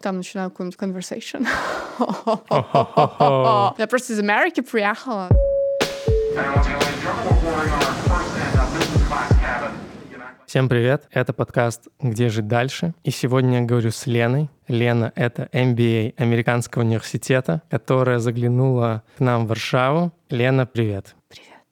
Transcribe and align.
там 0.00 0.16
начинаю 0.16 0.50
какую-нибудь 0.50 0.78
conversation. 0.80 1.46
Я 3.78 3.86
просто 3.86 4.12
из 4.14 4.18
Америки 4.18 4.60
приехала. 4.60 5.28
Всем 10.46 10.68
привет, 10.68 11.06
это 11.12 11.32
подкаст 11.32 11.86
«Где 12.00 12.28
жить 12.28 12.48
дальше?» 12.48 12.92
И 13.04 13.10
сегодня 13.10 13.60
я 13.60 13.64
говорю 13.64 13.92
с 13.92 14.06
Леной. 14.06 14.50
Лена— 14.66 15.12
это 15.14 15.48
MBA 15.52 16.14
Американского 16.16 16.82
университета, 16.82 17.62
которая 17.70 18.18
заглянула 18.18 19.04
к 19.16 19.20
нам 19.20 19.44
в 19.44 19.48
Варшаву. 19.48 20.12
Лена, 20.28 20.66
привет. 20.66 21.14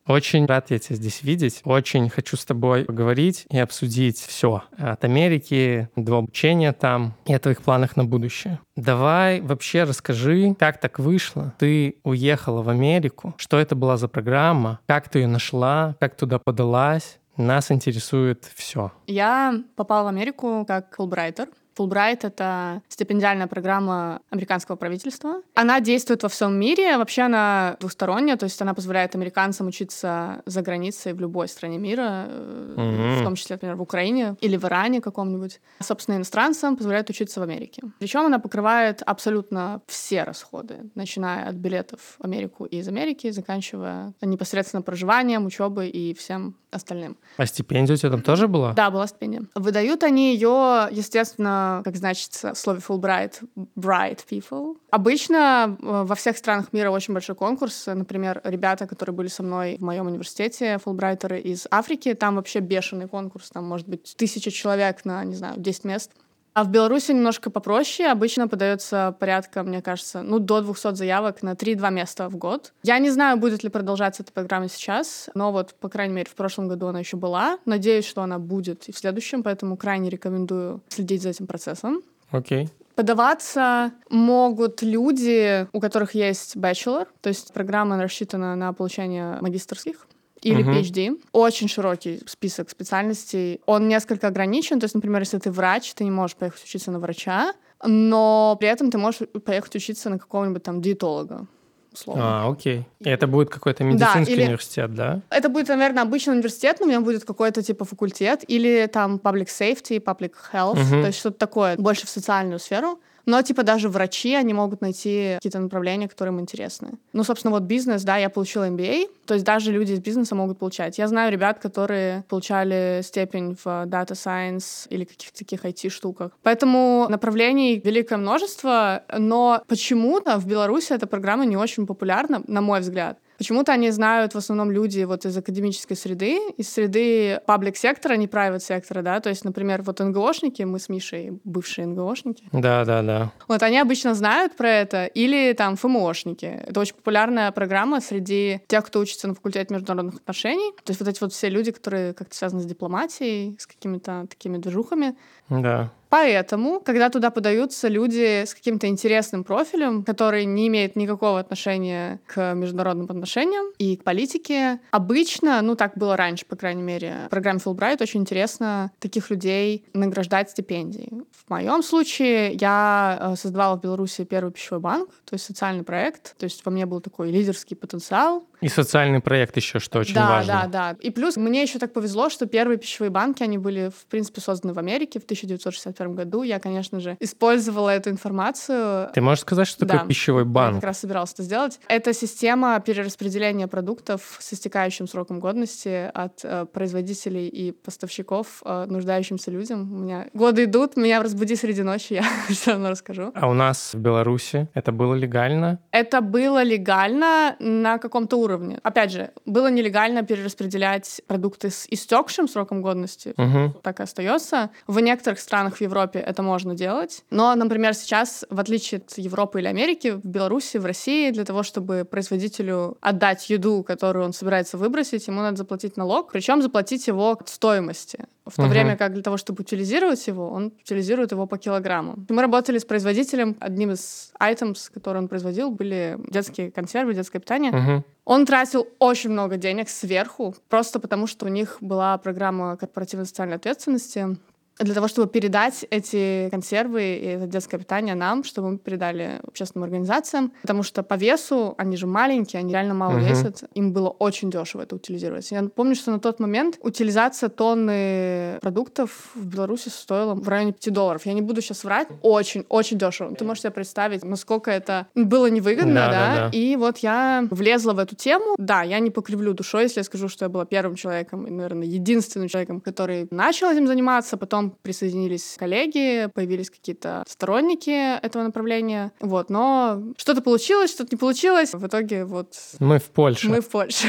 Очень 0.09 0.47
рад 0.47 0.71
я 0.71 0.79
тебя 0.79 0.97
здесь 0.97 1.23
видеть. 1.23 1.61
Очень 1.65 2.09
хочу 2.09 2.37
с 2.39 2.45
тобой 2.47 2.87
поговорить 2.87 3.47
и 3.51 3.59
обсудить 3.59 4.19
все 4.19 4.63
от 4.79 5.05
Америки 5.05 5.91
до 5.97 6.19
обучения 6.19 6.73
там 6.73 7.15
и 7.27 7.35
о 7.35 7.39
твоих 7.39 7.61
планах 7.61 7.95
на 7.97 8.05
будущее. 8.05 8.59
Давай 8.75 9.41
вообще 9.43 9.85
расскажи, 9.85 10.57
как 10.59 10.81
так 10.81 10.99
вышло. 10.99 11.55
Ты 11.59 11.97
уехала 12.05 12.63
в 12.63 12.71
Америку. 12.71 13.35
Что 13.37 13.59
это 13.59 13.77
была 13.77 13.99
за 13.99 14.09
программа? 14.09 14.81
Как 14.87 15.11
ты 15.11 15.21
ее 15.21 15.27
нашла? 15.27 15.95
Как 16.01 16.17
туда 16.17 16.39
подалась? 16.39 17.19
Нас 17.37 17.71
интересует 17.71 18.51
все. 18.57 18.93
Я 19.07 19.63
попала 19.77 20.05
в 20.05 20.07
Америку 20.09 20.65
как 20.67 20.97
фулбрайтер. 20.97 21.49
Фулбрайт— 21.79 22.25
это 22.25 22.83
стипендиальная 22.89 23.47
программа 23.47 24.21
американского 24.31 24.75
правительства. 24.75 25.43
Она 25.55 25.79
действует 25.79 26.25
во 26.25 26.29
всем 26.29 26.59
мире. 26.59 26.99
Вообще 26.99 27.23
она 27.23 27.77
двусторонняя, 27.79 28.37
то 28.37 28.45
есть 28.45 28.61
она 28.61 28.75
позволяет 28.75 29.15
американцам 29.15 29.69
учиться 29.69 30.43
за 30.45 30.63
границей 30.63 31.13
в 31.13 31.21
любой 31.21 31.47
стране 31.47 31.79
мира, 31.79 32.27
mm-hmm. 32.29 33.21
в 33.21 33.23
том 33.23 33.37
числе, 33.37 33.55
например, 33.55 33.77
в 33.77 33.83
Украине 33.83 34.35
или 34.41 34.57
в 34.57 34.65
Иране 34.65 35.01
каком-нибудь. 35.01 35.61
Собственно, 35.79 36.17
иностранцам 36.17 36.77
позволяет 36.77 37.11
учиться 37.11 37.39
в 37.39 37.45
Америке. 37.45 37.83
Причем 38.01 38.27
она 38.27 38.41
покрывает 38.41 39.01
абсолютно 39.07 39.81
все 39.87 40.25
расходы, 40.25 40.91
начиная 40.97 41.49
от 41.49 41.55
билетов 41.55 42.17
в 42.19 42.25
Америку 42.25 42.65
и 42.65 42.79
из 42.79 42.89
Америки, 42.89 43.31
заканчивая 43.31 44.15
непосредственно 44.21 44.83
проживанием, 44.83 45.47
учебой 45.47 45.91
и 45.91 46.13
всем 46.13 46.57
остальным. 46.71 47.17
А 47.37 47.47
стипендия 47.47 47.95
у 47.95 47.97
тебя 47.97 48.11
там 48.11 48.23
тоже 48.23 48.49
была? 48.49 48.73
Да, 48.73 48.91
была 48.91 49.07
стипендия. 49.07 49.45
Выдают 49.55 50.03
они 50.03 50.35
ее, 50.35 50.89
естественно, 50.91 51.68
как 51.85 51.97
значится 51.97 52.55
в 52.55 52.59
слове 52.59 52.81
Fulbright, 52.81 53.43
bright 53.77 54.21
people. 54.31 54.77
Обычно 54.91 55.77
э, 55.81 56.03
во 56.05 56.15
всех 56.15 56.37
странах 56.37 56.73
мира 56.73 56.91
очень 56.91 57.15
большой 57.15 57.35
конкурс. 57.35 57.87
Например, 57.87 58.41
ребята, 58.45 58.87
которые 58.87 59.15
были 59.15 59.29
со 59.29 59.43
мной 59.43 59.77
в 59.79 59.83
моем 59.83 60.07
университете, 60.07 60.79
фулбрайтеры 60.79 61.41
из 61.41 61.67
Африки, 61.71 62.15
там 62.15 62.37
вообще 62.37 62.61
бешеный 62.61 63.09
конкурс, 63.09 63.51
там 63.51 63.65
может 63.65 63.89
быть 63.89 64.15
тысяча 64.17 64.51
человек 64.51 65.05
на, 65.05 65.25
не 65.25 65.35
знаю, 65.35 65.55
10 65.59 65.85
мест. 65.85 66.13
А 66.59 66.65
в 66.65 66.71
Беларуси 66.71 67.13
немножко 67.13 67.51
попроще. 67.51 68.11
Обычно 68.11 68.49
подается 68.49 69.15
порядка, 69.21 69.63
мне 69.63 69.81
кажется, 69.81 70.23
ну, 70.23 70.41
до 70.41 70.61
200 70.61 70.97
заявок 70.97 71.41
на 71.45 71.53
3-2 71.53 71.93
места 71.93 72.29
в 72.29 72.37
год. 72.37 72.73
Я 72.83 72.99
не 72.99 73.11
знаю, 73.11 73.37
будет 73.37 73.63
ли 73.63 73.69
продолжаться 73.71 74.25
эта 74.25 74.33
программа 74.33 74.69
сейчас, 74.69 75.31
но 75.35 75.53
вот, 75.53 75.73
по 75.75 75.89
крайней 75.89 76.15
мере, 76.15 76.29
в 76.29 76.35
прошлом 76.35 76.67
году 76.67 76.89
она 76.89 76.99
еще 76.99 77.17
была. 77.17 77.59
Надеюсь, 77.65 78.07
что 78.07 78.23
она 78.23 78.41
будет 78.41 78.89
и 78.89 78.93
в 78.93 78.99
следующем, 78.99 79.45
поэтому 79.45 79.77
крайне 79.77 80.11
рекомендую 80.11 80.81
следить 80.89 81.23
за 81.23 81.29
этим 81.29 81.47
процессом. 81.47 82.03
Окей. 82.33 82.65
Okay. 82.65 82.69
Подаваться 82.97 83.93
могут 84.11 84.83
люди, 84.83 85.69
у 85.73 85.79
которых 85.79 86.17
есть 86.17 86.57
bachelor, 86.57 87.07
то 87.21 87.29
есть 87.29 87.53
программа 87.53 88.03
рассчитана 88.03 88.57
на 88.57 88.73
получение 88.73 89.39
магистрских 89.41 90.09
или 90.43 90.65
uh-huh. 90.65 90.81
PhD. 90.81 91.21
Очень 91.33 91.69
широкий 91.69 92.21
список 92.27 92.71
специальностей. 92.71 93.61
Он 93.67 93.89
несколько 93.89 94.29
ограничен. 94.29 94.81
То 94.81 94.85
есть, 94.85 94.95
например, 94.95 95.21
если 95.21 95.39
ты 95.39 95.51
врач, 95.51 95.95
ты 95.95 96.05
не 96.05 96.11
можешь 96.11 96.37
поехать 96.37 96.65
учиться 96.65 96.91
на 96.91 96.99
врача, 96.99 97.55
но 97.85 98.57
при 98.59 98.69
этом 98.69 98.91
ты 98.91 98.99
можешь 98.99 99.29
поехать 99.45 99.75
учиться 99.77 100.11
на 100.11 100.19
какого-нибудь 100.19 100.63
там 100.63 100.81
диетолога. 100.81 101.47
Условно. 101.93 102.23
А, 102.45 102.51
окей. 102.51 102.87
И 103.01 103.09
это 103.09 103.27
будет 103.27 103.49
какой-то 103.51 103.83
медицинский 103.83 104.25
да, 104.27 104.33
или... 104.33 104.43
университет, 104.45 104.95
да? 104.95 105.23
Это 105.31 105.49
будет, 105.49 105.69
наверное, 105.69 106.03
обычный 106.03 106.35
университет, 106.35 106.77
но 106.81 106.87
у 106.87 106.89
меня 106.89 107.01
будет 107.01 107.25
какой-то 107.25 107.63
типа 107.63 107.85
факультет, 107.85 108.45
или 108.47 108.87
там 108.93 109.17
public 109.17 109.47
safety, 109.47 109.99
public 110.01 110.33
health, 110.53 110.77
uh-huh. 110.77 111.01
то 111.01 111.07
есть 111.07 111.19
что-то 111.19 111.39
такое, 111.39 111.77
больше 111.77 112.07
в 112.07 112.11
социальную 112.11 112.59
сферу. 112.59 113.01
Но, 113.29 113.43
типа, 113.43 113.63
даже 113.63 113.91
врачи, 113.91 114.35
они 114.35 114.55
могут 114.55 114.81
найти 114.81 115.35
какие-то 115.35 115.59
направления, 115.59 116.09
которые 116.09 116.33
им 116.33 116.41
интересны. 116.41 116.93
Ну, 117.13 117.25
собственно, 117.25 117.53
вот 117.53 117.65
бизнес, 117.65 118.03
да, 118.03 118.17
я 118.17 118.31
получила 118.31 118.67
MBA, 118.67 119.11
то 119.27 119.35
есть 119.35 119.45
даже 119.45 119.71
люди 119.71 119.93
из 119.93 120.01
бизнеса 120.01 120.35
могут 120.35 120.59
получать. 120.59 120.97
Я 120.97 121.09
знаю 121.09 121.31
ребят, 121.31 121.59
которые 121.59 122.25
получали 122.31 123.03
степень 123.03 123.55
в 123.55 123.67
Data 123.67 124.13
Science 124.13 124.89
или 124.89 125.05
каких-то 125.05 125.39
таких 125.39 125.67
IT-штуках. 125.67 126.31
Поэтому 126.43 127.07
направлений 127.11 127.79
великое 127.85 128.17
множество, 128.17 129.03
но 129.19 129.63
почему-то 129.69 130.39
в 130.39 130.47
Беларуси 130.47 130.95
эта 130.95 131.07
программа 131.07 131.45
не 131.45 131.59
очень 131.59 131.87
популярна, 131.87 132.43
на 132.47 132.63
мой 132.63 132.81
взгляд. 132.81 133.19
Почему-то 133.39 133.73
они 133.73 133.91
знают 133.91 134.35
в 134.35 134.39
основном 134.39 134.73
люди 134.73 135.05
вот 135.05 135.25
из 135.25 135.37
академической 135.37 135.95
среды, 135.95 136.39
из 136.57 136.69
среды 136.69 137.41
паблик-сектора, 137.47 138.15
не 138.15 138.27
private 138.27 138.61
сектора, 138.61 139.03
да, 139.03 139.21
то 139.21 139.29
есть, 139.29 139.45
например, 139.45 139.83
вот 139.83 140.01
НГОшники, 140.01 140.63
мы 140.65 140.81
с 140.81 140.89
Мишей 140.89 141.39
бывшие 141.45 141.87
НГОшники. 141.87 142.45
Да, 142.53 142.85
да, 142.85 143.03
да. 143.03 143.33
Вот 143.47 143.63
они 143.63 143.79
обычно 143.79 144.15
знают 144.15 144.57
про 144.57 144.69
это, 144.69 145.07
или 145.07 145.53
там 145.53 145.77
ФМОшники. 145.77 146.47
Это 146.67 146.81
очень 146.81 146.97
популярная 146.97 147.53
программа 147.53 148.01
среди 148.01 148.61
тех, 148.67 148.85
кто 148.85 148.99
учится 148.99 149.29
на 149.29 149.35
факультете 149.35 149.73
международных 149.73 150.17
отношений. 150.17 150.73
То 150.85 150.91
есть 150.91 151.01
вот 151.01 151.09
эти 151.09 151.21
вот 151.21 151.33
все 151.33 151.49
люди, 151.49 151.71
которые 151.71 152.15
как-то 152.15 152.35
связаны 152.35 152.63
с 152.63 152.67
дипломатией, 152.67 153.57
с 153.59 153.67
какими-то 153.67 154.27
такими 154.29 154.59
движухами. 154.59 155.17
Да. 155.49 155.93
Поэтому, 156.09 156.81
когда 156.81 157.11
туда 157.11 157.31
подаются 157.31 157.89
люди 157.89 158.45
с 158.45 158.55
каким-то 158.55 158.87
интересным 158.87 159.45
профилем, 159.45 160.03
который 160.03 160.45
не 160.45 160.69
имеет 160.69 160.97
никакого 160.97 161.39
отношения 161.39 162.21
к 162.27 162.55
международным 162.55 163.07
отношениям 163.07 163.67
и 163.79 163.97
к 163.97 164.05
политике, 164.05 164.81
обычно, 164.91 165.61
ну 165.63 165.75
так 165.75 165.97
было 165.97 166.17
раньше, 166.17 166.47
по 166.47 166.57
крайней 166.57 166.83
мере, 166.83 167.15
в 167.27 167.31
программе 167.31 167.61
Fulbright 167.61 168.03
очень 168.03 168.21
интересно 168.21 168.91
таких 168.99 169.31
людей 169.31 169.85
награждать 169.93 170.51
стипендией. 170.51 171.11
В 171.31 171.51
моем 171.51 171.83
случае 171.83 172.53
я 172.55 173.19
э, 173.21 173.37
создавала 173.37 173.77
в 173.77 173.81
Беларуси 173.81 174.25
первый 174.25 174.53
пищевой 174.53 174.81
банк, 174.81 175.11
то 175.25 175.35
есть 175.35 175.45
социальный 175.45 175.85
проект, 175.85 176.37
то 176.39 176.45
есть 176.45 176.65
во 176.65 176.71
мне 176.71 176.87
был 176.87 177.01
такой 177.01 177.31
лидерский 177.31 177.77
потенциал, 177.77 178.48
и 178.61 178.69
социальный 178.69 179.21
проект 179.21 179.57
еще, 179.57 179.79
что 179.79 180.01
очень 180.01 180.15
да, 180.15 180.29
важно. 180.29 180.53
Да, 180.53 180.63
да, 180.63 180.93
да. 180.93 180.99
И 181.01 181.11
плюс 181.11 181.37
мне 181.37 181.63
еще 181.63 181.79
так 181.79 181.93
повезло, 181.93 182.29
что 182.29 182.47
первые 182.47 182.79
пищевые 182.79 183.11
банки, 183.11 183.43
они 183.43 183.59
были, 183.59 183.91
в 183.91 184.07
принципе, 184.07 184.41
созданы 184.41 184.75
в 184.75 184.79
Америке 184.79 185.21
в 185.21 185.25
1961 185.25 186.15
году. 186.15 186.43
Я, 186.43 186.59
конечно 186.59 187.01
же, 187.01 187.17
использовала 187.21 187.91
эту 187.91 188.11
информацию. 188.11 189.11
Ты 189.15 189.21
можешь 189.21 189.43
сказать, 189.43 189.69
что 189.69 189.87
такое 189.87 190.01
да. 190.03 190.07
пищевой 190.07 190.45
банк? 190.45 190.75
Я 190.75 190.81
как 190.81 190.89
раз 190.89 191.01
собиралась 191.01 191.33
это 191.33 191.43
сделать. 191.43 191.81
Это 191.89 192.13
система 192.13 192.81
перераспределения 192.81 193.69
продуктов 193.69 194.37
с 194.41 194.53
истекающим 194.53 195.07
сроком 195.07 195.41
годности 195.41 196.11
от 196.13 196.41
э, 196.43 196.67
производителей 196.67 197.49
и 197.49 197.73
поставщиков 197.73 198.63
э, 198.65 198.87
нуждающимся 198.89 199.51
людям. 199.51 199.93
У 199.93 199.99
меня 199.99 200.27
годы 200.35 200.65
идут, 200.65 200.97
меня 200.97 201.23
разбуди 201.23 201.55
среди 201.57 201.83
ночи, 201.83 202.13
я 202.15 202.25
все 202.49 202.73
равно 202.73 202.91
расскажу. 202.91 203.31
А 203.35 203.49
у 203.49 203.55
нас 203.55 203.95
в 203.95 203.99
Беларуси 203.99 204.69
это 204.75 204.91
было 204.91 205.15
легально? 205.15 205.79
Это 205.93 206.21
было 206.21 206.63
легально 206.63 207.57
на 207.61 207.99
каком-то 207.99 208.37
уровне 208.37 208.48
уровне. 208.49 208.79
Опять 208.83 209.13
же, 209.13 209.31
было 209.45 209.71
нелегально 209.71 210.23
перераспределять 210.23 211.21
продукты 211.27 211.71
с 211.71 211.87
истекшим 211.91 212.49
сроком 212.49 212.83
годности, 212.83 213.35
угу. 213.37 213.79
так 213.83 214.01
и 214.01 214.03
остается. 214.03 214.71
В 214.87 214.99
некоторых 215.01 215.39
странах 215.39 215.77
в 215.77 215.81
Европе 215.81 216.19
это 216.19 216.43
можно 216.43 216.75
делать. 216.75 217.25
Но, 217.31 217.55
например, 217.55 217.95
сейчас, 217.95 218.45
в 218.51 218.59
отличие 218.59 218.99
от 218.99 219.19
Европы 219.19 219.61
или 219.61 219.69
Америки, 219.69 220.09
в 220.09 220.25
Беларуси, 220.25 220.79
в 220.79 220.87
России, 220.87 221.31
для 221.31 221.45
того, 221.45 221.63
чтобы 221.63 222.07
производителю 222.11 222.97
отдать 223.01 223.51
еду, 223.51 223.83
которую 223.83 224.25
он 224.25 224.33
собирается 224.33 224.79
выбросить, 224.79 225.27
ему 225.29 225.41
надо 225.43 225.57
заплатить 225.59 225.97
налог, 225.97 226.33
причем 226.33 226.63
заплатить 226.63 227.07
его 227.07 227.33
от 227.33 227.49
стоимости. 227.49 228.27
В 228.51 228.57
то 228.57 228.63
угу. 228.63 228.71
время 228.71 228.97
как 228.97 229.13
для 229.13 229.23
того, 229.23 229.37
чтобы 229.37 229.63
утилизировать 229.63 230.27
его, 230.27 230.51
он 230.51 230.73
утилизирует 230.83 231.33
его 231.33 231.47
по 231.47 231.59
килограмму. 231.59 232.17
Мы 232.29 232.43
работали 232.43 232.79
с 232.79 232.85
производителем. 232.85 233.57
Одним 233.61 233.93
из 233.93 234.33
items, 234.41 234.91
которые 234.93 235.23
он 235.23 235.29
производил, 235.29 235.71
были 235.71 236.19
детские 236.29 236.71
консервы, 236.71 237.15
детское 237.15 237.39
питание. 237.39 237.73
Угу. 237.73 238.05
Он 238.25 238.47
тратил 238.47 238.87
очень 238.99 239.31
много 239.31 239.57
денег 239.57 239.89
сверху, 239.89 240.55
просто 240.69 241.01
потому 241.01 241.27
что 241.27 241.47
у 241.47 241.49
них 241.49 241.79
была 241.81 242.19
программа 242.19 242.77
корпоративной 242.77 243.27
социальной 243.27 243.57
ответственности 243.57 244.37
для 244.79 244.95
того, 244.95 245.09
чтобы 245.09 245.29
передать 245.29 245.85
эти 245.91 246.49
консервы 246.51 247.17
и 247.17 247.25
это 247.27 247.47
детское 247.47 247.79
питание 247.79 248.15
нам, 248.15 248.45
чтобы 248.45 248.71
мы 248.71 248.79
передали 248.79 249.41
общественным 249.47 249.85
организациям, 249.85 250.53
потому 250.63 250.83
что 250.83 251.03
по 251.03 251.15
весу 251.15 251.75
они 251.79 251.97
же 251.97 252.07
маленькие, 252.07 252.61
они 252.61 252.73
реально 252.73 252.95
мало 252.95 253.19
uh-huh. 253.19 253.29
весят, 253.29 253.65
им 253.75 253.93
было 253.93 254.09
очень 254.09 254.51
дешево 254.51 254.83
это 254.83 254.97
утилизировать. 254.97 255.51
Я 255.51 255.63
помню, 255.65 255.95
что 255.95 256.11
на 256.11 256.21
тот 256.21 256.41
момент 256.41 256.79
утилизация 256.81 257.49
тонны 257.49 258.59
продуктов 258.61 259.31
в 259.35 259.47
Беларуси 259.47 259.89
стоила 259.89 260.35
в 260.35 260.49
районе 260.49 260.73
5 260.73 260.93
долларов. 260.93 261.27
Я 261.27 261.33
не 261.33 261.43
буду 261.43 261.61
сейчас 261.61 261.85
врать, 261.85 262.09
очень-очень 262.23 262.99
дешево. 262.99 263.35
Ты 263.35 263.45
можешь 263.45 263.63
себе 263.63 263.73
представить, 263.73 264.25
насколько 264.25 264.71
это 264.71 265.07
было 265.15 265.47
невыгодно, 265.47 265.95
да, 265.95 266.11
да? 266.11 266.13
да, 266.13 266.51
да. 266.51 266.51
И 266.57 266.77
вот 266.77 266.99
я 266.99 267.47
влезла 267.51 267.93
в 267.93 267.99
эту 267.99 268.15
тему. 268.15 268.55
Да, 268.59 268.83
я 268.83 268.99
не 269.01 269.11
покривлю 269.11 269.55
душой, 269.55 269.85
если 269.85 270.01
я 270.01 270.05
скажу, 270.05 270.29
что 270.29 270.45
я 270.45 270.49
была 270.49 270.65
первым 270.65 270.95
человеком 270.95 271.47
и, 271.47 271.51
наверное, 271.51 271.87
единственным 271.87 272.49
человеком, 272.49 272.81
который 272.81 273.27
начал 273.31 273.71
этим 273.71 273.87
заниматься, 273.87 274.37
потом 274.37 274.68
потом 274.69 274.79
присоединились 274.83 275.57
коллеги, 275.59 276.29
появились 276.35 276.71
какие-то 276.71 277.25
сторонники 277.27 278.19
этого 278.21 278.43
направления. 278.43 279.13
Вот, 279.21 279.51
но 279.51 280.03
что-то 280.17 280.43
получилось, 280.43 280.91
что-то 280.91 281.11
не 281.13 281.19
получилось. 281.19 281.75
В 281.75 281.87
итоге 281.87 282.25
вот... 282.25 282.55
Мы 282.79 282.99
в 282.99 283.05
Польше. 283.05 283.49
Мы 283.49 283.61
в 283.61 283.69
Польше. 283.69 284.09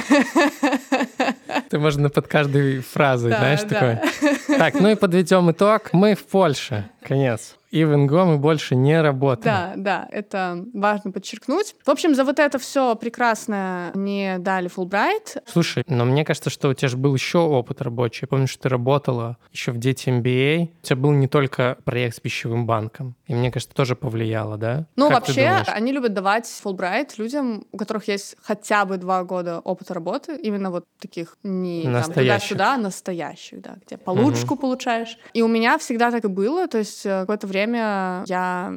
Ты 1.69 1.79
можно 1.79 2.09
под 2.09 2.27
каждой 2.27 2.79
фразой, 2.79 3.31
знаешь, 3.31 3.61
такое. 3.61 4.03
Так, 4.47 4.79
ну 4.79 4.89
и 4.89 4.95
подведем 4.95 5.51
итог. 5.51 5.93
Мы 5.93 6.15
в 6.15 6.23
Польше. 6.25 6.89
Конец 7.01 7.58
и 7.69 7.83
в 7.85 7.93
ИНГО 7.93 8.25
мы 8.25 8.37
больше 8.37 8.75
не 8.75 8.99
работаем. 9.01 9.43
Да, 9.43 9.73
да, 9.77 10.07
это 10.11 10.65
важно 10.73 11.11
подчеркнуть. 11.11 11.75
В 11.85 11.89
общем, 11.89 12.15
за 12.15 12.23
вот 12.23 12.39
это 12.39 12.57
все 12.57 12.95
прекрасное 12.95 13.91
не 13.93 14.37
дали 14.39 14.67
Фулбрайт. 14.67 15.37
Слушай, 15.45 15.83
но 15.87 16.05
мне 16.05 16.25
кажется, 16.25 16.49
что 16.49 16.69
у 16.69 16.73
тебя 16.73 16.87
же 16.87 16.97
был 16.97 17.13
еще 17.13 17.39
опыт 17.39 17.81
рабочий. 17.81 18.23
Я 18.23 18.27
помню, 18.27 18.47
что 18.47 18.63
ты 18.63 18.69
работала 18.69 19.37
еще 19.51 19.71
в 19.71 19.77
Дети 19.77 20.09
MBA. 20.09 20.69
У 20.81 20.85
тебя 20.85 20.95
был 20.95 21.11
не 21.11 21.27
только 21.27 21.77
проект 21.85 22.17
с 22.17 22.19
пищевым 22.19 22.65
банком. 22.65 23.15
И 23.27 23.35
мне 23.35 23.51
кажется, 23.51 23.75
тоже 23.75 23.95
повлияло, 23.95 24.57
да? 24.57 24.87
Ну, 24.95 25.09
как 25.09 25.27
вообще, 25.27 25.63
они 25.67 25.91
любят 25.91 26.13
давать 26.13 26.47
Фулбрайт 26.47 27.17
людям, 27.17 27.65
у 27.71 27.77
которых 27.77 28.07
есть 28.07 28.35
хотя 28.41 28.85
бы 28.85 28.97
два 28.97 29.23
года 29.23 29.59
опыта 29.59 29.93
работы, 29.93 30.35
именно 30.35 30.71
вот 30.71 30.85
таких 30.99 31.37
не 31.43 31.83
туда-сюда, 31.83 32.77
настоящих, 32.77 33.61
да, 33.61 33.75
где 33.85 33.97
получку 33.97 34.55
угу. 34.55 34.61
получаешь. 34.61 35.17
И 35.33 35.41
у 35.41 35.47
меня 35.47 35.77
всегда 35.77 36.11
так 36.11 36.25
и 36.25 36.27
было, 36.27 36.67
то 36.67 36.77
есть 36.77 37.05
э, 37.05 37.21
какое-то 37.21 37.47
время 37.47 37.58
время 37.59 38.23
я 38.27 38.73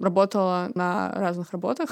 работала 0.00 0.70
на 0.74 1.12
разных 1.12 1.52
работах. 1.52 1.90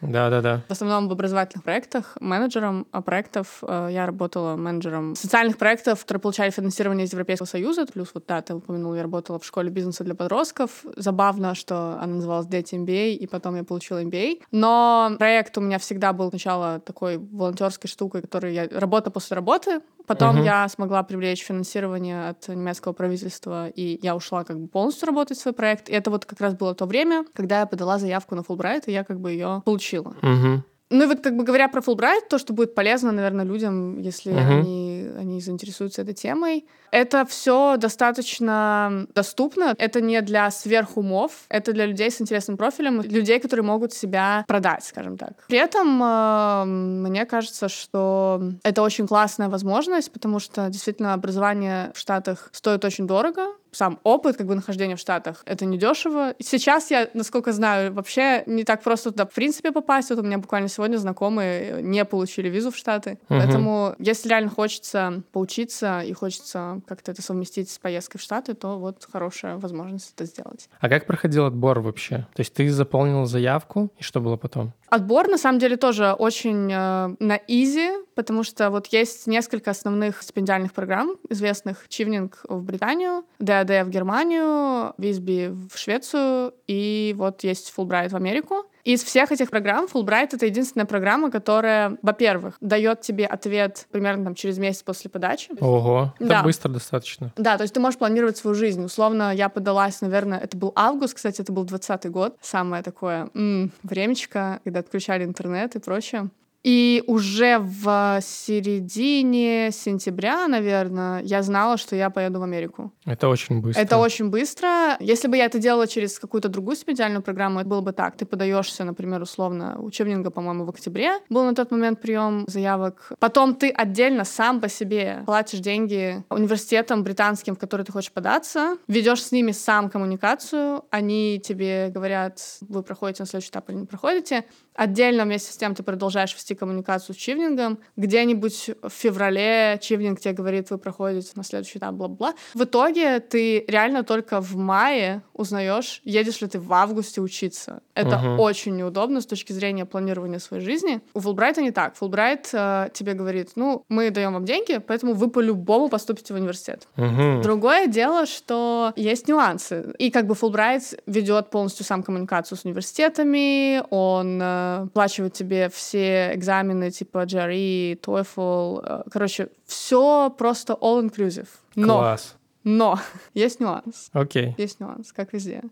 Да, 0.00 0.30
да, 0.30 0.40
да. 0.40 0.62
В 0.68 0.72
основном 0.72 1.08
в 1.08 1.12
образовательных 1.12 1.64
проектах, 1.64 2.16
менеджером 2.20 2.84
проектов. 3.04 3.62
Э, 3.62 3.88
я 3.90 4.06
работала 4.06 4.56
менеджером 4.56 5.16
социальных 5.16 5.58
проектов, 5.58 6.00
которые 6.00 6.20
получали 6.20 6.50
финансирование 6.50 7.06
из 7.06 7.12
Европейского 7.12 7.46
Союза. 7.46 7.86
Плюс 7.86 8.10
вот, 8.14 8.24
да, 8.26 8.40
ты 8.40 8.54
упомянул, 8.54 8.94
я 8.94 9.02
работала 9.02 9.38
в 9.38 9.44
школе 9.44 9.70
бизнеса 9.70 10.04
для 10.04 10.14
подростков. 10.14 10.84
Забавно, 10.96 11.54
что 11.54 11.98
она 12.00 12.14
называлась 12.14 12.46
Дети 12.46 12.76
MBA, 12.76 13.14
и 13.14 13.26
потом 13.26 13.56
я 13.56 13.64
получила 13.64 14.02
MBA. 14.02 14.42
Но 14.52 15.12
проект 15.18 15.58
у 15.58 15.60
меня 15.60 15.78
всегда 15.78 16.12
был 16.12 16.30
сначала 16.30 16.78
такой 16.78 17.18
волонтерской 17.18 17.88
штукой, 17.88 18.22
которой 18.22 18.54
я 18.54 18.68
работа 18.70 19.10
после 19.10 19.34
работы, 19.34 19.80
Потом 20.06 20.36
угу. 20.36 20.44
я 20.44 20.68
смогла 20.68 21.02
привлечь 21.02 21.44
финансирование 21.44 22.28
от 22.30 22.48
немецкого 22.48 22.92
правительства, 22.92 23.68
и 23.68 23.98
я 24.02 24.16
ушла 24.16 24.44
как 24.44 24.58
бы 24.58 24.68
полностью 24.68 25.06
работать 25.06 25.38
в 25.38 25.40
свой 25.40 25.54
проект. 25.54 25.88
И 25.88 25.92
это 25.92 26.10
вот 26.10 26.24
как 26.24 26.40
раз 26.40 26.54
было 26.54 26.74
то 26.74 26.86
время, 26.86 27.24
когда 27.34 27.60
я 27.60 27.66
подала 27.66 27.98
заявку 27.98 28.34
на 28.34 28.42
Фулбрайт, 28.42 28.88
и 28.88 28.92
я 28.92 29.04
как 29.04 29.20
бы 29.20 29.30
ее 29.30 29.62
получила. 29.64 30.14
Угу. 30.22 30.62
Ну 30.90 31.04
и 31.04 31.06
вот 31.06 31.20
как 31.20 31.36
бы 31.36 31.44
говоря 31.44 31.68
про 31.68 31.80
Фулбрайт, 31.80 32.28
то, 32.28 32.38
что 32.38 32.52
будет 32.52 32.74
полезно, 32.74 33.12
наверное, 33.12 33.44
людям, 33.44 33.98
если 33.98 34.32
uh-huh. 34.32 34.60
они, 34.60 35.08
они 35.18 35.40
заинтересуются 35.40 36.02
этой 36.02 36.14
темой, 36.14 36.66
это 36.90 37.24
все 37.24 37.76
достаточно 37.76 39.06
доступно. 39.14 39.74
Это 39.78 40.00
не 40.00 40.20
для 40.20 40.50
сверхумов, 40.50 41.30
это 41.48 41.72
для 41.72 41.86
людей 41.86 42.10
с 42.10 42.20
интересным 42.20 42.56
профилем, 42.56 43.00
людей, 43.02 43.38
которые 43.38 43.64
могут 43.64 43.92
себя 43.92 44.44
продать, 44.48 44.84
скажем 44.84 45.16
так. 45.16 45.32
При 45.46 45.58
этом 45.58 46.02
э, 46.02 46.64
мне 46.64 47.24
кажется, 47.24 47.68
что 47.68 48.42
это 48.64 48.82
очень 48.82 49.06
классная 49.06 49.48
возможность, 49.48 50.10
потому 50.10 50.40
что 50.40 50.68
действительно 50.68 51.14
образование 51.14 51.92
в 51.94 51.98
Штатах 51.98 52.50
стоит 52.52 52.84
очень 52.84 53.06
дорого, 53.06 53.54
сам 53.72 53.98
опыт 54.02 54.36
как 54.36 54.46
бы 54.46 54.54
нахождения 54.54 54.96
в 54.96 55.00
Штатах. 55.00 55.42
Это 55.46 55.64
недешево. 55.64 56.34
Сейчас 56.38 56.90
я, 56.90 57.08
насколько 57.14 57.52
знаю, 57.52 57.92
вообще 57.92 58.42
не 58.46 58.64
так 58.64 58.82
просто 58.82 59.10
туда 59.10 59.26
в 59.26 59.32
принципе 59.32 59.72
попасть. 59.72 60.10
Вот 60.10 60.18
у 60.18 60.22
меня 60.22 60.38
буквально 60.38 60.68
сегодня 60.68 60.96
знакомые 60.96 61.82
не 61.82 62.04
получили 62.04 62.48
визу 62.48 62.70
в 62.70 62.76
Штаты. 62.76 63.18
Угу. 63.28 63.38
Поэтому 63.40 63.94
если 63.98 64.28
реально 64.28 64.50
хочется 64.50 65.22
поучиться 65.32 66.00
и 66.00 66.12
хочется 66.12 66.80
как-то 66.86 67.12
это 67.12 67.22
совместить 67.22 67.70
с 67.70 67.78
поездкой 67.78 68.18
в 68.18 68.22
Штаты, 68.22 68.54
то 68.54 68.78
вот 68.78 69.06
хорошая 69.10 69.56
возможность 69.56 70.12
это 70.14 70.24
сделать. 70.24 70.68
А 70.80 70.88
как 70.88 71.06
проходил 71.06 71.46
отбор 71.46 71.80
вообще? 71.80 72.26
То 72.34 72.40
есть 72.40 72.54
ты 72.54 72.68
заполнила 72.70 73.26
заявку, 73.26 73.92
и 73.98 74.02
что 74.02 74.20
было 74.20 74.36
потом? 74.36 74.72
Отбор, 74.90 75.28
на 75.28 75.38
самом 75.38 75.60
деле, 75.60 75.76
тоже 75.76 76.12
очень 76.12 76.68
э, 76.72 77.16
на 77.20 77.40
изи, 77.46 77.90
потому 78.16 78.42
что 78.42 78.70
вот 78.70 78.88
есть 78.88 79.28
несколько 79.28 79.70
основных 79.70 80.20
стипендиальных 80.20 80.72
программ, 80.72 81.16
известных 81.28 81.88
Чивнинг 81.88 82.40
в 82.48 82.62
Британию, 82.62 83.24
ДАД 83.38 83.86
в 83.86 83.88
Германию, 83.88 84.92
Висби 84.98 85.48
в 85.48 85.78
Швецию, 85.78 86.54
и 86.66 87.14
вот 87.16 87.44
есть 87.44 87.70
Фулбрайт 87.70 88.10
в 88.10 88.16
Америку. 88.16 88.66
Из 88.84 89.02
всех 89.02 89.32
этих 89.32 89.50
программ 89.50 89.86
Fulbright— 89.92 90.30
это 90.32 90.46
единственная 90.46 90.86
программа, 90.86 91.30
которая, 91.30 91.98
во-первых, 92.02 92.56
дает 92.60 93.00
тебе 93.02 93.26
ответ 93.26 93.86
примерно 93.90 94.24
там, 94.24 94.34
через 94.34 94.58
месяц 94.58 94.82
после 94.82 95.10
подачи. 95.10 95.50
Ого, 95.60 96.14
это 96.18 96.28
да. 96.28 96.42
быстро 96.42 96.70
достаточно. 96.70 97.32
Да, 97.36 97.56
то 97.56 97.62
есть 97.62 97.74
ты 97.74 97.80
можешь 97.80 97.98
планировать 97.98 98.36
свою 98.36 98.54
жизнь. 98.54 98.82
Условно, 98.84 99.34
я 99.34 99.48
подалась, 99.48 100.00
наверное, 100.00 100.38
это 100.38 100.56
был 100.56 100.72
август, 100.74 101.14
кстати, 101.14 101.40
это 101.40 101.52
был 101.52 101.64
20 101.64 102.10
год. 102.10 102.36
Самое 102.40 102.82
такое 102.82 103.28
м-м, 103.34 103.72
времечко, 103.82 104.60
когда 104.64 104.80
отключали 104.80 105.24
интернет 105.24 105.76
и 105.76 105.78
прочее. 105.78 106.30
И 106.62 107.02
уже 107.06 107.58
в 107.58 108.20
середине 108.22 109.70
сентября, 109.72 110.46
наверное, 110.46 111.22
я 111.22 111.42
знала, 111.42 111.78
что 111.78 111.96
я 111.96 112.10
поеду 112.10 112.40
в 112.40 112.42
Америку. 112.42 112.92
Это 113.06 113.28
очень 113.28 113.60
быстро. 113.60 113.82
Это 113.82 113.96
очень 113.96 114.28
быстро. 114.28 114.96
Если 115.00 115.28
бы 115.28 115.36
я 115.36 115.46
это 115.46 115.58
делала 115.58 115.86
через 115.86 116.18
какую-то 116.18 116.48
другую 116.48 116.76
специальную 116.76 117.22
программу, 117.22 117.60
это 117.60 117.68
было 117.68 117.80
бы 117.80 117.92
так. 117.92 118.16
Ты 118.16 118.26
подаешься, 118.26 118.84
например, 118.84 119.22
условно, 119.22 119.80
учебника, 119.80 120.30
по-моему, 120.30 120.64
в 120.66 120.70
октябре. 120.70 121.12
Был 121.30 121.44
на 121.44 121.54
тот 121.54 121.70
момент 121.70 122.00
прием 122.00 122.44
заявок. 122.46 123.12
Потом 123.18 123.54
ты 123.54 123.70
отдельно 123.70 124.24
сам 124.24 124.60
по 124.60 124.68
себе 124.68 125.22
платишь 125.24 125.60
деньги 125.60 126.22
университетам 126.28 127.02
британским, 127.02 127.56
в 127.56 127.58
которые 127.58 127.86
ты 127.86 127.92
хочешь 127.92 128.12
податься, 128.12 128.76
ведешь 128.86 129.22
с 129.22 129.32
ними 129.32 129.52
сам 129.52 129.88
коммуникацию, 129.88 130.84
они 130.90 131.40
тебе 131.42 131.88
говорят, 131.88 132.40
вы 132.60 132.82
проходите 132.82 133.22
на 133.22 133.26
следующий 133.26 133.50
этап 133.50 133.70
или 133.70 133.78
не 133.78 133.86
проходите. 133.86 134.44
Отдельно 134.74 135.24
вместе 135.24 135.52
с 135.52 135.56
тем 135.56 135.74
ты 135.74 135.82
продолжаешь 135.82 136.34
вести 136.34 136.49
коммуникацию 136.54 137.14
с 137.14 137.18
чивнингом. 137.18 137.78
Где-нибудь 137.96 138.70
в 138.82 138.90
феврале 138.90 139.78
чивнинг 139.80 140.20
тебе 140.20 140.34
говорит, 140.34 140.70
вы 140.70 140.78
проходите 140.78 141.32
на 141.34 141.44
следующий 141.44 141.78
этап, 141.78 141.94
бла-бла. 141.94 142.34
В 142.54 142.64
итоге 142.64 143.20
ты 143.20 143.64
реально 143.66 144.04
только 144.04 144.40
в 144.40 144.56
мае 144.56 145.22
узнаешь, 145.34 146.00
едешь 146.04 146.40
ли 146.40 146.48
ты 146.48 146.58
в 146.58 146.72
августе 146.72 147.20
учиться. 147.20 147.82
Это 147.94 148.16
uh-huh. 148.16 148.36
очень 148.36 148.76
неудобно 148.76 149.20
с 149.20 149.26
точки 149.26 149.52
зрения 149.52 149.84
планирования 149.84 150.38
своей 150.38 150.62
жизни. 150.62 151.00
У 151.14 151.20
Фулбрайта 151.20 151.62
не 151.62 151.70
так. 151.70 151.96
Фулбрайт 151.96 152.50
э, 152.52 152.88
тебе 152.92 153.14
говорит, 153.14 153.52
ну, 153.56 153.84
мы 153.88 154.10
даем 154.10 154.32
вам 154.32 154.44
деньги, 154.44 154.78
поэтому 154.78 155.14
вы 155.14 155.28
по-любому 155.28 155.88
поступите 155.88 156.32
в 156.34 156.36
университет. 156.36 156.86
Uh-huh. 156.96 157.42
Другое 157.42 157.86
дело, 157.86 158.26
что 158.26 158.92
есть 158.96 159.28
нюансы. 159.28 159.92
И 159.98 160.10
как 160.10 160.26
бы 160.26 160.34
Фулбрайт 160.34 160.94
ведет 161.06 161.50
полностью 161.50 161.84
сам 161.84 162.02
коммуникацию 162.02 162.56
с 162.56 162.64
университетами, 162.64 163.82
он 163.90 164.40
э, 164.40 164.82
оплачивают 164.84 165.34
тебе 165.34 165.68
все 165.68 166.32
экзамены 166.40 166.90
типа 166.90 167.24
GRE, 167.24 168.00
TOEFL. 168.00 168.82
Э, 168.84 169.02
короче, 169.10 169.48
все 169.66 170.30
просто 170.30 170.72
all-inclusive. 170.72 171.48
Но, 171.76 171.98
Класс. 171.98 172.36
но 172.64 172.98
есть 173.34 173.60
нюанс. 173.60 174.10
Окей. 174.12 174.48
Окей. 174.48 174.54
Есть 174.58 174.80
нюанс, 174.80 175.12
как 175.12 175.32
везде. 175.32 175.62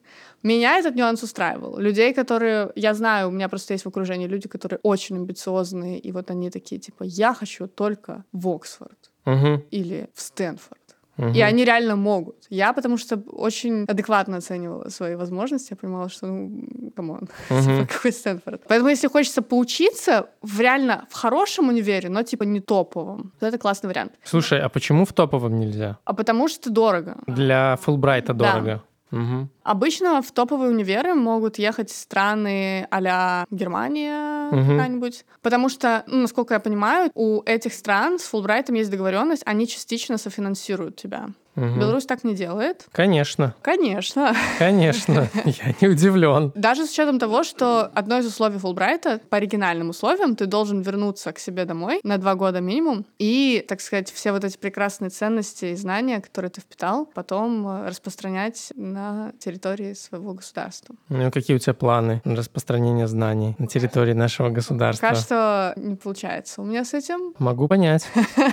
Меня 0.42 0.78
этот 0.78 0.94
нюанс 0.94 1.22
устраивал. 1.22 1.78
Людей, 1.78 2.14
которые... 2.14 2.70
Я 2.76 2.94
знаю, 2.94 3.28
у 3.28 3.30
меня 3.30 3.48
просто 3.48 3.75
есть 3.75 3.84
в 3.84 3.88
окружении 3.88 4.28
люди, 4.28 4.48
которые 4.48 4.78
очень 4.82 5.16
амбициозные, 5.16 5.98
и 5.98 6.12
вот 6.12 6.30
они 6.30 6.50
такие, 6.50 6.80
типа, 6.80 7.04
я 7.04 7.34
хочу 7.34 7.66
только 7.66 8.25
в 8.32 8.48
Оксфорд. 8.48 9.10
Uh-huh. 9.25 9.60
Или 9.70 10.08
в 10.14 10.20
Стэнфорд 10.20 10.88
Угу. 11.18 11.28
И 11.34 11.40
они 11.40 11.64
реально 11.64 11.96
могут. 11.96 12.37
Я 12.48 12.72
потому 12.72 12.96
что 12.96 13.16
очень 13.32 13.84
адекватно 13.88 14.37
оценивала 14.37 14.88
свои 14.88 15.16
возможности. 15.16 15.72
Я 15.72 15.76
понимала, 15.76 16.08
что, 16.08 16.26
ну, 16.26 16.92
come 16.96 17.15
on, 17.15 17.28
угу. 17.50 17.87
какой 17.88 18.12
Стэнфорд. 18.12 18.62
Поэтому 18.68 18.88
если 18.88 19.08
хочется 19.08 19.42
поучиться 19.42 20.28
в 20.42 20.60
реально 20.60 21.06
в 21.10 21.14
хорошем 21.14 21.68
универе, 21.68 22.08
но 22.08 22.22
типа 22.22 22.44
не 22.44 22.60
топовом, 22.60 23.32
то 23.40 23.46
это 23.46 23.58
классный 23.58 23.88
вариант. 23.88 24.12
Слушай, 24.25 24.60
а 24.60 24.68
почему 24.68 25.04
в 25.04 25.12
топовом 25.12 25.58
нельзя? 25.58 25.98
А 26.04 26.14
потому 26.14 26.48
что 26.48 26.70
дорого. 26.70 27.16
Для 27.26 27.76
Фулбрайта 27.82 28.32
дорого. 28.32 28.64
Да. 28.64 28.82
Угу. 29.10 29.48
Обычно 29.62 30.22
в 30.22 30.32
топовые 30.32 30.70
универы 30.70 31.14
могут 31.14 31.58
ехать 31.58 31.90
страны 31.90 32.86
а 32.90 33.46
Германия 33.50 34.48
угу. 34.48 34.72
какая-нибудь. 34.72 35.24
Потому 35.42 35.68
что, 35.68 36.04
ну, 36.06 36.22
насколько 36.22 36.54
я 36.54 36.60
понимаю, 36.60 37.10
у 37.14 37.42
этих 37.44 37.72
стран 37.74 38.18
с 38.18 38.24
Фулбрайтом 38.24 38.74
есть 38.74 38.90
договоренность, 38.90 39.42
они 39.46 39.66
частично 39.66 40.18
софинансируют 40.18 40.96
тебя. 40.96 41.28
Угу. 41.58 41.80
Беларусь 41.80 42.06
так 42.06 42.24
не 42.24 42.34
делает. 42.34 42.86
Конечно. 42.92 43.54
Конечно. 43.62 44.34
Конечно. 44.58 45.28
Я 45.44 45.74
не 45.80 45.88
удивлен. 45.88 46.52
Даже 46.54 46.86
с 46.86 46.92
учетом 46.92 47.18
того, 47.18 47.42
что 47.42 47.90
одно 47.94 48.18
из 48.18 48.26
условий 48.26 48.58
Фулбрайта, 48.58 49.20
по 49.28 49.36
оригинальным 49.36 49.90
условиям, 49.90 50.36
ты 50.36 50.46
должен 50.46 50.82
вернуться 50.82 51.32
к 51.32 51.38
себе 51.38 51.64
домой 51.64 52.00
на 52.04 52.18
два 52.18 52.34
года 52.34 52.60
минимум 52.60 53.04
и, 53.18 53.64
так 53.68 53.80
сказать, 53.80 54.10
все 54.10 54.32
вот 54.32 54.44
эти 54.44 54.56
прекрасные 54.56 55.10
ценности 55.10 55.66
и 55.66 55.74
знания, 55.74 56.20
которые 56.20 56.50
ты 56.50 56.60
впитал, 56.60 57.06
потом 57.06 57.66
э, 57.66 57.88
распространять 57.88 58.72
на 58.76 59.32
территории 59.38 59.94
своего 59.94 60.34
государства. 60.34 60.94
Ну, 61.08 61.30
какие 61.30 61.56
у 61.56 61.58
тебя 61.58 61.74
планы 61.74 62.22
распространения 62.24 63.08
знаний 63.08 63.56
на 63.58 63.66
территории 63.66 64.12
нашего 64.12 64.50
государства? 64.50 65.08
Пока 65.08 65.20
что 65.20 65.72
не 65.76 65.96
получается 65.96 66.62
у 66.62 66.64
меня 66.64 66.84
с 66.84 66.94
этим. 66.94 67.34
Могу 67.38 67.68
понять. 67.68 68.08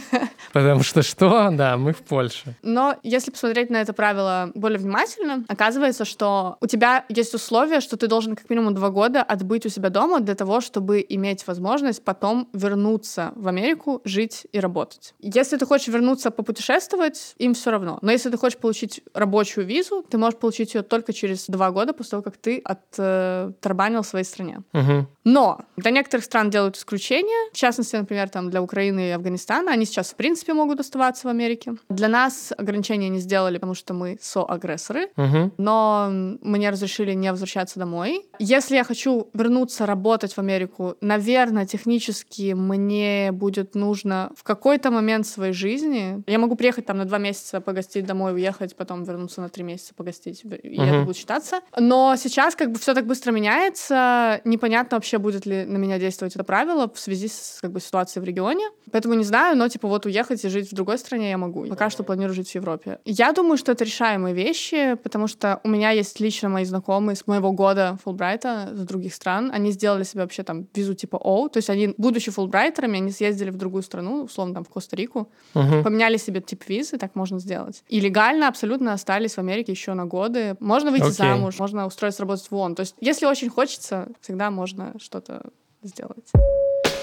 Потому 0.54 0.84
что 0.84 1.02
что? 1.02 1.50
Да, 1.52 1.78
мы 1.78 1.94
в 1.94 2.02
Польше. 2.02 2.56
Но 2.62 2.95
Но 2.96 3.00
если 3.04 3.32
посмотреть 3.32 3.70
на 3.70 3.78
это 3.78 3.94
правило 3.94 4.52
более 4.56 4.80
внимательно, 4.80 5.44
оказывается, 5.48 6.06
что 6.06 6.58
у 6.62 6.68
тебя 6.68 7.06
есть 7.10 7.34
условие, 7.34 7.82
что 7.82 7.98
ты 7.98 8.08
должен 8.08 8.36
как 8.36 8.50
минимум 8.50 8.74
два 8.74 8.90
года 8.90 9.24
отбыть 9.24 9.66
у 9.66 9.70
себя 9.70 9.90
дома 9.90 10.20
для 10.20 10.36
того, 10.36 10.62
чтобы 10.62 11.06
иметь 11.08 11.48
возможность 11.48 12.04
потом 12.04 12.48
вернуться 12.54 13.34
в 13.36 13.48
Америку, 13.48 14.02
жить 14.06 14.48
и 14.52 14.60
работать. 14.60 15.14
Если 15.20 15.58
ты 15.58 15.66
хочешь 15.66 15.88
вернуться 15.88 16.32
попутешествовать, 16.32 17.36
им 17.38 17.54
все 17.54 17.72
равно. 17.72 18.00
Но 18.02 18.12
если 18.12 18.30
ты 18.30 18.38
хочешь 18.38 18.58
получить 18.58 19.02
рабочую 19.14 19.66
визу, 19.66 20.06
ты 20.10 20.18
можешь 20.18 20.40
получить 20.40 20.76
ее 20.76 20.84
только 20.84 21.14
через 21.14 21.48
два 21.48 21.72
года 21.72 21.94
после 21.94 22.12
того, 22.12 22.24
как 22.24 22.38
ты 22.38 22.62
оттарбанил 22.64 24.02
в 24.02 24.08
своей 24.08 24.26
стране. 24.26 24.62
Угу. 24.74 25.08
Но 25.24 25.62
для 25.78 25.92
некоторых 25.92 26.26
стран 26.26 26.50
делают 26.50 26.78
исключения. 26.78 27.52
В 27.52 27.58
частности, 27.58 27.96
например, 27.96 28.30
там 28.30 28.50
для 28.50 28.62
Украины 28.62 29.10
и 29.10 29.12
Афганистана. 29.12 29.72
Они 29.72 29.86
сейчас, 29.86 30.12
в 30.12 30.16
принципе, 30.16 30.54
могут 30.54 30.80
оставаться 30.80 31.28
в 31.28 31.32
Америке. 31.32 31.74
Для 31.90 32.08
нас 32.08 32.54
ограничения 32.86 33.10
не 33.10 33.20
сделали, 33.20 33.58
потому 33.58 33.74
что 33.74 33.94
мы 33.94 34.18
соагрессоры. 34.22 35.10
Угу. 35.18 35.52
Но 35.58 36.10
мне 36.42 36.70
разрешили 36.70 37.14
не 37.14 37.32
возвращаться 37.32 37.80
домой. 37.80 38.26
Если 38.40 38.76
я 38.76 38.84
хочу 38.84 39.28
вернуться 39.34 39.86
работать 39.86 40.34
в 40.34 40.40
Америку, 40.40 40.96
наверное, 41.02 41.66
технически 41.66 42.54
мне 42.54 43.32
будет 43.32 43.76
нужно 43.76 44.32
в 44.36 44.44
какой-то 44.44 44.92
момент 44.92 45.28
своей 45.28 45.54
жизни. 45.54 46.24
Я 46.28 46.40
могу 46.40 46.56
приехать 46.56 46.86
там 46.86 46.98
на 46.98 47.06
два 47.06 47.18
месяца 47.18 47.62
погостить 47.62 48.06
домой, 48.06 48.34
уехать, 48.34 48.76
потом 48.76 49.04
вернуться 49.04 49.42
на 49.42 49.50
три 49.50 49.64
месяца 49.64 49.94
погостить, 49.94 50.44
и 50.44 50.80
Мгм. 50.80 50.84
это 50.84 51.06
будет 51.06 51.18
считаться. 51.18 51.62
Но 51.80 52.16
сейчас 52.18 52.56
как 52.56 52.72
бы 52.72 52.80
все 52.80 52.94
так 52.94 53.06
быстро 53.06 53.32
меняется, 53.32 54.42
непонятно 54.46 54.98
вообще 54.98 55.18
будет 55.18 55.46
ли 55.46 55.66
на 55.66 55.78
меня 55.78 56.00
действовать 56.00 56.36
это 56.36 56.44
правило 56.44 56.90
в 56.94 57.00
связи 57.00 57.28
с 57.28 57.60
как 57.62 57.72
бы 57.72 57.80
ситуацией 57.80 58.22
в 58.24 58.26
регионе. 58.26 58.66
Поэтому 58.92 59.16
не 59.16 59.24
знаю, 59.24 59.58
но 59.58 59.68
типа 59.68 59.88
вот 59.88 60.06
уехать 60.06 60.46
и 60.46 60.50
жить 60.50 60.72
в 60.72 60.76
другой 60.76 60.98
стране 60.98 61.30
я 61.30 61.38
могу. 61.38 61.66
Пока 61.66 61.90
что 61.90 62.04
планирую 62.04 62.36
жить 62.36 62.52
в 62.52 62.56
Европе. 62.56 62.65
Я 63.06 63.32
думаю, 63.32 63.58
что 63.58 63.72
это 63.72 63.84
решаемые 63.84 64.34
вещи, 64.34 64.96
потому 65.04 65.28
что 65.28 65.60
у 65.64 65.70
меня 65.70 65.92
есть 65.92 66.20
лично 66.20 66.50
мои 66.50 66.66
знакомые 66.66 67.16
с 67.16 67.28
моего 67.28 67.52
года 67.52 67.98
Фулбрайта 68.04 68.70
с 68.74 68.80
других 68.86 69.14
стран. 69.14 69.52
Они 69.54 69.72
сделали 69.72 70.04
себе 70.04 70.22
вообще 70.24 70.44
там 70.44 70.68
визу 70.74 70.94
типа 70.94 71.18
О, 71.18 71.48
то 71.48 71.58
есть 71.58 71.70
они, 71.70 71.94
будучи 71.98 72.32
фулбрайтерами, 72.32 72.98
они 72.98 73.12
съездили 73.12 73.50
в 73.50 73.58
другую 73.58 73.84
страну, 73.84 74.24
условно 74.24 74.56
там 74.56 74.64
в 74.64 74.70
Коста-Рику, 74.70 75.30
Угу. 75.54 75.84
поменяли 75.84 76.18
себе 76.18 76.42
тип 76.42 76.64
визы, 76.68 76.98
так 76.98 77.16
можно 77.16 77.40
сделать. 77.40 77.84
И 77.88 78.00
легально 78.00 78.48
абсолютно 78.48 78.94
остались 78.94 79.36
в 79.36 79.40
Америке 79.40 79.72
еще 79.72 79.94
на 79.94 80.06
годы. 80.06 80.56
Можно 80.60 80.92
выйти 80.92 81.04
Окей. 81.04 81.14
замуж, 81.14 81.60
можно 81.60 81.86
устроиться 81.86 82.22
работать 82.24 82.50
в 82.50 82.56
ООН. 82.56 82.76
То 82.76 82.82
есть, 82.82 82.96
если 83.02 83.26
очень 83.26 83.50
хочется, 83.50 84.10
всегда 84.22 84.52
можно 84.52 84.94
что-то 85.00 85.42
сделать. 85.84 86.32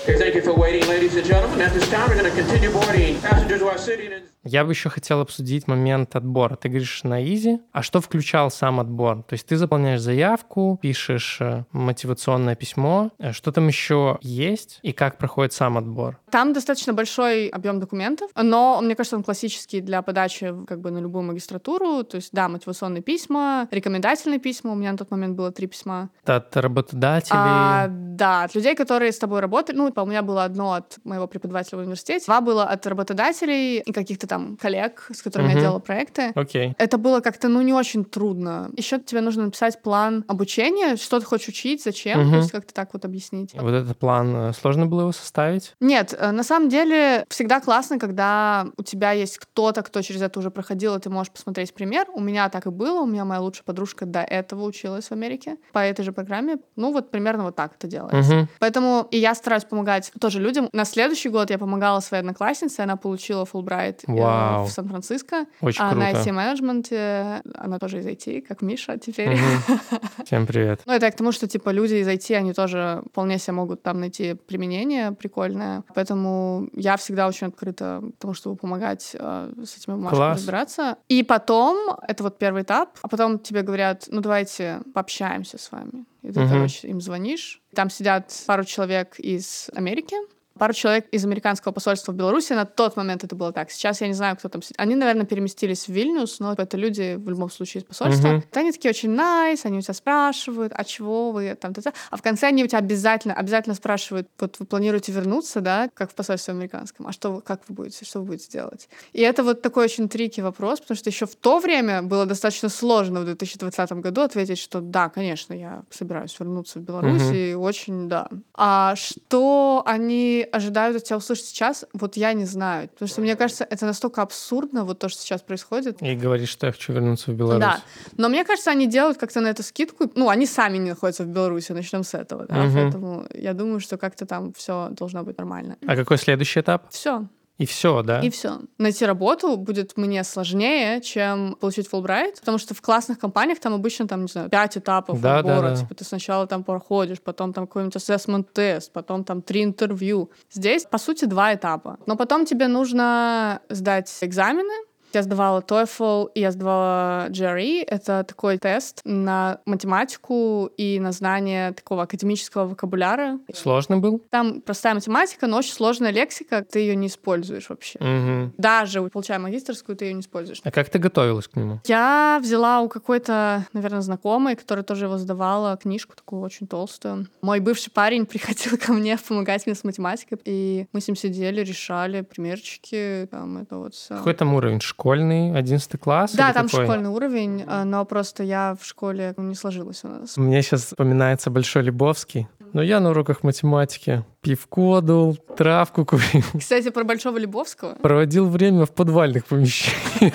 Okay, 0.04 0.18
thank 0.18 0.35
you 0.35 0.42
for 0.42 0.54
waiting, 0.54 0.85
ladies 0.88 1.14
and 1.14 1.25
gentlemen. 1.25 1.61
At 1.61 1.73
this 1.75 1.88
time, 1.88 2.09
we're 2.09 2.18
going 2.21 2.28
to 2.28 2.37
continue 2.37 2.71
boarding 2.73 3.21
passengers 3.21 3.61
who 3.61 3.68
are 3.68 3.78
sitting 3.78 4.11
in. 4.11 4.23
Я 4.44 4.64
бы 4.64 4.73
еще 4.73 4.88
хотел 4.88 5.21
обсудить 5.21 5.68
момент 5.68 6.16
отбора. 6.16 6.56
Ты 6.56 6.68
говоришь 6.68 7.04
на 7.04 7.25
изи, 7.25 7.61
а 7.71 7.82
что 7.85 8.00
включал 8.00 8.50
сам 8.50 8.80
отбор? 8.80 9.23
То 9.23 9.35
есть 9.35 9.47
ты 9.47 9.56
заполняешь 9.56 10.00
заявку, 10.00 10.80
пишешь 10.82 11.37
э, 11.40 11.62
мотивационное 11.71 12.56
письмо, 12.56 13.11
Э, 13.18 13.30
что 13.30 13.52
там 13.52 13.68
еще 13.68 14.18
есть 14.21 14.80
и 14.82 14.92
как 14.92 15.16
проходит 15.16 15.52
сам 15.52 15.78
отбор? 15.78 16.18
Там 16.30 16.52
достаточно 16.52 16.92
большой 16.92 17.47
объем 17.47 17.78
документов, 17.78 18.32
но 18.35 18.80
мне 18.82 18.97
кажется, 18.97 19.16
он 19.16 19.23
классический 19.23 19.80
для 19.80 20.02
подачи 20.02 20.52
как 20.66 20.80
бы 20.80 20.90
на 20.90 20.99
любую 20.99 21.23
магистратуру. 21.23 22.02
То 22.02 22.16
есть, 22.16 22.30
да, 22.32 22.49
мотивационные 22.49 23.02
письма, 23.02 23.68
рекомендательные 23.71 24.40
письма. 24.40 24.73
У 24.73 24.75
меня 24.75 24.90
на 24.90 24.99
тот 24.99 25.12
момент 25.12 25.37
было 25.37 25.52
три 25.52 25.68
письма. 25.68 26.11
От 26.25 26.56
работодателей? 26.56 27.38
А, 27.38 27.87
да, 27.88 28.42
от 28.42 28.56
людей, 28.56 28.75
которые 28.75 29.12
с 29.12 29.18
тобой 29.18 29.38
работали. 29.38 29.76
Ну, 29.76 29.91
у 30.00 30.06
меня 30.06 30.22
было 30.22 30.44
одно 30.44 30.72
от 30.72 30.99
моего 31.04 31.26
преподавателя 31.26 31.78
в 31.78 31.80
университете, 31.82 32.25
два 32.26 32.40
было 32.40 32.64
от 32.64 32.87
работодателей 32.87 33.78
и 33.80 33.92
каких-то 33.92 34.26
там 34.26 34.56
коллег, 34.56 35.08
с 35.12 35.22
которыми 35.22 35.49
Мгм. 35.49 35.56
я 35.56 35.61
делала 35.62 35.78
проекты. 35.78 36.32
Окей. 36.34 36.75
Это 36.78 36.99
было 36.99 37.20
как-то, 37.20 37.49
ну, 37.49 37.61
не 37.61 37.72
очень 37.72 38.04
трудно. 38.04 38.70
Еще 38.76 38.99
тебе 38.99 39.20
нужно 39.20 39.44
написать 39.44 39.82
план 39.82 40.25
обучения, 40.28 40.96
что 40.96 41.20
ты 41.20 41.26
хочешь 41.26 41.49
учить, 41.49 41.82
зачем, 41.84 42.20
Мгм. 42.20 42.30
то 42.30 42.37
есть 42.38 42.50
как-то 42.52 42.72
так 42.72 42.90
вот 42.92 43.04
объяснить. 43.04 43.52
Вот 43.54 43.72
этот 43.72 43.99
план, 43.99 44.34
э, 44.37 44.52
сложно 44.52 44.87
было 44.87 45.02
его 45.02 45.12
составить? 45.12 45.75
Нет, 45.80 46.14
э, 46.18 46.30
на 46.30 46.42
самом 46.44 46.68
деле 46.68 47.25
всегда 47.28 47.61
классно, 47.61 47.99
когда 47.99 48.66
у 48.76 48.82
тебя 48.82 49.12
есть 49.12 49.38
кто-то, 49.38 49.82
кто 49.82 50.02
через 50.02 50.22
это 50.22 50.38
уже 50.38 50.50
проходил, 50.50 50.94
и 50.96 51.00
ты 51.00 51.11
можешь 51.11 51.32
посмотреть 51.32 51.75
пример. 51.75 52.06
У 52.14 52.20
меня 52.20 52.49
так 52.49 52.66
и 52.66 52.70
было, 52.70 53.00
у 53.00 53.06
меня 53.06 53.25
моя 53.25 53.40
лучшая 53.40 53.64
подружка 53.64 54.06
до 54.06 54.20
этого 54.20 54.64
училась 54.64 55.08
в 55.08 55.12
Америке 55.12 55.56
по 55.72 55.78
этой 55.80 56.04
же 56.04 56.12
программе. 56.12 56.56
Ну 56.76 56.92
вот 56.92 57.11
примерно 57.11 57.44
вот 57.44 57.56
так 57.56 57.72
это 57.78 57.87
делается. 57.87 58.34
Мгм. 58.34 58.49
Поэтому 58.58 59.06
и 59.11 59.18
я 59.18 59.34
стараюсь 59.34 59.64
помогать 59.64 59.82
тоже 60.19 60.41
людям. 60.41 60.69
На 60.73 60.85
следующий 60.85 61.29
год 61.29 61.51
я 61.51 61.59
помогала 61.59 62.01
своей 62.01 62.21
однокласснице, 62.23 62.81
она 62.81 62.97
получила 62.97 63.45
Фулбрайт 63.45 64.03
э, 64.07 64.12
Вау. 64.12 64.65
в 64.65 64.71
Сан-Франциско. 64.71 65.47
Очень 65.61 65.83
А 65.83 65.95
на 65.95 66.11
круто. 66.11 66.29
IT-менеджменте 66.29 67.43
она 67.55 67.79
тоже 67.79 67.99
из 68.01 68.07
IT, 68.07 68.43
как 68.43 68.62
Миша 68.62 68.99
теперь. 68.99 69.31
Мгм. 69.37 69.81
Всем 70.25 70.47
привет. 70.47 70.81
Ну, 70.87 70.93
это 70.93 71.11
к 71.11 71.17
тому, 71.17 71.33
что, 71.33 71.47
типа, 71.49 71.71
люди 71.71 71.95
из 71.95 72.09
IT, 72.09 72.35
они 72.37 72.53
тоже 72.53 73.03
вполне 73.11 73.39
себе 73.39 73.55
могут 73.55 73.83
там 73.83 74.01
найти 74.01 74.35
применение 74.35 75.12
прикольное. 75.12 75.83
Поэтому 75.95 76.69
я 76.75 76.97
всегда 76.97 77.27
очень 77.29 77.49
открыта 77.49 78.03
к 78.19 78.21
тому, 78.21 78.35
чтобы 78.35 78.57
помогать 78.57 79.17
э, 79.19 79.53
с 79.65 79.77
этими 79.77 79.95
бумажками 79.95 80.19
Класс. 80.19 80.37
разбираться. 80.39 80.97
И 81.09 81.23
потом, 81.23 81.97
это 82.07 82.23
вот 82.23 82.39
первый 82.39 82.62
этап, 82.62 82.99
а 83.03 83.09
потом 83.09 83.39
тебе 83.39 83.62
говорят, 83.62 84.05
ну, 84.09 84.21
давайте 84.21 84.81
пообщаемся 84.95 85.59
с 85.59 85.71
вами. 85.73 86.05
И 86.23 86.31
ты, 86.33 86.41
Мгм. 86.41 86.49
короче, 86.50 86.88
им 86.88 87.00
звонишь. 87.00 87.61
Там 87.75 87.91
сидят 87.91 88.33
пару 88.47 88.64
человек 88.64 89.19
из 89.19 89.71
Америки, 89.75 90.17
пару 90.59 90.73
человек 90.73 91.06
из 91.11 91.25
американского 91.25 91.73
посольства 91.73 92.12
в 92.12 92.14
Беларуси. 92.14 92.52
На 92.52 92.64
тот 92.64 92.97
момент 92.97 93.25
это 93.25 93.35
было 93.37 93.52
так. 93.52 93.71
Сейчас 93.71 94.00
я 94.00 94.09
не 94.09 94.14
знаю, 94.14 94.37
кто 94.37 94.49
там. 94.49 94.61
Они, 94.76 94.94
наверное, 94.94 95.26
переместились 95.26 95.87
в 95.87 95.92
Вильнюс, 95.92 96.38
но 96.40 96.52
это 96.52 96.76
люди 96.76 97.16
в 97.16 97.28
любом 97.28 97.50
случае 97.50 97.82
из 97.82 97.87
посольства. 97.87 98.28
Вот 98.35 98.56
Они 98.56 98.73
такие 98.73 98.90
очень 98.90 99.11
найс, 99.11 99.64
они 99.64 99.78
у 99.78 99.80
тебя 99.80 99.94
спрашивают, 99.94 100.73
а 100.76 100.85
чего 100.85 101.32
вы 101.32 101.54
там, 101.54 101.75
та-та. 101.75 101.92
а 102.11 102.16
в 102.16 102.23
конце 102.23 102.47
они 102.49 102.64
у 102.64 102.66
тебя 102.66 102.78
обязательно, 102.78 103.35
обязательно 103.35 103.75
спрашивают, 103.75 104.28
вот 104.38 104.56
вы 104.59 104.66
планируете 104.66 105.12
вернуться, 105.12 105.61
да, 105.61 105.88
как 105.94 106.11
в 106.11 106.14
посольстве 106.14 106.52
американском, 106.54 107.06
а 107.06 107.12
что, 107.12 107.32
вы- 107.32 107.40
как 107.42 107.62
вы 107.68 107.75
будете, 107.75 108.04
что 108.04 108.21
вы 108.21 108.26
будете 108.26 108.50
делать? 108.50 108.88
И 109.12 109.21
это 109.21 109.42
вот 109.42 109.62
такой 109.62 109.85
очень 109.85 110.09
трики 110.09 110.40
вопрос, 110.40 110.80
потому 110.80 110.97
что 110.97 111.11
еще 111.11 111.26
в 111.26 111.35
то 111.35 111.59
время 111.59 112.02
было 112.02 112.26
достаточно 112.26 112.68
сложно 112.68 113.21
в 113.21 113.25
2020 113.25 114.00
году 114.00 114.21
ответить, 114.23 114.59
что 114.59 114.80
да, 114.80 115.09
конечно, 115.09 115.54
я 115.54 115.82
собираюсь 115.90 116.37
вернуться 116.38 116.78
в 116.78 116.82
Беларусь, 116.82 117.23
Мгм. 117.23 117.35
и 117.35 117.54
очень 117.54 118.09
да. 118.09 118.28
А 118.54 118.94
что 118.97 119.82
они 119.87 120.41
ожидают 120.44 120.96
от 120.96 121.04
тебя 121.04 121.16
услышать 121.16 121.46
сейчас, 121.46 121.84
вот 121.92 122.16
я 122.16 122.32
не 122.32 122.44
знаю, 122.44 122.88
потому 122.88 123.08
что 123.08 123.20
мне 123.20 123.37
кажется, 123.37 123.64
это 123.68 123.87
настолько 123.87 124.22
абсурдно, 124.22 124.84
вот 124.84 124.99
то, 124.99 125.08
что 125.08 125.22
сейчас 125.22 125.42
происходит, 125.42 126.02
И 126.02 126.14
говоришь, 126.16 126.49
что 126.50 126.66
я 126.66 126.72
хочу 126.72 126.92
вернуться 126.92 127.30
в 127.30 127.34
Беларусь. 127.34 127.61
да. 127.61 127.82
Но 128.16 128.28
мне 128.28 128.44
кажется, 128.44 128.70
они 128.70 128.87
делают 128.87 129.18
как-то 129.18 129.40
на 129.40 129.49
это 129.49 129.62
скидку. 129.62 130.11
Ну, 130.14 130.28
они 130.28 130.46
сами 130.46 130.78
не 130.78 130.90
находятся 130.90 131.25
в 131.25 131.28
Беларуси, 131.28 131.72
начнем 131.72 132.04
с 132.04 132.14
этого. 132.14 132.46
Да? 132.46 132.54
Мгм. 132.62 132.75
Поэтому 132.75 133.26
я 133.34 133.52
думаю, 133.54 133.80
что 133.80 133.96
как-то 133.99 134.26
там 134.26 134.52
все 134.52 134.88
должно 134.90 135.22
быть 135.22 135.38
нормально. 135.38 135.76
А 135.87 135.96
какой 135.96 136.18
следующий 136.18 136.61
этап? 136.61 136.90
Все. 136.90 137.26
И 137.62 137.66
все, 137.66 138.02
да? 138.02 138.21
И 138.21 138.28
все. 138.31 138.59
Найти 138.78 139.07
работу 139.07 139.57
будет 139.57 139.97
мне 139.97 140.25
сложнее, 140.25 141.00
чем 141.00 141.57
получить 141.61 141.88
Фулбрайт, 141.88 142.40
потому 142.40 142.59
что 142.59 142.75
в 142.75 142.81
классных 142.83 143.19
компаниях 143.21 143.61
там 143.61 143.73
обычно, 143.75 144.09
там, 144.09 144.23
не 144.23 144.28
знаю, 144.28 144.49
пять 144.50 144.76
этапов 144.76 145.21
Да, 145.21 145.38
отбора. 145.38 145.61
да, 145.61 145.71
да. 145.71 145.76
Типа 145.76 145.95
ты 145.95 146.04
сначала 146.04 146.47
там 146.47 146.64
проходишь, 146.64 147.21
потом 147.21 147.52
там 147.52 147.66
какой-нибудь 147.66 147.95
assessment 147.97 148.47
тест, 148.52 148.92
потом 148.92 149.23
там 149.23 149.42
три 149.42 149.62
интервью. 149.62 150.31
Здесь, 150.50 150.85
по 150.90 150.99
сути, 150.99 151.25
два 151.26 151.54
этапа. 151.54 151.99
Но 152.07 152.16
потом 152.16 152.45
тебе 152.47 152.66
нужно 152.69 153.61
сдать 153.69 154.12
экзамены, 154.23 154.75
я 155.14 155.23
сдавала 155.23 155.61
TOEFL 155.61 156.31
и 156.35 156.40
я 156.40 156.50
сдавала 156.50 157.28
GRE. 157.28 157.85
Это 157.87 158.25
такой 158.25 158.59
тест 158.59 159.00
на 159.04 159.59
математику 159.66 160.71
и 160.76 160.99
на 161.00 161.12
знание 161.12 161.73
такого 161.73 162.02
академического 162.02 162.66
вокабуляра. 162.66 163.38
Сложно 163.54 163.99
был? 163.99 164.23
Там 164.31 164.61
простая 164.61 164.95
математика, 164.95 165.47
но 165.47 165.59
очень 165.59 165.73
сложная 165.73 166.11
лексика, 166.11 166.64
ты 166.64 166.81
ее 166.81 166.97
не 166.97 167.07
используешь 167.07 167.69
вообще. 167.69 167.99
Мгм. 168.00 168.54
Даже 168.59 169.02
получая 169.02 169.38
магистрскую, 169.38 169.97
ты 169.97 170.07
ее 170.07 170.14
не 170.14 170.21
используешь. 170.21 170.61
А 170.64 170.71
как 170.71 170.88
ты 170.88 170.99
готовилась 170.99 171.49
к 171.49 171.57
нему? 171.57 171.81
Я 171.85 172.38
взяла 172.42 172.81
у 172.81 172.88
какой-то, 172.88 173.66
наверное, 173.73 174.00
знакомой, 174.00 174.57
которая 174.57 174.85
тоже 174.85 175.07
его 175.07 175.19
сдавала, 175.19 175.76
книжку 175.76 176.14
такую 176.16 176.42
очень 176.42 176.66
толстую. 176.66 177.26
Мой 177.42 177.61
бывший 177.61 177.90
парень 177.90 178.26
приходил 178.33 178.78
ко 178.78 178.92
мне 178.92 179.16
помогать 179.16 179.66
мне 179.66 179.75
с 179.75 179.85
математикой, 179.85 180.38
и 180.45 180.87
мы 180.92 181.00
с 181.00 181.09
ним 181.09 181.16
сидели, 181.16 181.61
решали 181.62 182.23
примерчики, 182.23 183.28
там 183.31 183.59
это 183.59 183.78
вот 183.78 183.95
все. 183.95 184.16
Какой 184.16 184.35
там 184.35 184.54
уровень? 184.54 184.81
Школьный, 185.02 185.52
11 185.52 185.99
класс? 185.99 186.32
Да, 186.32 186.52
там 186.52 186.68
какой? 186.68 186.85
школьный 186.85 187.11
уровень, 187.11 187.64
а, 187.66 187.85
но 187.85 188.04
просто 188.04 188.44
я 188.44 188.76
в 188.80 188.87
школе 188.87 189.35
ну, 189.37 189.42
не 189.42 189.56
сложилась 189.56 190.04
у 190.04 190.09
нас. 190.09 190.37
Мне 190.37 190.62
сейчас 190.62 190.85
вспоминается 190.85 191.50
Большой 191.50 191.82
Лебовский. 191.82 192.47
Но 192.73 192.82
я 192.82 193.00
на 193.00 193.11
уроках 193.11 193.42
математики 193.42 194.25
пивко 194.42 195.00
дул, 195.00 195.35
травку 195.56 196.04
курил, 196.04 196.44
Кстати, 196.56 196.90
про 196.90 197.02
Большого 197.02 197.37
Лебовского. 197.38 197.94
проводил 197.97 198.49
время 198.49 198.87
в 198.87 198.92
подвальных 198.92 199.47
помещениях. 199.47 200.35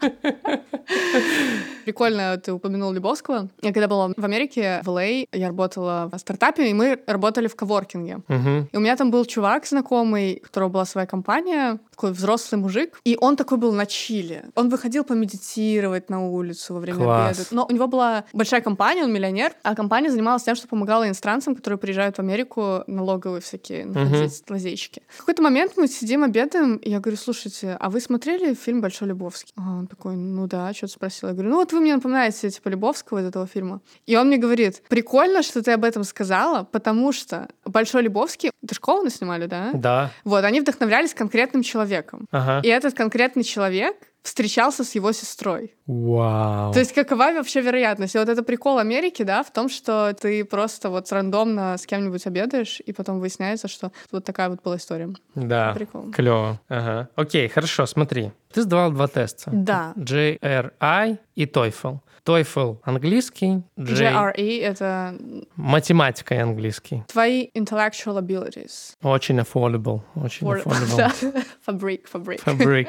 Прикольно, 1.90 2.36
ты 2.36 2.52
упомянул 2.52 2.92
Лебовского. 2.92 3.48
Я 3.62 3.72
когда 3.72 3.88
была 3.88 4.12
в 4.16 4.24
Америке, 4.24 4.80
в 4.84 4.88
Л.А., 4.90 5.26
я 5.32 5.48
работала 5.48 6.08
в 6.12 6.16
стартапе, 6.18 6.70
и 6.70 6.72
мы 6.72 7.00
работали 7.08 7.48
в 7.48 7.56
коворкинге. 7.56 8.20
Мгм. 8.28 8.68
И 8.70 8.76
у 8.76 8.80
меня 8.80 8.94
там 8.96 9.10
был 9.10 9.24
чувак 9.24 9.66
знакомый, 9.66 10.38
у 10.40 10.46
которого 10.46 10.68
была 10.68 10.84
своя 10.84 11.08
компания, 11.08 11.80
такой 11.90 12.12
взрослый 12.12 12.60
мужик, 12.60 13.00
и 13.04 13.18
он 13.20 13.34
такой 13.34 13.58
был 13.58 13.72
на 13.72 13.86
чиле. 13.86 14.44
Он 14.54 14.68
выходил 14.68 15.02
помедитировать 15.02 16.10
на 16.10 16.28
улицу 16.28 16.74
во 16.74 16.80
время 16.80 16.98
Класс. 16.98 17.38
обеда. 17.38 17.48
Но 17.50 17.66
у 17.68 17.72
него 17.72 17.88
была 17.88 18.24
большая 18.32 18.60
компания, 18.60 19.02
он 19.02 19.12
миллионер, 19.12 19.52
а 19.64 19.74
компания 19.74 20.10
занималась 20.10 20.44
тем, 20.44 20.54
что 20.54 20.68
помогала 20.68 21.08
иностранцам, 21.08 21.56
которые 21.56 21.78
приезжают 21.78 22.16
в 22.16 22.20
Америку, 22.20 22.84
налоговые 22.86 23.40
всякие 23.40 23.84
находить 23.84 24.44
лазейщики. 24.48 25.02
В 25.08 25.18
какой-то 25.18 25.42
момент 25.42 25.72
мы 25.76 25.88
сидим, 25.88 26.22
обедаем, 26.22 26.76
и 26.76 26.88
я 26.88 27.00
говорю, 27.00 27.16
слушайте, 27.16 27.76
а 27.80 27.90
вы 27.90 28.00
смотрели 28.00 28.54
фильм 28.54 28.80
«Большой 28.80 29.08
Любовский»? 29.08 29.52
А 29.56 29.78
он 29.78 29.88
такой, 29.88 30.14
ну 30.14 30.46
да, 30.46 30.72
что-то 30.72 30.92
спросил. 30.92 31.28
Я 31.28 31.34
говорю, 31.34 31.50
ну 31.50 31.56
вот 31.56 31.72
вы 31.72 31.79
мне 31.80 31.94
напоминаете, 31.94 32.50
типа, 32.50 32.68
Любовского 32.68 33.20
из 33.20 33.26
этого 33.26 33.46
фильма. 33.46 33.80
И 34.06 34.16
он 34.16 34.28
мне 34.28 34.36
говорит, 34.36 34.82
прикольно, 34.88 35.42
что 35.42 35.62
ты 35.62 35.72
об 35.72 35.84
этом 35.84 36.04
сказала, 36.04 36.64
потому 36.64 37.12
что 37.12 37.48
«Большой 37.64 38.02
Любовский», 38.02 38.50
это 38.62 38.74
школу 38.74 39.08
снимали, 39.10 39.46
да? 39.46 39.70
Да. 39.74 40.10
Вот, 40.24 40.44
они 40.44 40.60
вдохновлялись 40.60 41.14
конкретным 41.14 41.62
человеком. 41.62 42.26
Ага. 42.30 42.60
И 42.66 42.68
этот 42.68 42.94
конкретный 42.94 43.42
человек 43.42 43.96
встречался 44.22 44.84
с 44.84 44.94
его 44.94 45.12
сестрой. 45.12 45.74
Вау. 45.86 46.72
То 46.72 46.78
есть 46.78 46.92
какова 46.92 47.32
вообще 47.32 47.60
вероятность? 47.60 48.14
И 48.14 48.18
вот 48.18 48.28
это 48.28 48.42
прикол 48.42 48.78
Америки, 48.78 49.22
да, 49.22 49.42
в 49.42 49.50
том, 49.52 49.68
что 49.68 50.12
ты 50.12 50.44
просто 50.44 50.90
вот 50.90 51.10
рандомно 51.12 51.76
с 51.78 51.86
кем-нибудь 51.86 52.26
обедаешь, 52.26 52.80
и 52.84 52.92
потом 52.92 53.20
выясняется, 53.20 53.68
что 53.68 53.92
вот 54.12 54.24
такая 54.24 54.48
вот 54.50 54.62
была 54.62 54.76
история. 54.76 55.08
Да. 55.34 55.72
Прикол. 55.74 56.10
Клево. 56.12 56.60
Ага. 56.68 57.08
Окей, 57.16 57.48
хорошо, 57.48 57.86
смотри. 57.86 58.32
Ты 58.52 58.62
сдавал 58.62 58.90
два 58.92 59.08
теста. 59.08 59.50
Да. 59.52 59.94
JRI 59.96 61.18
и 61.34 61.44
TOEFL. 61.46 62.00
TOEFL 62.24 62.78
английский, 62.82 63.62
J... 63.78 64.10
GRE— 64.12 64.60
это 64.62 65.16
математика 65.56 66.34
и 66.34 66.38
английский. 66.38 67.02
твои 67.08 67.48
intellectual 67.56 68.18
abilities. 68.20 68.92
Очень 69.02 69.40
affordable. 69.40 70.02
Очень 70.14 70.46
For- 70.46 70.62
affordable. 70.62 71.44
Фабрик, 71.64 72.06
фабрик. 72.08 72.40
Фабрик. 72.42 72.88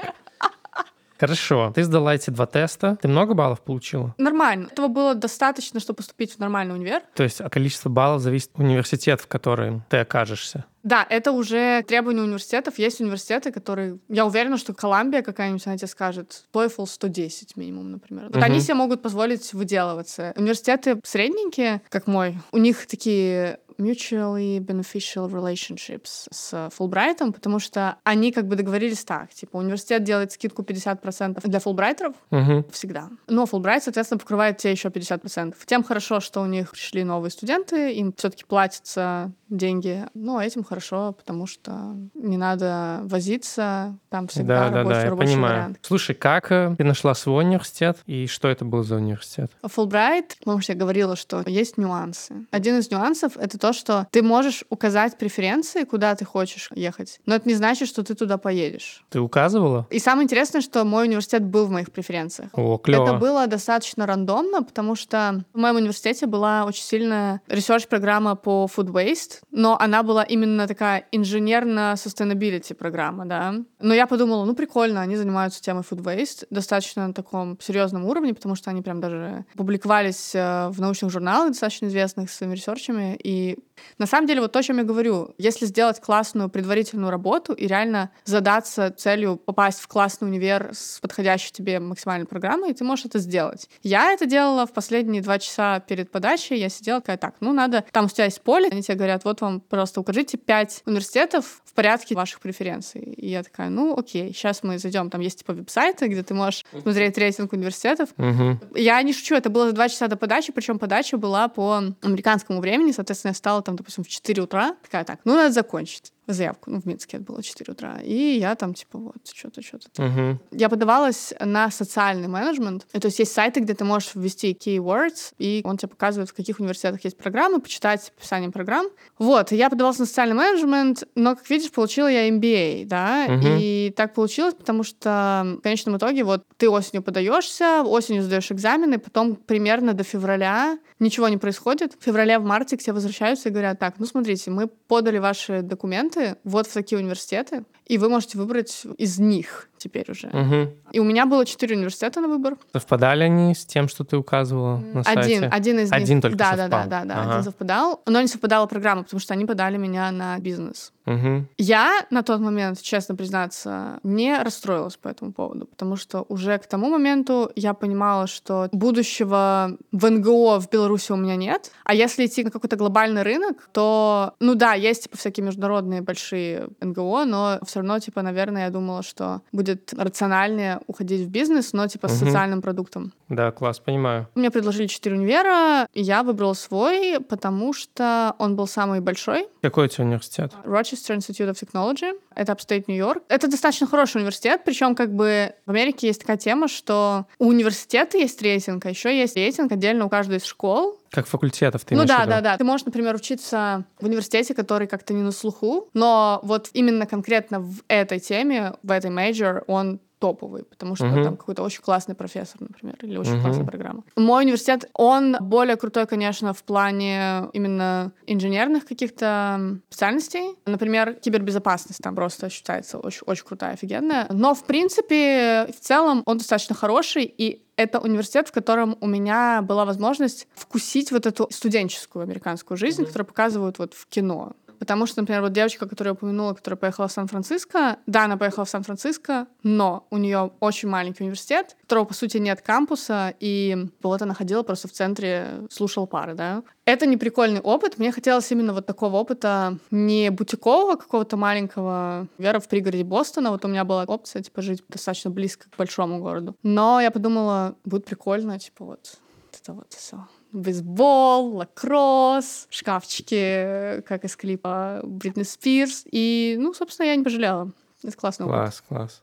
Хорошо. 1.21 1.71
Ты 1.75 1.83
сдала 1.83 2.15
эти 2.15 2.31
два 2.31 2.47
теста. 2.47 2.97
Ты 2.99 3.07
много 3.07 3.35
баллов 3.35 3.61
получила? 3.61 4.15
Нормально. 4.17 4.69
Этого 4.71 4.87
было 4.87 5.13
достаточно, 5.13 5.79
чтобы 5.79 5.97
поступить 5.97 6.33
в 6.33 6.39
нормальный 6.39 6.73
универ. 6.73 7.03
То 7.13 7.21
есть 7.21 7.41
от 7.41 7.53
количества 7.53 7.89
баллов 7.89 8.21
зависит 8.23 8.49
университет, 8.55 9.21
в 9.21 9.27
котором 9.27 9.85
ты 9.87 9.97
окажешься. 9.97 10.65
Да, 10.83 11.05
это 11.07 11.31
уже 11.31 11.83
требования 11.83 12.23
университетов. 12.23 12.79
Есть 12.79 13.01
университеты, 13.01 13.51
которые... 13.51 13.99
Я 14.09 14.25
уверена, 14.25 14.57
что 14.57 14.73
Колумбия 14.73 15.21
какая-нибудь, 15.21 15.65
она 15.67 15.77
тебе 15.77 15.87
скажет 15.87 16.45
TOEFL 16.53 16.87
110 16.87 17.55
минимум, 17.55 17.91
например. 17.91 18.25
Вот 18.25 18.35
Мгм. 18.37 18.43
они 18.43 18.59
себе 18.59 18.73
могут 18.73 19.03
позволить 19.03 19.53
выделываться. 19.53 20.33
Университеты 20.35 20.99
средненькие, 21.03 21.83
как 21.89 22.07
мой, 22.07 22.39
у 22.51 22.57
них 22.57 22.87
такие 22.87 23.59
mutually 23.77 24.59
beneficial 24.59 25.29
relationships 25.29 26.27
с 26.31 26.69
Фулбрайтом, 26.73 27.33
потому 27.33 27.59
что 27.59 27.97
они 28.03 28.31
как 28.31 28.47
бы 28.47 28.55
договорились 28.55 29.03
так, 29.03 29.33
типа 29.33 29.57
университет 29.57 30.03
делает 30.03 30.31
скидку 30.31 30.61
50% 30.63 31.41
для 31.47 31.59
фулбрайтеров 31.59 32.15
Мгм. 32.31 32.65
всегда. 32.71 33.09
Но 33.27 33.45
Фулбрайт, 33.45 33.83
соответственно, 33.83 34.19
покрывает 34.19 34.57
те 34.57 34.71
еще 34.71 34.89
50%. 34.89 35.55
Тем 35.65 35.83
хорошо, 35.83 36.19
что 36.19 36.41
у 36.41 36.45
них 36.45 36.71
пришли 36.71 37.03
новые 37.03 37.31
студенты, 37.31 37.93
им 37.93 38.13
все-таки 38.17 38.43
платятся 38.45 39.31
деньги. 39.51 40.05
Ну, 40.13 40.37
а 40.37 40.45
этим 40.45 40.63
хорошо, 40.63 41.13
потому 41.13 41.45
что 41.45 41.95
не 42.13 42.37
надо 42.37 43.01
возиться, 43.03 43.97
там 44.09 44.27
всегда 44.27 44.65
Да, 44.65 44.69
да, 44.69 44.77
рабочий, 44.77 44.95
да, 44.95 45.03
я 45.03 45.09
рабочий 45.09 45.33
понимаю. 45.33 45.53
вариант. 45.55 45.79
Слушай, 45.81 46.15
как 46.15 46.51
э, 46.51 46.75
ты 46.77 46.83
нашла 46.83 47.13
свой 47.13 47.43
университет 47.43 47.97
и 48.05 48.27
что 48.27 48.47
это 48.47 48.65
был 48.65 48.83
за 48.83 48.95
университет? 48.95 49.51
Фулбрайт, 49.63 50.37
потому 50.39 50.61
что 50.61 50.73
я 50.73 50.79
говорила, 50.79 51.15
что 51.15 51.43
есть 51.45 51.77
нюансы. 51.77 52.45
Один 52.51 52.79
из 52.79 52.89
нюансов— 52.89 53.35
это 53.37 53.59
то, 53.59 53.73
что 53.73 54.07
ты 54.11 54.23
можешь 54.23 54.63
указать 54.69 55.17
преференции, 55.17 55.83
куда 55.83 56.15
ты 56.15 56.25
хочешь 56.25 56.69
ехать, 56.73 57.19
но 57.25 57.35
это 57.35 57.47
не 57.47 57.55
значит, 57.55 57.87
что 57.87 58.03
ты 58.03 58.15
туда 58.15 58.37
поедешь. 58.37 59.03
Ты 59.09 59.19
указывала? 59.19 59.85
И 59.89 59.99
самое 59.99 60.23
интересное, 60.25 60.61
что 60.61 60.83
мой 60.85 61.05
университет 61.07 61.43
был 61.43 61.65
в 61.65 61.71
моих 61.71 61.91
преференциях. 61.91 62.49
О, 62.53 62.77
клево. 62.77 63.03
Это 63.03 63.13
было 63.17 63.47
достаточно 63.47 64.05
рандомно, 64.05 64.63
потому 64.63 64.95
что 64.95 65.43
в 65.53 65.57
моем 65.57 65.75
университете 65.75 66.25
была 66.25 66.65
очень 66.65 66.83
сильная 66.83 67.41
research-программа 67.47 68.35
по 68.35 68.67
food 68.73 68.87
waste, 68.91 69.40
но 69.51 69.77
она 69.79 70.03
была 70.03 70.23
именно 70.23 70.67
такая 70.67 71.05
инженерно-sustainability 71.11 72.73
программа, 72.73 73.25
да. 73.25 73.55
Но 73.79 73.93
я 73.93 74.07
подумала, 74.07 74.45
ну 74.45 74.55
прикольно, 74.55 75.01
они 75.01 75.15
занимаются 75.15 75.61
темой 75.61 75.83
food 75.83 76.03
waste 76.03 76.45
достаточно 76.49 77.07
на 77.07 77.13
таком 77.13 77.57
серьезном 77.59 78.05
уровне, 78.05 78.33
потому 78.33 78.55
что 78.55 78.69
они 78.69 78.81
прям 78.81 79.01
даже 79.01 79.45
публиковались 79.55 80.35
э, 80.35 80.69
в 80.69 80.79
научных 80.79 81.11
журналах 81.11 81.49
достаточно 81.49 81.87
известных 81.87 82.29
с 82.29 82.37
своими 82.37 82.55
ресерчами. 82.55 83.17
И 83.23 83.57
на 83.97 84.05
самом 84.05 84.27
деле 84.27 84.41
вот 84.41 84.51
то, 84.51 84.59
о 84.59 84.63
чем 84.63 84.77
я 84.77 84.83
говорю, 84.83 85.33
если 85.37 85.65
сделать 85.65 85.99
классную 85.99 86.49
предварительную 86.49 87.11
работу 87.11 87.53
и 87.53 87.67
реально 87.67 88.11
задаться 88.25 88.93
целью 88.95 89.37
попасть 89.37 89.79
в 89.79 89.87
классный 89.87 90.27
универ 90.27 90.71
с 90.73 90.99
подходящей 90.99 91.51
тебе 91.51 91.79
максимальной 91.79 92.27
программой, 92.27 92.73
ты 92.73 92.83
можешь 92.83 93.05
это 93.05 93.19
сделать. 93.19 93.69
Я 93.83 94.11
это 94.11 94.25
делала 94.25 94.65
в 94.65 94.73
последние 94.73 95.21
два 95.21 95.39
часа 95.39 95.79
перед 95.79 96.11
подачей. 96.11 96.57
Я 96.57 96.69
сидела 96.69 97.01
такая, 97.01 97.17
так, 97.17 97.35
ну 97.39 97.53
надо, 97.53 97.83
там 97.91 98.05
у 98.05 98.09
тебя 98.09 98.25
есть 98.25 98.41
поле, 98.41 98.69
они 98.71 98.81
тебе 98.81 98.95
говорят, 98.95 99.23
вот 99.25 99.30
вам, 99.39 99.61
пожалуйста, 99.61 100.01
укажите 100.01 100.37
пять 100.37 100.81
университетов 100.85 101.61
в 101.63 101.73
порядке 101.73 102.15
ваших 102.15 102.41
преференций. 102.41 103.01
И 103.01 103.29
я 103.29 103.43
такая, 103.43 103.69
ну 103.69 103.97
окей, 103.97 104.33
сейчас 104.33 104.63
мы 104.63 104.77
зайдем, 104.77 105.09
там 105.09 105.21
есть 105.21 105.39
типа 105.39 105.53
веб-сайты, 105.53 106.07
где 106.07 106.23
ты 106.23 106.33
можешь 106.33 106.65
смотреть 106.81 107.17
рейтинг 107.17 107.53
университетов, 107.53 108.09
Мгм. 108.17 108.59
я 108.75 109.01
не 109.03 109.13
шучу, 109.13 109.35
это 109.35 109.49
было 109.49 109.67
за 109.67 109.73
два 109.73 109.87
часа 109.87 110.07
до 110.07 110.17
подачи, 110.17 110.51
причем 110.51 110.79
подача 110.79 111.15
была 111.17 111.47
по 111.47 111.81
американскому 112.01 112.59
времени, 112.59 112.91
соответственно, 112.91 113.29
я 113.29 113.33
встала 113.33 113.61
там, 113.61 113.75
допустим, 113.77 114.03
в 114.03 114.07
4 114.09 114.41
утра, 114.41 114.75
такая, 114.83 115.05
так, 115.05 115.19
ну, 115.23 115.35
надо 115.35 115.53
закончить 115.53 116.11
заявку. 116.33 116.71
Ну, 116.71 116.81
в 116.81 116.85
Минске 116.85 117.17
это 117.17 117.25
было 117.25 117.43
4 117.43 117.71
утра. 117.71 117.99
И 118.03 118.37
я 118.39 118.55
там, 118.55 118.73
типа, 118.73 118.97
вот, 118.97 119.27
что-то, 119.33 119.61
что-то. 119.61 120.01
Мгм. 120.01 120.39
Я 120.51 120.69
подавалась 120.69 121.33
на 121.39 121.69
социальный 121.71 122.27
менеджмент. 122.27 122.87
То 122.91 123.05
есть 123.05 123.19
есть 123.19 123.33
сайты, 123.33 123.59
где 123.59 123.73
ты 123.73 123.83
можешь 123.83 124.11
ввести 124.15 124.53
keywords, 124.53 125.33
и 125.37 125.61
он 125.63 125.77
тебе 125.77 125.89
показывает, 125.89 126.29
в 126.29 126.33
каких 126.33 126.59
университетах 126.59 127.03
есть 127.03 127.17
программы, 127.17 127.59
почитать 127.59 128.11
описание 128.17 128.51
программ. 128.51 128.87
Вот, 129.17 129.51
я 129.51 129.69
подавалась 129.69 129.99
на 129.99 130.05
социальный 130.05 130.35
менеджмент, 130.35 131.03
но, 131.15 131.35
как 131.35 131.49
видишь, 131.49 131.71
получила 131.71 132.07
я 132.07 132.29
MBA, 132.29 132.85
да, 132.85 133.25
Мгм. 133.27 133.57
и 133.59 133.93
так 133.95 134.13
получилось, 134.13 134.53
потому 134.53 134.83
что 134.83 135.55
в 135.57 135.61
конечном 135.61 135.97
итоге 135.97 136.23
вот 136.23 136.43
ты 136.57 136.69
осенью 136.69 137.03
подаешься, 137.03 137.83
осенью 137.83 138.23
сдаешь 138.23 138.51
экзамены, 138.51 138.99
потом 138.99 139.35
примерно 139.35 139.93
до 139.93 140.03
февраля 140.03 140.77
ничего 140.99 141.27
не 141.27 141.37
происходит. 141.37 141.93
В 141.99 142.03
феврале, 142.03 142.39
в 142.39 142.43
марте 142.43 142.77
к 142.77 142.81
тебе 142.81 142.93
возвращаются 142.93 143.49
и 143.49 143.51
говорят, 143.51 143.79
так, 143.79 143.95
ну 143.97 144.05
смотрите, 144.05 144.51
мы 144.51 144.67
подали 144.67 145.17
ваши 145.17 145.61
документы 145.61 146.20
вот 146.43 146.67
в 146.67 146.73
такие 146.73 146.99
университеты, 146.99 147.65
и 147.85 147.97
вы 147.97 148.09
можете 148.09 148.37
выбрать 148.37 148.83
из 148.97 149.19
них 149.19 149.69
теперь 149.81 150.09
уже. 150.11 150.27
Мгм. 150.27 150.69
И 150.91 150.99
у 150.99 151.03
меня 151.03 151.25
было 151.25 151.45
четыре 151.45 151.75
университета 151.75 152.21
на 152.21 152.27
выбор. 152.27 152.57
Совпадали 152.73 153.23
они 153.23 153.53
с 153.55 153.65
тем, 153.65 153.87
что 153.87 154.03
ты 154.03 154.17
указывала 154.17 154.77
на 154.77 155.01
Один, 155.01 155.23
сайте? 155.41 155.45
один 155.47 155.79
из 155.79 155.91
них. 155.91 156.01
Один 156.01 156.21
только 156.21 156.37
да, 156.37 156.51
да, 156.51 156.55
да, 156.55 156.63
совпал. 156.63 156.89
да, 156.89 157.05
да, 157.05 157.21
Ага. 157.21 157.31
один 157.31 157.43
совпадал. 157.43 158.01
Но 158.05 158.21
не 158.21 158.27
совпадала 158.27 158.65
программа, 158.67 159.03
потому 159.03 159.19
что 159.19 159.33
они 159.33 159.45
подали 159.45 159.77
меня 159.77 160.11
на 160.11 160.37
бизнес. 160.39 160.93
Мгм. 161.05 161.47
Я 161.57 162.05
на 162.11 162.21
тот 162.21 162.39
момент, 162.41 162.79
честно 162.81 163.15
признаться, 163.15 163.99
не 164.03 164.37
расстроилась 164.37 164.97
по 164.97 165.07
этому 165.07 165.33
поводу, 165.33 165.65
потому 165.65 165.95
что 165.95 166.25
уже 166.29 166.57
к 166.59 166.67
тому 166.67 166.89
моменту 166.89 167.51
я 167.55 167.73
понимала, 167.73 168.27
что 168.27 168.69
будущего 168.71 169.77
в 169.91 170.09
НГО 170.09 170.59
в 170.59 170.69
Беларуси 170.69 171.11
у 171.11 171.15
меня 171.15 171.35
нет. 171.35 171.71
А 171.85 171.93
если 171.93 172.25
идти 172.25 172.43
на 172.43 172.51
какой-то 172.51 172.75
глобальный 172.75 173.23
рынок, 173.23 173.67
то, 173.71 174.33
ну 174.39 174.53
да, 174.55 174.73
есть 174.73 175.03
типа 175.03 175.17
всякие 175.17 175.45
международные 175.45 176.01
большие 176.01 176.67
НГО, 176.81 177.25
но 177.25 177.59
все 177.65 177.79
равно, 177.79 177.97
типа, 177.99 178.21
наверное, 178.21 178.65
я 178.65 178.69
думала, 178.69 179.01
что 179.01 179.41
будет 179.51 179.70
рациональнее 179.95 180.79
уходить 180.87 181.21
в 181.21 181.29
бизнес, 181.29 181.73
но 181.73 181.87
типа 181.87 182.07
с 182.07 182.17
социальным 182.17 182.61
продуктом. 182.61 183.13
Да, 183.29 183.51
класс, 183.51 183.79
понимаю. 183.79 184.27
Мне 184.35 184.51
предложили 184.51 184.87
четыре 184.87 185.15
универа, 185.15 185.87
и 185.93 186.01
я 186.01 186.23
выбрала 186.23 186.53
свой, 186.53 187.19
потому 187.21 187.73
что 187.73 188.35
он 188.37 188.55
был 188.55 188.67
самый 188.67 188.99
большой. 188.99 189.47
Какой 189.61 189.87
тебя 189.87 190.05
университет? 190.05 190.51
Rochester 190.65 191.15
Institute 191.15 191.49
of 191.49 191.55
Technology. 191.55 192.13
Это 192.35 192.53
upstate 192.53 192.87
Нью-Йорк. 192.87 193.23
Это 193.27 193.49
достаточно 193.49 193.87
хороший 193.87 194.17
университет, 194.17 194.61
причем 194.65 194.95
как 194.95 195.13
бы 195.13 195.53
в 195.65 195.69
Америке 195.69 196.07
есть 196.07 196.21
такая 196.21 196.37
тема, 196.37 196.67
что 196.67 197.25
у 197.39 197.47
университета 197.47 198.17
есть 198.17 198.41
рейтинг, 198.41 198.85
а 198.85 198.89
еще 198.89 199.17
есть 199.17 199.35
рейтинг 199.35 199.71
отдельно 199.71 200.05
у 200.05 200.09
каждой 200.09 200.37
из 200.37 200.45
школ. 200.45 200.97
Как 201.11 201.27
факультетов 201.27 201.83
ты 201.83 201.93
ну 201.93 202.05
да, 202.05 202.25
да, 202.25 202.39
да. 202.39 202.57
Ты 202.57 202.63
можешь, 202.63 202.85
например, 202.85 203.15
учиться 203.15 203.83
в 203.99 204.05
университете, 204.05 204.53
который 204.53 204.87
как-то 204.87 205.13
не 205.13 205.21
на 205.21 205.31
слуху, 205.31 205.89
но 205.93 206.39
вот 206.43 206.69
именно 206.73 207.05
конкретно 207.05 207.59
в 207.59 207.83
этой 207.89 208.19
теме, 208.19 208.73
в 208.81 208.91
этой 208.91 209.11
major, 209.11 209.65
он 209.67 209.99
топовый, 210.21 210.63
потому 210.63 210.95
что 210.95 211.07
Мгм. 211.07 211.23
там 211.23 211.35
какой-то 211.35 211.63
очень 211.63 211.81
классный 211.81 212.13
профессор, 212.15 212.61
например, 212.61 212.95
или 213.01 213.17
очень 213.17 213.33
Мгм. 213.33 213.41
классная 213.41 213.65
программа. 213.65 214.03
Мой 214.15 214.43
университет, 214.43 214.89
он 214.93 215.35
более 215.41 215.75
крутой, 215.75 216.05
конечно, 216.05 216.53
в 216.53 216.63
плане 216.63 217.49
именно 217.53 218.11
инженерных 218.27 218.85
каких-то 218.85 219.77
специальностей. 219.89 220.55
Например, 220.65 221.15
кибербезопасность 221.15 222.01
там 222.01 222.15
просто 222.15 222.49
считается 222.49 222.99
очень, 222.99 223.23
очень 223.25 223.45
крутая, 223.45 223.73
офигенная. 223.73 224.27
Но, 224.29 224.53
в 224.53 224.63
принципе, 224.63 225.67
в 225.75 225.79
целом 225.79 226.21
он 226.25 226.37
достаточно 226.37 226.75
хороший, 226.75 227.23
и 227.25 227.63
это 227.75 227.99
университет, 227.99 228.47
в 228.47 228.51
котором 228.51 228.95
у 229.01 229.07
меня 229.07 229.63
была 229.63 229.85
возможность 229.85 230.47
вкусить 230.53 231.11
вот 231.11 231.25
эту 231.25 231.47
студенческую 231.49 232.21
американскую 232.23 232.77
жизнь, 232.77 233.05
которую 233.05 233.25
показывают 233.25 233.79
вот 233.79 233.95
в 233.95 234.05
кино. 234.07 234.53
Потому 234.81 235.05
что, 235.05 235.21
например, 235.21 235.43
вот 235.43 235.53
девочка, 235.53 235.87
которую 235.87 236.13
я 236.13 236.13
упомянула, 236.13 236.55
которая 236.55 236.75
поехала 236.75 237.07
в 237.07 237.11
Сан-Франциско, 237.11 237.97
да, 238.07 238.23
она 238.23 238.35
поехала 238.35 238.65
в 238.65 238.69
Сан-Франциско, 238.69 239.45
но 239.61 240.07
у 240.09 240.17
нее 240.17 240.53
очень 240.59 240.89
маленький 240.89 241.21
университет, 241.21 241.77
которого, 241.83 242.05
по 242.05 242.15
сути, 242.15 242.37
нет 242.37 242.63
кампуса, 242.63 243.31
и 243.39 243.77
вот 244.01 244.23
она 244.23 244.33
ходила 244.33 244.63
просто 244.63 244.87
в 244.87 244.91
центре, 244.91 245.67
слушала 245.69 246.07
пары, 246.07 246.33
да. 246.33 246.63
Это 246.85 247.05
не 247.05 247.15
прикольный 247.15 247.61
опыт. 247.61 247.99
Мне 247.99 248.11
хотелось 248.11 248.51
именно 248.51 248.73
вот 248.73 248.87
такого 248.87 249.17
опыта 249.17 249.77
не 249.91 250.31
бутикового 250.31 250.95
какого-то 250.95 251.37
маленького 251.37 252.27
вера 252.39 252.59
в 252.59 252.67
пригороде 252.67 253.03
Бостона. 253.03 253.51
Вот 253.51 253.63
у 253.63 253.67
меня 253.67 253.85
была 253.85 254.05
опция, 254.05 254.41
типа, 254.41 254.63
жить 254.63 254.83
достаточно 254.89 255.29
близко 255.29 255.69
к 255.69 255.77
большому 255.77 256.19
городу. 256.21 256.55
Но 256.63 256.99
я 256.99 257.11
подумала, 257.11 257.75
будет 257.85 258.05
прикольно, 258.05 258.57
типа, 258.57 258.83
вот 258.83 259.19
это 259.53 259.73
вот 259.73 259.93
все 259.93 260.25
бейсбол, 260.51 261.55
лакросс, 261.55 262.67
шкафчики, 262.69 264.01
как 264.07 264.25
из 264.25 264.35
клипа 264.35 265.01
Бритни 265.03 265.43
Спирс. 265.43 266.03
И, 266.11 266.55
ну, 266.59 266.73
собственно, 266.73 267.07
я 267.07 267.15
не 267.15 267.23
пожалела. 267.23 267.71
Это 268.03 268.15
классно. 268.15 268.45
Класс, 268.45 268.83
класс. 268.87 269.21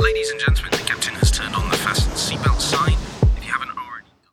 Ladies 0.00 0.30
and 0.32 0.40
gentlemen, 0.40 0.70
the 0.72 0.84
captain 0.86 1.14
has 1.14 1.30
turned 1.30 1.54
on 1.54 1.68
the 1.70 1.76
fasten 1.76 2.12
seatbelt 2.12 2.60
sign. 2.60 2.97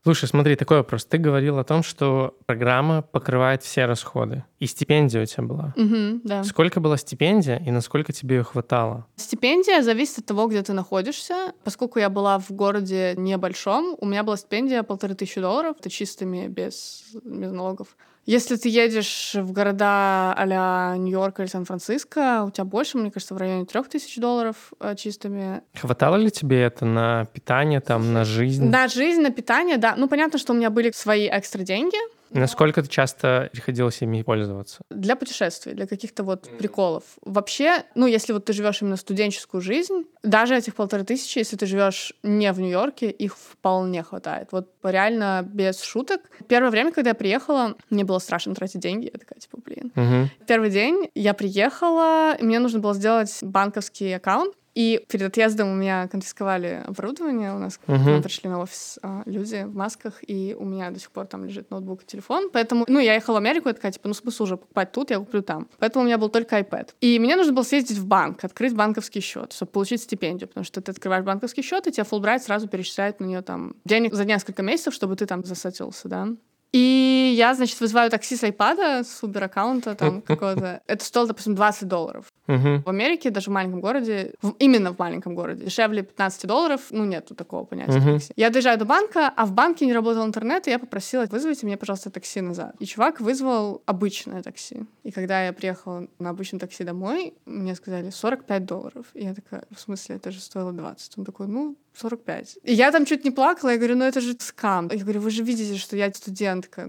Слушай, 0.05 0.29
смотри, 0.29 0.55
такой 0.55 0.77
вопрос. 0.77 1.03
Ты 1.05 1.17
говорил 1.17 1.57
о 1.57 1.63
том, 1.63 1.81
что 1.81 2.37
программа 2.45 3.01
покрывает 3.01 3.63
все 3.63 3.85
расходы. 3.87 4.43
И 4.59 4.67
стипендия 4.67 5.23
у 5.23 5.25
тебя 5.25 5.41
была. 5.41 5.73
Мгм, 5.75 6.21
да. 6.23 6.43
Сколько 6.43 6.79
была 6.79 6.95
стипендия 6.97 7.57
и 7.65 7.71
насколько 7.71 8.13
тебе 8.13 8.35
ее 8.35 8.43
хватало? 8.43 9.07
Стипендия 9.15 9.81
зависит 9.81 10.19
от 10.19 10.25
того, 10.27 10.45
где 10.45 10.61
ты 10.61 10.73
находишься. 10.73 11.53
Поскольку 11.63 11.97
я 11.97 12.11
была 12.11 12.37
в 12.37 12.51
городе 12.51 13.15
небольшом, 13.17 13.97
у 13.99 14.05
меня 14.05 14.21
была 14.21 14.37
стипендия 14.37 14.83
полторы 14.83 15.15
тысячи 15.15 15.41
долларов. 15.41 15.77
Это 15.79 15.89
чистыми, 15.89 16.49
без, 16.49 17.05
без 17.23 17.51
налогов. 17.51 17.97
Если 18.25 18.55
ты 18.55 18.69
едешь 18.69 19.35
в 19.35 19.51
города 19.51 20.33
а 20.35 20.97
Нью-Йорк 20.97 21.39
или 21.39 21.47
Сан-Франциско, 21.47 22.43
у 22.47 22.51
тебя 22.51 22.65
больше, 22.65 22.97
мне 22.97 23.11
кажется, 23.11 23.35
в 23.35 23.37
районе 23.37 23.65
трех 23.65 23.87
тысяч 23.87 24.17
долларов 24.17 24.73
э, 24.79 24.95
чистыми. 24.95 25.61
Хватало 25.75 26.15
ли 26.15 26.31
тебе 26.31 26.61
это 26.61 26.85
на 26.85 27.25
питание, 27.25 27.81
там, 27.81 28.13
на 28.13 28.25
жизнь? 28.25 28.65
На 28.65 28.87
жизнь, 28.87 29.21
на 29.21 29.29
питание, 29.29 29.77
да. 29.77 29.95
Ну, 29.95 30.07
понятно, 30.07 30.39
что 30.39 30.53
у 30.53 30.55
меня 30.55 30.71
были 30.71 30.91
свои 30.91 31.29
экстра 31.31 31.61
деньги 31.61 31.97
Насколько 32.39 32.81
ты 32.81 32.89
часто 32.89 33.49
приходилось 33.51 34.01
ими 34.01 34.21
пользоваться? 34.21 34.81
для 35.05 35.15
путешествий, 35.15 35.73
для 35.73 35.87
каких-то 35.87 36.23
вот 36.23 36.49
приколов. 36.57 37.03
Вообще, 37.21 37.83
ну, 37.95 38.07
если 38.07 38.33
вот 38.33 38.45
ты 38.45 38.53
живешь 38.53 38.81
именно 38.81 38.97
студенческую 38.97 39.61
жизнь, 39.61 40.05
даже 40.23 40.55
этих 40.55 40.75
полторы 40.75 41.03
тысячи, 41.03 41.37
если 41.37 41.55
ты 41.57 41.65
живешь 41.65 42.13
не 42.23 42.51
в 42.51 42.59
Нью-Йорке, 42.59 43.09
их 43.09 43.37
вполне 43.37 44.03
хватает. 44.03 44.49
Вот 44.51 44.71
реально 44.83 45.47
без 45.47 45.81
шуток. 45.81 46.21
Первое 46.47 46.71
время, 46.71 46.91
когда 46.91 47.11
я 47.11 47.15
приехала, 47.15 47.75
мне 47.89 48.03
было 48.03 48.19
страшно 48.19 48.55
тратить 48.55 48.81
деньги. 48.81 49.11
Я 49.13 49.19
такая, 49.19 49.39
типа, 49.39 49.57
блин. 49.63 49.91
Мгм. 49.95 50.29
Первый 50.47 50.69
день 50.69 51.09
я 51.13 51.33
приехала, 51.33 52.35
и 52.35 52.43
мне 52.43 52.59
нужно 52.59 52.79
было 52.79 52.93
сделать 52.93 53.37
банковский 53.41 54.13
аккаунт. 54.13 54.55
И 54.75 55.03
перед 55.07 55.27
отъездом 55.27 55.69
у 55.71 55.75
меня 55.75 56.07
конфисковали 56.09 56.83
оборудование. 56.85 57.55
У 57.55 57.57
нас 57.57 57.79
Мгм. 57.87 58.11
нам 58.11 58.21
пришли 58.21 58.49
на 58.49 58.59
офис 58.59 58.99
а, 59.01 59.23
люди 59.25 59.63
в 59.63 59.73
масках, 59.73 60.19
и 60.27 60.53
у 60.59 60.65
меня 60.65 60.91
до 60.91 60.99
сих 60.99 61.11
пор 61.11 61.27
там 61.27 61.45
лежит 61.45 61.71
ноутбук 61.71 62.03
и 62.03 62.05
телефон. 62.05 62.49
Поэтому, 62.51 62.83
ну, 62.89 62.99
я 62.99 63.13
ехала 63.13 63.35
в 63.35 63.37
Америку, 63.37 63.69
я 63.69 63.73
такая, 63.73 63.93
типа, 63.93 64.09
ну, 64.09 64.13
смысл 64.13 64.43
уже 64.43 64.57
покупать 64.57 64.91
тут, 64.91 65.11
я 65.11 65.19
куплю 65.19 65.41
там. 65.41 65.67
Поэтому 65.79 66.03
у 66.03 66.05
меня 66.07 66.17
был 66.17 66.27
только 66.29 66.59
iPad. 66.59 66.89
И 66.99 67.17
мне 67.19 67.35
нужно 67.37 67.53
было 67.53 67.63
съездить 67.63 67.97
в 67.97 68.05
банк, 68.05 68.43
открыть 68.43 68.75
банковский 68.75 69.21
счет, 69.21 69.53
чтобы 69.53 69.71
получить 69.71 70.01
стипендию, 70.01 70.49
потому 70.49 70.65
что 70.65 70.81
ты 70.81 70.91
открываешь 70.91 71.23
банковский 71.23 71.61
счет, 71.61 71.87
и 71.87 71.91
тебе 71.91 72.03
Fulbright 72.03 72.39
сразу 72.39 72.67
перечисляет 72.67 73.21
на 73.21 73.25
нее 73.25 73.41
там 73.41 73.75
денег 73.85 74.13
за 74.13 74.25
несколько 74.25 74.61
месяцев, 74.61 74.93
чтобы 74.93 75.15
ты 75.15 75.25
там 75.25 75.43
засатился, 75.45 76.09
да. 76.09 76.27
И 76.75 77.33
я, 77.37 77.53
значит, 77.53 77.79
вызываю 77.79 78.11
такси 78.11 78.35
с 78.35 78.43
iPad, 78.43 79.03
с 79.05 79.23
Uber-аккаунта 79.23 79.95
там 79.95 80.21
какого-то. 80.27 80.81
Это 80.87 81.05
стоило, 81.05 81.27
допустим, 81.29 81.55
20 81.55 81.87
долларов. 81.87 82.25
Мгм. 82.47 82.83
В 82.83 82.89
Америке, 82.89 83.29
даже 83.29 83.49
в 83.49 83.53
маленьком 83.53 83.79
городе, 83.79 84.33
в- 84.41 84.55
именно 84.59 84.91
в 84.93 84.99
маленьком 84.99 85.35
городе, 85.35 85.63
дешевле 85.63 86.03
15 86.03 86.47
долларов, 86.47 86.81
ну, 86.91 87.05
нету 87.05 87.33
такого 87.33 87.63
понятия. 87.63 87.99
Мгм. 87.99 88.13
такси. 88.15 88.33
Я 88.35 88.49
доезжаю 88.49 88.77
до 88.77 88.83
банка, 88.85 89.31
а 89.37 89.45
в 89.45 89.53
банке 89.53 89.85
не 89.85 89.93
работал 89.93 90.25
интернет, 90.25 90.67
и 90.67 90.71
я 90.71 90.77
попросила, 90.79 91.25
вызовите 91.31 91.65
мне, 91.65 91.77
пожалуйста, 91.77 92.09
такси 92.09 92.41
назад. 92.41 92.75
И 92.79 92.85
чувак 92.85 93.21
вызвал 93.21 93.81
обычное 93.85 94.41
такси. 94.43 94.83
И 95.03 95.11
когда 95.11 95.45
я 95.45 95.53
приехала 95.53 96.07
на 96.19 96.29
обычном 96.31 96.59
такси 96.59 96.83
домой, 96.83 97.33
мне 97.45 97.73
сказали 97.75 98.09
45 98.09 98.65
долларов. 98.65 99.05
И 99.13 99.23
я 99.23 99.33
такая, 99.33 99.63
в 99.73 99.79
смысле, 99.79 100.17
это 100.17 100.31
же 100.31 100.41
стоило 100.41 100.73
20. 100.73 101.17
Он 101.17 101.23
такой, 101.25 101.47
ну, 101.47 101.75
45. 101.95 102.57
И 102.63 102.73
я 102.73 102.91
там 102.91 103.05
чуть 103.05 103.25
не 103.25 103.31
плакала, 103.31 103.71
я 103.71 103.77
говорю, 103.77 103.95
ну 103.95 104.05
это 104.05 104.21
же 104.21 104.35
скам. 104.39 104.89
Я 104.91 104.99
говорю, 104.99 105.21
вы 105.21 105.29
же 105.29 105.43
видите, 105.43 105.77
что 105.77 105.95
я 105.95 106.11
студентка. 106.13 106.81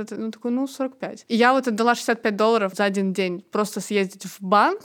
Это- 0.00 0.16
Ну, 0.16 0.30
такой, 0.30 0.50
ну, 0.50 0.66
45. 0.68 1.24
И 1.28 1.36
я 1.36 1.52
вот 1.52 1.68
отдала 1.68 1.94
65 1.94 2.36
долларов 2.36 2.72
за 2.76 2.84
один 2.84 3.12
день 3.12 3.44
просто 3.50 3.80
съездить 3.80 4.24
в 4.24 4.36
банк. 4.40 4.80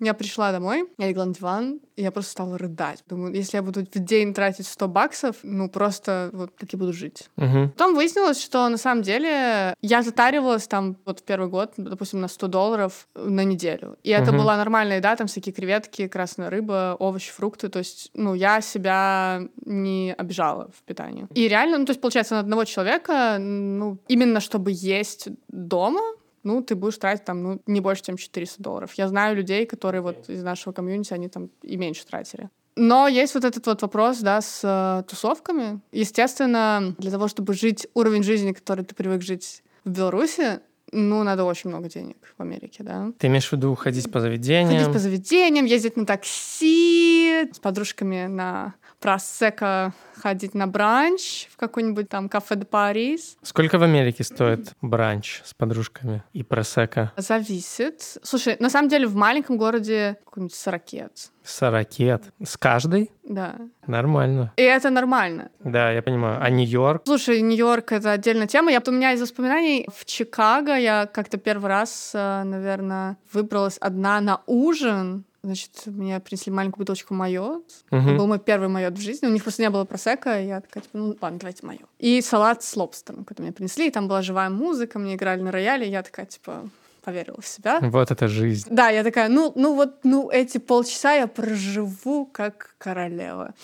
Я 0.00 0.14
пришла 0.14 0.52
домой, 0.52 0.88
я 0.98 1.08
легла 1.08 1.24
на 1.24 1.34
диван, 1.34 1.80
и 1.96 2.02
я 2.02 2.10
просто 2.10 2.32
стала 2.32 2.58
рыдать. 2.58 3.02
Думаю, 3.08 3.34
если 3.34 3.56
я 3.56 3.62
буду 3.62 3.80
в 3.80 3.98
день 3.98 4.34
тратить 4.34 4.66
100 4.66 4.88
баксов, 4.88 5.36
ну, 5.42 5.70
просто 5.70 6.30
вот 6.32 6.54
так 6.56 6.72
и 6.74 6.76
буду 6.76 6.92
жить. 6.92 7.30
Мгм. 7.36 7.70
Потом 7.70 7.94
выяснилось, 7.94 8.42
что 8.42 8.68
на 8.68 8.76
самом 8.76 9.02
деле 9.02 9.74
я 9.80 10.02
затаривалась 10.02 10.66
там 10.66 10.96
вот 11.06 11.20
в 11.20 11.22
первый 11.22 11.48
год, 11.48 11.72
допустим, 11.78 12.20
на 12.20 12.28
100 12.28 12.48
долларов 12.48 13.08
на 13.14 13.44
неделю. 13.44 13.96
И 14.02 14.10
это 14.10 14.32
Мгм. 14.32 14.42
была 14.42 14.56
нормальная 14.56 14.98
еда, 14.98 15.16
там 15.16 15.26
всякие 15.26 15.54
креветки, 15.54 16.08
красная 16.08 16.50
рыба, 16.50 16.96
овощи, 16.98 17.32
фрукты. 17.32 17.68
То 17.68 17.78
есть, 17.78 18.10
ну, 18.14 18.34
я 18.34 18.60
себя 18.60 19.40
не 19.64 20.14
обижала 20.18 20.70
в 20.76 20.82
питании. 20.82 21.26
И 21.34 21.48
реально, 21.48 21.78
ну, 21.78 21.86
то 21.86 21.90
есть, 21.90 22.00
получается, 22.02 22.34
на 22.34 22.40
одного 22.40 22.64
человека, 22.64 23.38
ну, 23.38 23.98
именно 24.08 24.40
чтобы 24.40 24.72
есть 24.72 25.28
дома, 25.48 26.02
ну, 26.46 26.62
ты 26.62 26.76
будешь 26.76 26.96
тратить 26.96 27.24
там, 27.24 27.42
ну, 27.42 27.60
не 27.66 27.80
больше, 27.80 28.04
чем 28.04 28.16
400 28.16 28.62
долларов. 28.62 28.92
Я 28.94 29.08
знаю 29.08 29.36
людей, 29.36 29.66
которые 29.66 30.00
вот 30.00 30.30
из 30.30 30.42
нашего 30.42 30.72
комьюнити, 30.72 31.12
они 31.12 31.28
там 31.28 31.50
и 31.62 31.76
меньше 31.76 32.06
тратили. 32.06 32.48
Но 32.76 33.08
есть 33.08 33.34
вот 33.34 33.44
этот 33.44 33.66
вот 33.66 33.82
вопрос, 33.82 34.18
да, 34.20 34.40
с 34.40 34.60
э, 34.62 35.02
тусовками. 35.08 35.80
Естественно, 35.92 36.94
для 36.98 37.10
того, 37.10 37.26
чтобы 37.26 37.54
жить 37.54 37.88
уровень 37.94 38.22
жизни, 38.22 38.52
который 38.52 38.84
ты 38.84 38.94
привык 38.94 39.22
жить 39.22 39.62
в 39.84 39.90
Беларуси, 39.90 40.60
ну, 40.92 41.24
надо 41.24 41.44
очень 41.44 41.70
много 41.70 41.88
денег 41.88 42.16
в 42.38 42.42
Америке, 42.42 42.84
да. 42.84 43.10
Ты 43.18 43.26
имеешь 43.26 43.48
в 43.48 43.52
виду 43.52 43.74
ходить 43.74 44.10
по 44.12 44.20
заведениям? 44.20 44.78
Ходить 44.78 44.92
по 44.92 44.98
заведениям, 44.98 45.64
ездить 45.64 45.96
на 45.96 46.06
такси, 46.06 47.15
с 47.52 47.58
подружками 47.58 48.26
на 48.26 48.74
просека 49.00 49.92
ходить 50.14 50.54
на 50.54 50.66
бранч 50.66 51.48
в 51.52 51.56
какой-нибудь 51.56 52.08
там 52.08 52.28
кафе 52.28 52.56
де 52.56 52.64
Парис. 52.64 53.36
Сколько 53.42 53.78
в 53.78 53.82
Америке 53.82 54.24
стоит 54.24 54.72
бранч 54.80 55.42
с 55.44 55.54
подружками 55.54 56.24
и 56.32 56.42
просека? 56.42 57.12
Зависит. 57.16 58.18
Слушай, 58.22 58.56
на 58.58 58.70
самом 58.70 58.88
деле 58.88 59.06
в 59.06 59.14
маленьком 59.14 59.58
городе 59.58 60.16
какой-нибудь 60.24 60.54
сорокет. 60.54 61.30
Сорокет. 61.44 62.24
С 62.42 62.56
каждой? 62.56 63.10
Да. 63.22 63.56
Нормально. 63.86 64.52
И 64.56 64.62
это 64.62 64.90
нормально. 64.90 65.50
Да, 65.60 65.92
я 65.92 66.02
понимаю. 66.02 66.38
А 66.42 66.50
Нью-Йорк? 66.50 67.02
Слушай, 67.04 67.40
Нью-Йорк— 67.42 67.92
это 67.92 68.12
отдельная 68.12 68.46
тема. 68.46 68.72
Я, 68.72 68.82
у 68.84 68.90
меня 68.90 69.12
из 69.12 69.20
воспоминаний 69.20 69.86
в 69.94 70.04
Чикаго 70.04 70.76
я 70.76 71.06
как-то 71.06 71.36
первый 71.36 71.68
раз, 71.68 72.12
наверное, 72.14 73.16
выбралась 73.32 73.78
одна 73.78 74.20
на 74.20 74.40
ужин. 74.46 75.24
Значит, 75.46 75.70
мне 75.86 76.18
принесли 76.18 76.52
маленькую 76.52 76.80
бутылочку 76.80 77.14
майо. 77.14 77.62
Это 77.90 77.96
Мгм. 77.96 78.16
был 78.18 78.26
мой 78.26 78.38
первый 78.40 78.68
майот 78.68 78.94
в 78.94 79.00
жизни. 79.00 79.26
У 79.28 79.30
них 79.30 79.42
просто 79.44 79.62
не 79.62 79.70
было 79.70 79.84
просека. 79.84 80.40
И 80.40 80.46
я 80.46 80.60
такая, 80.60 80.82
типа, 80.82 80.98
ну 80.98 81.16
ладно, 81.20 81.38
давайте 81.38 81.64
майо. 81.64 81.86
И 82.00 82.20
салат 82.20 82.64
с 82.64 82.76
лобстером, 82.76 83.24
который 83.24 83.44
мне 83.44 83.52
принесли. 83.52 83.86
И 83.86 83.90
там 83.90 84.08
была 84.08 84.22
живая 84.22 84.50
музыка, 84.50 84.98
мне 84.98 85.14
играли 85.14 85.40
на 85.40 85.52
рояле. 85.52 85.86
И 85.86 85.90
я 85.90 86.02
такая, 86.02 86.26
типа, 86.26 86.68
поверила 87.04 87.40
в 87.40 87.46
себя. 87.46 87.78
Вот 87.80 88.10
это 88.10 88.26
жизнь. 88.26 88.66
Да, 88.68 88.88
я 88.88 89.04
такая, 89.04 89.28
ну, 89.28 89.52
ну 89.54 89.74
вот, 89.76 90.00
ну 90.02 90.28
эти 90.28 90.58
полчаса 90.58 91.12
я 91.14 91.28
проживу 91.28 92.26
как 92.26 92.74
королева. 92.78 93.54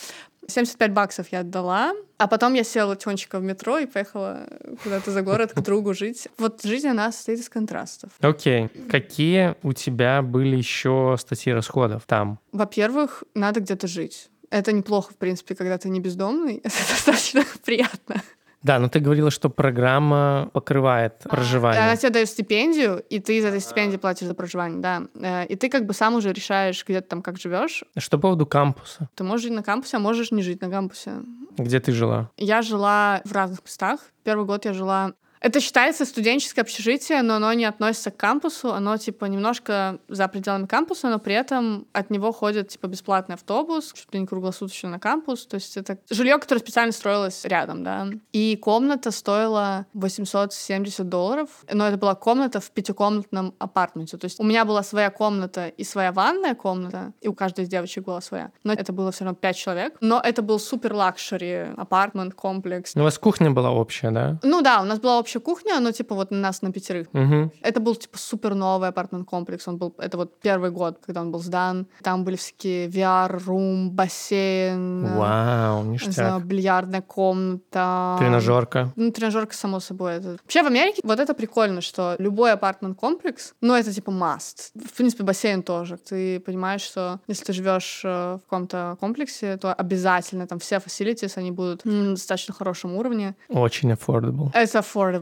75 0.49 0.93
баксов 0.93 1.29
я 1.31 1.41
отдала, 1.41 1.93
а 2.19 2.27
потом 2.27 2.55
я 2.55 2.65
села 2.65 2.97
тихонечко 2.97 3.39
в 3.39 3.43
метро 3.43 3.79
и 3.79 3.87
поехала 3.87 4.47
куда-то 4.83 5.11
за 5.11 5.23
город 5.23 5.53
к 5.53 5.61
другу 5.61 5.95
жить. 5.95 6.29
Вот 6.39 6.63
жизнь, 6.63 6.89
она 6.89 7.13
состоит 7.13 7.41
из 7.41 7.49
контрастов. 7.49 8.11
Окей. 8.21 8.69
Какие 8.91 9.57
у 9.63 9.73
тебя 9.73 10.23
были 10.23 10.57
еще 10.57 11.17
статьи 11.19 11.53
расходов 11.53 12.05
там? 12.07 12.39
Во-первых, 12.53 13.25
надо 13.35 13.61
где-то 13.61 13.87
жить. 13.87 14.31
Это 14.51 14.73
неплохо, 14.73 15.15
в 15.15 15.17
принципе, 15.17 15.55
когда 15.55 15.79
ты 15.79 15.89
не 15.89 16.01
бездомный. 16.01 16.57
Это 16.65 16.77
достаточно 16.91 17.45
приятно. 17.65 18.23
Да, 18.62 18.79
но 18.79 18.88
ты 18.88 19.01
говорила, 19.01 19.31
что 19.31 19.51
программа 19.51 20.51
покрывает 20.53 21.18
проживание. 21.25 21.83
Она 21.83 21.96
тебе 21.96 22.11
дает 22.11 22.29
стипендию, 22.29 23.03
и 23.11 23.18
ты 23.18 23.38
из 23.38 23.44
этой 23.44 23.61
стипендии 23.61 23.96
платишь 23.96 24.27
за 24.27 24.35
проживание, 24.35 24.81
да. 24.81 25.03
Э, 25.14 25.46
И 25.46 25.57
ты 25.57 25.68
как 25.68 25.87
бы 25.87 25.94
сам 25.94 26.14
уже 26.14 26.33
решаешь, 26.33 26.85
где 26.87 27.01
ты 27.01 27.09
там 27.09 27.22
как 27.22 27.38
живешь. 27.38 27.85
Что 27.96 28.18
по 28.18 28.22
поводу 28.22 28.46
кампуса? 28.46 29.09
Ты 29.14 29.25
можешь 29.25 29.42
жить 29.46 29.53
на 29.55 29.62
кампусе, 29.62 29.96
а 29.96 30.01
можешь 30.01 30.31
не 30.31 30.42
жить 30.42 30.61
на 30.61 30.70
кампусе. 30.70 31.11
Где 31.59 31.81
ты 31.81 31.92
жила? 31.92 32.31
Я 32.37 32.62
жила 32.62 33.20
в 33.25 33.33
разных 33.33 33.62
местах. 33.64 34.01
Первый 34.25 34.46
год 34.46 34.64
я 34.64 34.72
жила... 34.72 35.12
Это 35.43 35.61
считается 35.61 36.05
студенческое 36.05 36.63
общежитие, 36.63 37.23
но 37.23 37.35
оно 37.35 37.53
не 37.53 37.65
относится 37.65 38.13
к 38.13 38.17
кампусу. 38.17 38.73
Оно, 38.73 38.97
типа, 38.97 39.25
немножко 39.25 39.99
за 40.09 40.29
пределами 40.29 40.67
кампуса, 40.67 41.09
но 41.09 41.19
при 41.19 41.35
этом 41.35 41.89
от 41.93 42.11
него 42.11 42.31
ходит, 42.33 42.69
типа, 42.69 42.87
бесплатный 42.87 43.35
автобус, 43.35 43.93
чуть 43.93 44.15
ли 44.15 44.21
не 44.21 44.27
круглосуточно 44.27 44.89
на 44.89 45.01
кампус. 45.01 45.47
То 45.47 45.57
есть 45.57 45.77
это 45.77 45.99
жилье, 46.11 46.39
которое 46.39 46.61
специально 46.61 46.93
строилось 46.93 47.45
рядом, 47.45 47.83
да. 47.83 48.07
И 48.33 48.57
комната 48.57 49.11
стоила 49.11 49.87
870 49.95 51.09
долларов. 51.09 51.49
Но 51.71 51.89
это 51.89 51.97
была 51.97 52.15
комната 52.15 52.61
в 52.61 52.71
пятикомнатном 52.71 53.55
apartment 53.59 54.08
е. 54.08 54.19
То 54.19 54.27
есть 54.27 54.39
у 54.39 54.45
меня 54.45 54.65
была 54.65 54.85
своя 54.85 55.11
комната 55.11 55.67
и 55.67 55.83
своя 55.83 56.13
ванная 56.13 56.55
комната, 56.55 57.13
и 57.21 57.27
у 57.27 57.35
каждой 57.35 57.65
из 57.65 57.69
девочек 57.69 58.05
была 58.05 58.21
своя. 58.21 58.53
Но 58.63 58.73
это 58.73 58.93
было 58.93 59.11
все 59.11 59.25
равно 59.25 59.37
пять 59.37 59.57
человек. 59.57 59.97
Но 60.01 60.21
это 60.23 60.43
был 60.43 60.61
супер 60.61 60.95
luxury 60.95 61.73
apartment, 61.77 62.35
комплекс. 62.35 62.95
У 62.95 63.01
вас 63.01 63.19
кухня 63.19 63.51
была 63.51 63.73
общая, 63.73 64.13
да? 64.13 64.39
Ну 64.45 64.63
да, 64.63 64.81
у 64.81 64.85
нас 64.85 65.01
была 65.01 65.19
общая 65.19 65.32
кухня, 65.40 65.81
но 65.81 65.92
типа 65.92 66.14
вот 66.14 66.33
у 66.33 66.35
нас 66.35 66.62
на 66.62 66.73
пятерых. 66.73 67.09
Угу. 67.12 67.53
Это 67.62 67.81
был 67.81 67.95
типа 67.95 68.18
супер 68.18 68.55
новый 68.55 68.88
apartment-комплекс. 68.88 69.67
Он 69.68 69.79
был, 69.79 69.95
это 69.99 70.16
вот 70.16 70.40
первый 70.40 70.71
год, 70.71 70.99
когда 71.05 71.21
он 71.21 71.31
был 71.31 71.40
сдан. 71.40 71.87
Там 72.03 72.25
были 72.25 72.37
всякие 72.37 72.88
VR-room, 72.88 73.91
бассейн, 73.90 75.07
э, 75.07 75.16
Вау, 75.16 75.85
не 75.85 75.99
знаю, 75.99 76.37
ништяк. 76.37 76.45
бильярдная 76.45 77.03
комната. 77.03 78.16
Тренажерка. 78.18 78.92
Ну, 78.97 79.11
тренажерка, 79.11 79.55
само 79.55 79.81
собой. 79.81 80.14
Это... 80.14 80.37
Вообще 80.42 80.62
в 80.62 80.66
Америке 80.66 81.01
вот 81.05 81.21
это 81.21 81.35
прикольно, 81.35 81.81
что 81.81 82.16
любой 82.18 82.53
апартмент-комплекс, 82.53 83.55
ну, 83.61 83.75
это 83.75 83.92
типа 83.92 84.11
must. 84.11 84.73
В 84.75 84.92
принципе, 84.97 85.25
бассейн 85.25 85.62
тоже. 85.62 85.97
Ты 85.97 86.40
понимаешь, 86.40 86.83
что 86.83 87.21
если 87.29 87.45
ты 87.45 87.53
живешь 87.53 88.03
э, 88.05 88.37
в 88.37 88.40
каком-то 88.45 88.97
комплексе, 89.01 89.57
то 89.57 89.73
обязательно 89.73 90.47
там 90.47 90.59
все 90.59 90.77
facilities, 90.77 91.33
они 91.37 91.51
будут 91.51 91.85
на 91.85 92.11
достаточно 92.11 92.55
хорошем 92.55 92.95
уровне. 92.97 93.35
Очень 93.49 93.92
affordable. 93.92 94.51
Это 94.53 94.79
affordable. 94.79 95.22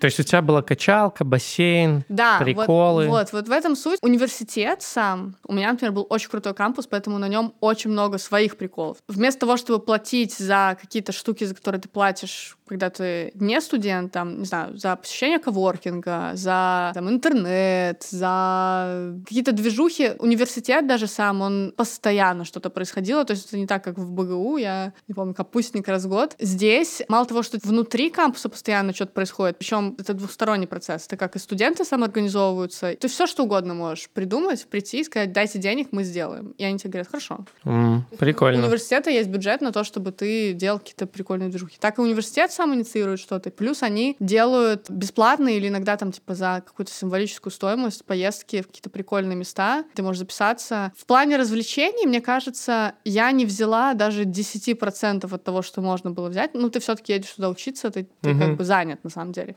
То 0.00 0.06
есть 0.06 0.18
у 0.18 0.22
тебя 0.22 0.42
была 0.42 0.62
качалка, 0.62 1.24
бассейн, 1.24 2.04
Да, 2.08 2.38
вот- 2.38 2.44
приколы. 2.44 3.08
Вот, 3.08 3.32
вот, 3.32 3.48
в 3.48 3.52
этом 3.52 3.76
суть. 3.76 3.98
Университет 4.02 4.82
сам, 4.82 5.36
у 5.46 5.52
меня, 5.52 5.72
например, 5.72 5.92
был 5.92 6.06
очень 6.08 6.30
крутой 6.30 6.54
кампус, 6.54 6.86
поэтому 6.86 7.18
на 7.18 7.28
нем 7.28 7.54
очень 7.60 7.90
много 7.90 8.18
своих 8.18 8.56
приколов. 8.56 8.98
Вместо 9.08 9.40
того, 9.40 9.56
чтобы 9.56 9.78
платить 9.80 10.34
за 10.34 10.76
какие-то 10.80 11.12
штуки, 11.12 11.44
за 11.44 11.54
которые 11.54 11.80
ты 11.80 11.88
платишь, 11.88 12.56
когда 12.66 12.88
ты 12.88 13.32
не 13.34 13.60
студент, 13.60 14.12
там, 14.12 14.38
не 14.38 14.44
знаю, 14.44 14.76
за 14.78 14.94
посещение 14.96 15.38
коворкинга, 15.38 16.32
за 16.34 16.92
там, 16.94 17.08
интернет, 17.10 18.06
за 18.10 19.14
какие-то 19.26 19.52
движухи, 19.52 20.12
университет 20.18 20.86
даже 20.86 21.06
сам, 21.06 21.40
он 21.40 21.74
постоянно 21.76 22.44
что-то 22.44 22.70
происходило, 22.70 23.24
то 23.24 23.32
есть 23.32 23.48
это 23.48 23.58
не 23.58 23.66
так, 23.66 23.82
как 23.82 23.98
в 23.98 24.10
БГУ, 24.12 24.56
я 24.58 24.92
не 25.08 25.14
помню, 25.14 25.34
капустник 25.34 25.88
раз 25.88 26.04
в 26.04 26.08
год. 26.08 26.36
Здесь 26.38 27.02
мало 27.08 27.26
того, 27.26 27.42
что 27.42 27.58
внутри 27.62 28.10
кампуса 28.10 28.48
постоянно 28.48 28.94
что-то 28.94 29.12
происходит, 29.12 29.39
причем 29.58 29.96
это 29.98 30.14
двухсторонний 30.14 30.66
процесс, 30.66 31.06
это 31.06 31.16
как 31.16 31.36
и 31.36 31.38
студенты 31.38 31.84
самоорганизовываются, 31.84 32.94
ты 32.96 33.08
все 33.08 33.26
что 33.26 33.44
угодно 33.44 33.74
можешь 33.74 34.08
придумать, 34.10 34.66
прийти 34.66 35.00
и 35.00 35.04
сказать, 35.04 35.32
дайте 35.32 35.58
денег, 35.58 35.88
мы 35.92 36.04
сделаем. 36.04 36.54
И 36.58 36.64
они 36.64 36.78
тебе 36.78 36.90
говорят, 36.90 37.08
хорошо. 37.08 37.44
У 37.64 38.16
прикольно. 38.16 38.64
университета 38.64 39.10
есть 39.10 39.28
бюджет 39.28 39.60
на 39.60 39.72
то, 39.72 39.84
чтобы 39.84 40.12
ты 40.12 40.52
делал 40.52 40.78
какие-то 40.78 41.06
прикольные 41.06 41.48
движухи. 41.48 41.76
Так 41.80 41.98
и 41.98 42.02
университет 42.02 42.52
сам 42.52 42.74
инициирует 42.74 43.20
что-то. 43.20 43.50
Плюс 43.50 43.82
они 43.82 44.16
делают 44.20 44.90
бесплатные 44.90 45.56
или 45.56 45.68
иногда 45.68 45.96
там 45.96 46.12
типа 46.12 46.34
за 46.34 46.62
какую-то 46.66 46.92
символическую 46.92 47.52
стоимость 47.52 48.04
поездки 48.04 48.62
в 48.62 48.66
какие-то 48.66 48.90
прикольные 48.90 49.36
места. 49.36 49.84
Ты 49.94 50.02
можешь 50.02 50.20
записаться. 50.20 50.92
В 50.96 51.06
плане 51.06 51.36
развлечений, 51.36 52.06
мне 52.06 52.20
кажется, 52.20 52.94
я 53.04 53.30
не 53.32 53.44
взяла 53.46 53.94
даже 53.94 54.24
10% 54.24 55.32
от 55.34 55.44
того, 55.44 55.62
что 55.62 55.80
можно 55.80 56.10
было 56.10 56.28
взять. 56.28 56.54
Ну, 56.54 56.70
ты 56.70 56.80
все-таки 56.80 57.12
едешь 57.12 57.30
туда 57.32 57.48
учиться, 57.48 57.90
ты, 57.90 58.06
ты 58.20 58.30
Мгм. 58.30 58.40
как 58.40 58.56
бы 58.56 58.64
занят 58.64 59.02
на 59.04 59.10
самом 59.10 59.29
деле. 59.32 59.56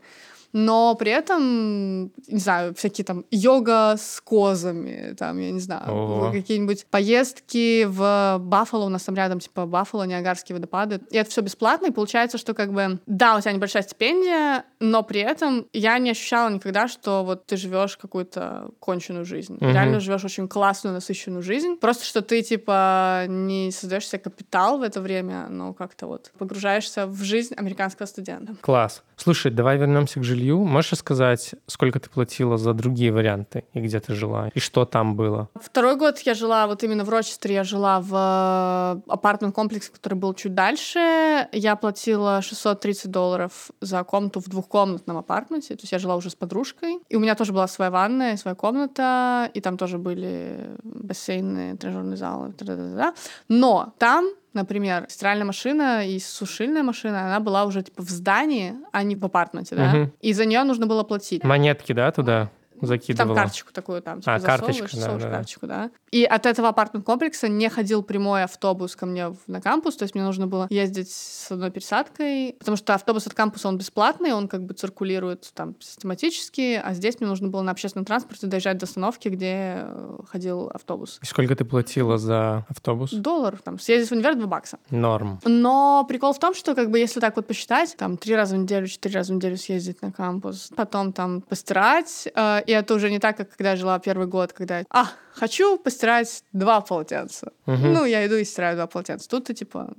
Но 0.54 0.94
при 0.94 1.10
этом, 1.10 2.04
не 2.28 2.38
знаю, 2.38 2.76
всякие 2.76 3.04
там 3.04 3.24
йога 3.32 3.96
с 3.98 4.20
козами, 4.20 5.14
там, 5.18 5.40
я 5.40 5.50
не 5.50 5.58
знаю, 5.58 6.30
какие-нибудь 6.32 6.86
поездки 6.86 7.84
в 7.84 8.38
Баффало, 8.38 8.84
у 8.84 8.88
нас 8.88 9.02
там 9.02 9.16
рядом, 9.16 9.40
типа, 9.40 9.66
Баффало, 9.66 10.04
Ниагарские 10.04 10.54
водопады. 10.54 11.00
И 11.10 11.16
это 11.16 11.28
все 11.28 11.40
бесплатно, 11.40 11.86
и 11.86 11.90
получается, 11.90 12.38
что 12.38 12.54
как 12.54 12.72
бы, 12.72 13.00
да, 13.06 13.36
у 13.36 13.40
тебя 13.40 13.50
небольшая 13.50 13.82
стипендия, 13.82 14.64
но 14.78 15.02
при 15.02 15.22
этом 15.22 15.66
я 15.72 15.98
не 15.98 16.12
ощущала 16.12 16.48
никогда, 16.50 16.86
что 16.86 17.24
вот 17.24 17.46
ты 17.46 17.56
живешь 17.56 17.96
какую-то 17.96 18.70
конченую 18.78 19.24
жизнь. 19.24 19.56
Мгм. 19.60 19.72
Реально 19.72 19.98
живешь 19.98 20.24
очень 20.24 20.46
классную, 20.46 20.94
насыщенную 20.94 21.42
жизнь. 21.42 21.78
Просто 21.80 22.04
что 22.04 22.22
ты, 22.22 22.42
типа, 22.42 23.24
не 23.26 23.72
создаешь 23.72 24.06
себе 24.06 24.20
капитал 24.20 24.78
в 24.78 24.82
это 24.82 25.00
время, 25.00 25.48
но 25.48 25.74
как-то 25.74 26.06
вот 26.06 26.30
погружаешься 26.38 27.08
в 27.08 27.24
жизнь 27.24 27.54
американского 27.56 28.06
студента. 28.06 28.54
Класс. 28.60 29.02
Слушай, 29.16 29.50
давай 29.50 29.78
вернемся 29.78 30.20
к 30.20 30.22
жилью. 30.22 30.43
Можешь 30.52 30.92
рассказать, 30.92 31.54
сколько 31.66 32.00
ты 32.00 32.10
платила 32.10 32.58
за 32.58 32.74
другие 32.74 33.12
варианты 33.12 33.64
и 33.72 33.80
где 33.80 34.00
ты 34.00 34.14
жила, 34.14 34.50
и 34.54 34.58
что 34.60 34.84
там 34.84 35.16
было? 35.16 35.48
Второй 35.60 35.96
год 35.96 36.18
я 36.20 36.34
жила 36.34 36.66
вот 36.66 36.82
именно 36.82 37.04
в 37.04 37.08
Рочестере, 37.08 37.54
я 37.54 37.64
жила 37.64 38.00
в 38.00 39.04
э, 39.06 39.10
апартмент-комплексе, 39.12 39.90
который 39.92 40.14
был 40.14 40.34
чуть 40.34 40.54
дальше. 40.54 41.48
Я 41.52 41.76
платила 41.76 42.42
630 42.42 43.10
долларов 43.10 43.70
за 43.80 44.02
комнату 44.04 44.40
в 44.40 44.48
двухкомнатном 44.48 45.16
апартменте, 45.16 45.74
то 45.74 45.82
есть 45.82 45.92
я 45.92 45.98
жила 45.98 46.16
уже 46.16 46.30
с 46.30 46.34
подружкой. 46.34 46.98
И 47.08 47.16
у 47.16 47.20
меня 47.20 47.34
тоже 47.34 47.52
была 47.52 47.66
своя 47.68 47.90
ванная, 47.90 48.36
своя 48.36 48.54
комната, 48.54 49.50
и 49.54 49.60
там 49.60 49.76
тоже 49.76 49.98
были 49.98 50.70
бассейны, 50.82 51.76
тренажерные 51.76 52.16
залы. 52.16 52.52
та-да-да-да. 52.52 53.14
Но 53.48 53.94
там 53.98 54.26
Например, 54.54 55.06
стиральная 55.08 55.44
машина 55.44 56.06
и 56.06 56.18
сушильная 56.18 56.82
машина, 56.82 57.26
она 57.26 57.40
была 57.40 57.64
уже 57.64 57.82
типа 57.82 58.02
в 58.02 58.08
здании, 58.08 58.74
а 58.92 59.02
не 59.02 59.16
в 59.16 59.24
апартменте, 59.24 59.74
да? 59.74 59.88
Мгм. 59.88 60.12
И 60.20 60.32
за 60.32 60.46
нее 60.46 60.62
нужно 60.62 60.86
было 60.86 61.02
платить. 61.02 61.44
Монетки, 61.44 61.92
да, 61.92 62.10
туда 62.12 62.50
Там 62.86 62.98
закидывала? 62.98 63.34
карточку 63.34 63.72
такую 63.72 64.02
там, 64.02 64.20
типа, 64.20 64.34
А, 64.34 64.40
карточка, 64.40 64.88
да, 64.94 65.18
да, 65.18 65.30
карточку, 65.30 65.66
да. 65.66 65.90
И 66.10 66.24
от 66.24 66.46
этого 66.46 66.68
апартмент-комплекса 66.68 67.48
не 67.48 67.68
ходил 67.68 68.02
прямой 68.02 68.44
автобус 68.44 68.96
ко 68.96 69.06
мне 69.06 69.34
на 69.46 69.60
кампус, 69.60 69.96
то 69.96 70.04
есть 70.04 70.14
мне 70.14 70.24
нужно 70.24 70.46
было 70.46 70.66
ездить 70.70 71.10
с 71.10 71.50
одной 71.50 71.70
пересадкой, 71.70 72.56
потому 72.58 72.76
что 72.76 72.94
автобус 72.94 73.26
от 73.26 73.34
кампуса, 73.34 73.68
он 73.68 73.78
бесплатный, 73.78 74.32
он 74.32 74.48
как 74.48 74.62
бы 74.64 74.74
циркулирует 74.74 75.50
там 75.54 75.74
систематически, 75.80 76.80
а 76.82 76.94
здесь 76.94 77.20
мне 77.20 77.28
нужно 77.28 77.48
было 77.48 77.62
на 77.62 77.72
общественном 77.72 78.04
транспорте 78.04 78.46
доезжать 78.46 78.78
до 78.78 78.84
остановки, 78.84 79.28
где 79.28 79.82
э, 79.84 80.18
ходил 80.28 80.70
автобус. 80.72 81.18
И 81.22 81.26
сколько 81.26 81.56
ты 81.56 81.64
платила 81.64 82.18
за 82.18 82.64
автобус? 82.68 83.12
Доллар, 83.12 83.58
там, 83.58 83.78
съездить 83.78 84.10
в 84.10 84.12
универ 84.12 84.34
2 84.36 84.46
бакса. 84.46 84.78
Норм. 84.90 85.40
Но 85.44 86.04
прикол 86.08 86.32
в 86.32 86.38
том, 86.38 86.54
что 86.54 86.74
как 86.74 86.90
бы 86.90 86.98
если 86.98 87.20
так 87.20 87.36
вот 87.36 87.46
посчитать, 87.46 87.96
там 87.96 88.16
три 88.16 88.34
раза 88.34 88.56
в 88.56 88.58
неделю, 88.58 88.86
четыре 88.86 89.16
раза 89.16 89.32
в 89.32 89.36
неделю 89.36 89.56
съездить 89.56 90.02
на 90.02 90.12
кампус, 90.12 90.70
потом 90.76 91.12
там 91.12 91.40
постирать, 91.40 92.28
э, 92.34 92.62
и 92.66 92.72
это 92.80 92.94
уже 92.94 93.10
не 93.10 93.18
так, 93.18 93.36
как 93.36 93.50
когда 93.50 93.76
жила 93.76 93.98
первый 93.98 94.26
год, 94.26 94.52
когда, 94.52 94.84
а, 94.90 95.06
хочу 95.32 95.78
постирать 95.78 96.44
два 96.52 96.80
полотенца. 96.80 97.52
Мгм. 97.66 97.92
Ну, 97.92 98.04
я 98.04 98.26
иду 98.26 98.36
и 98.36 98.44
стираю 98.44 98.76
два 98.76 98.86
полотенца. 98.86 99.28
Тут 99.28 99.44
ты, 99.44 99.54
типа, 99.54 99.94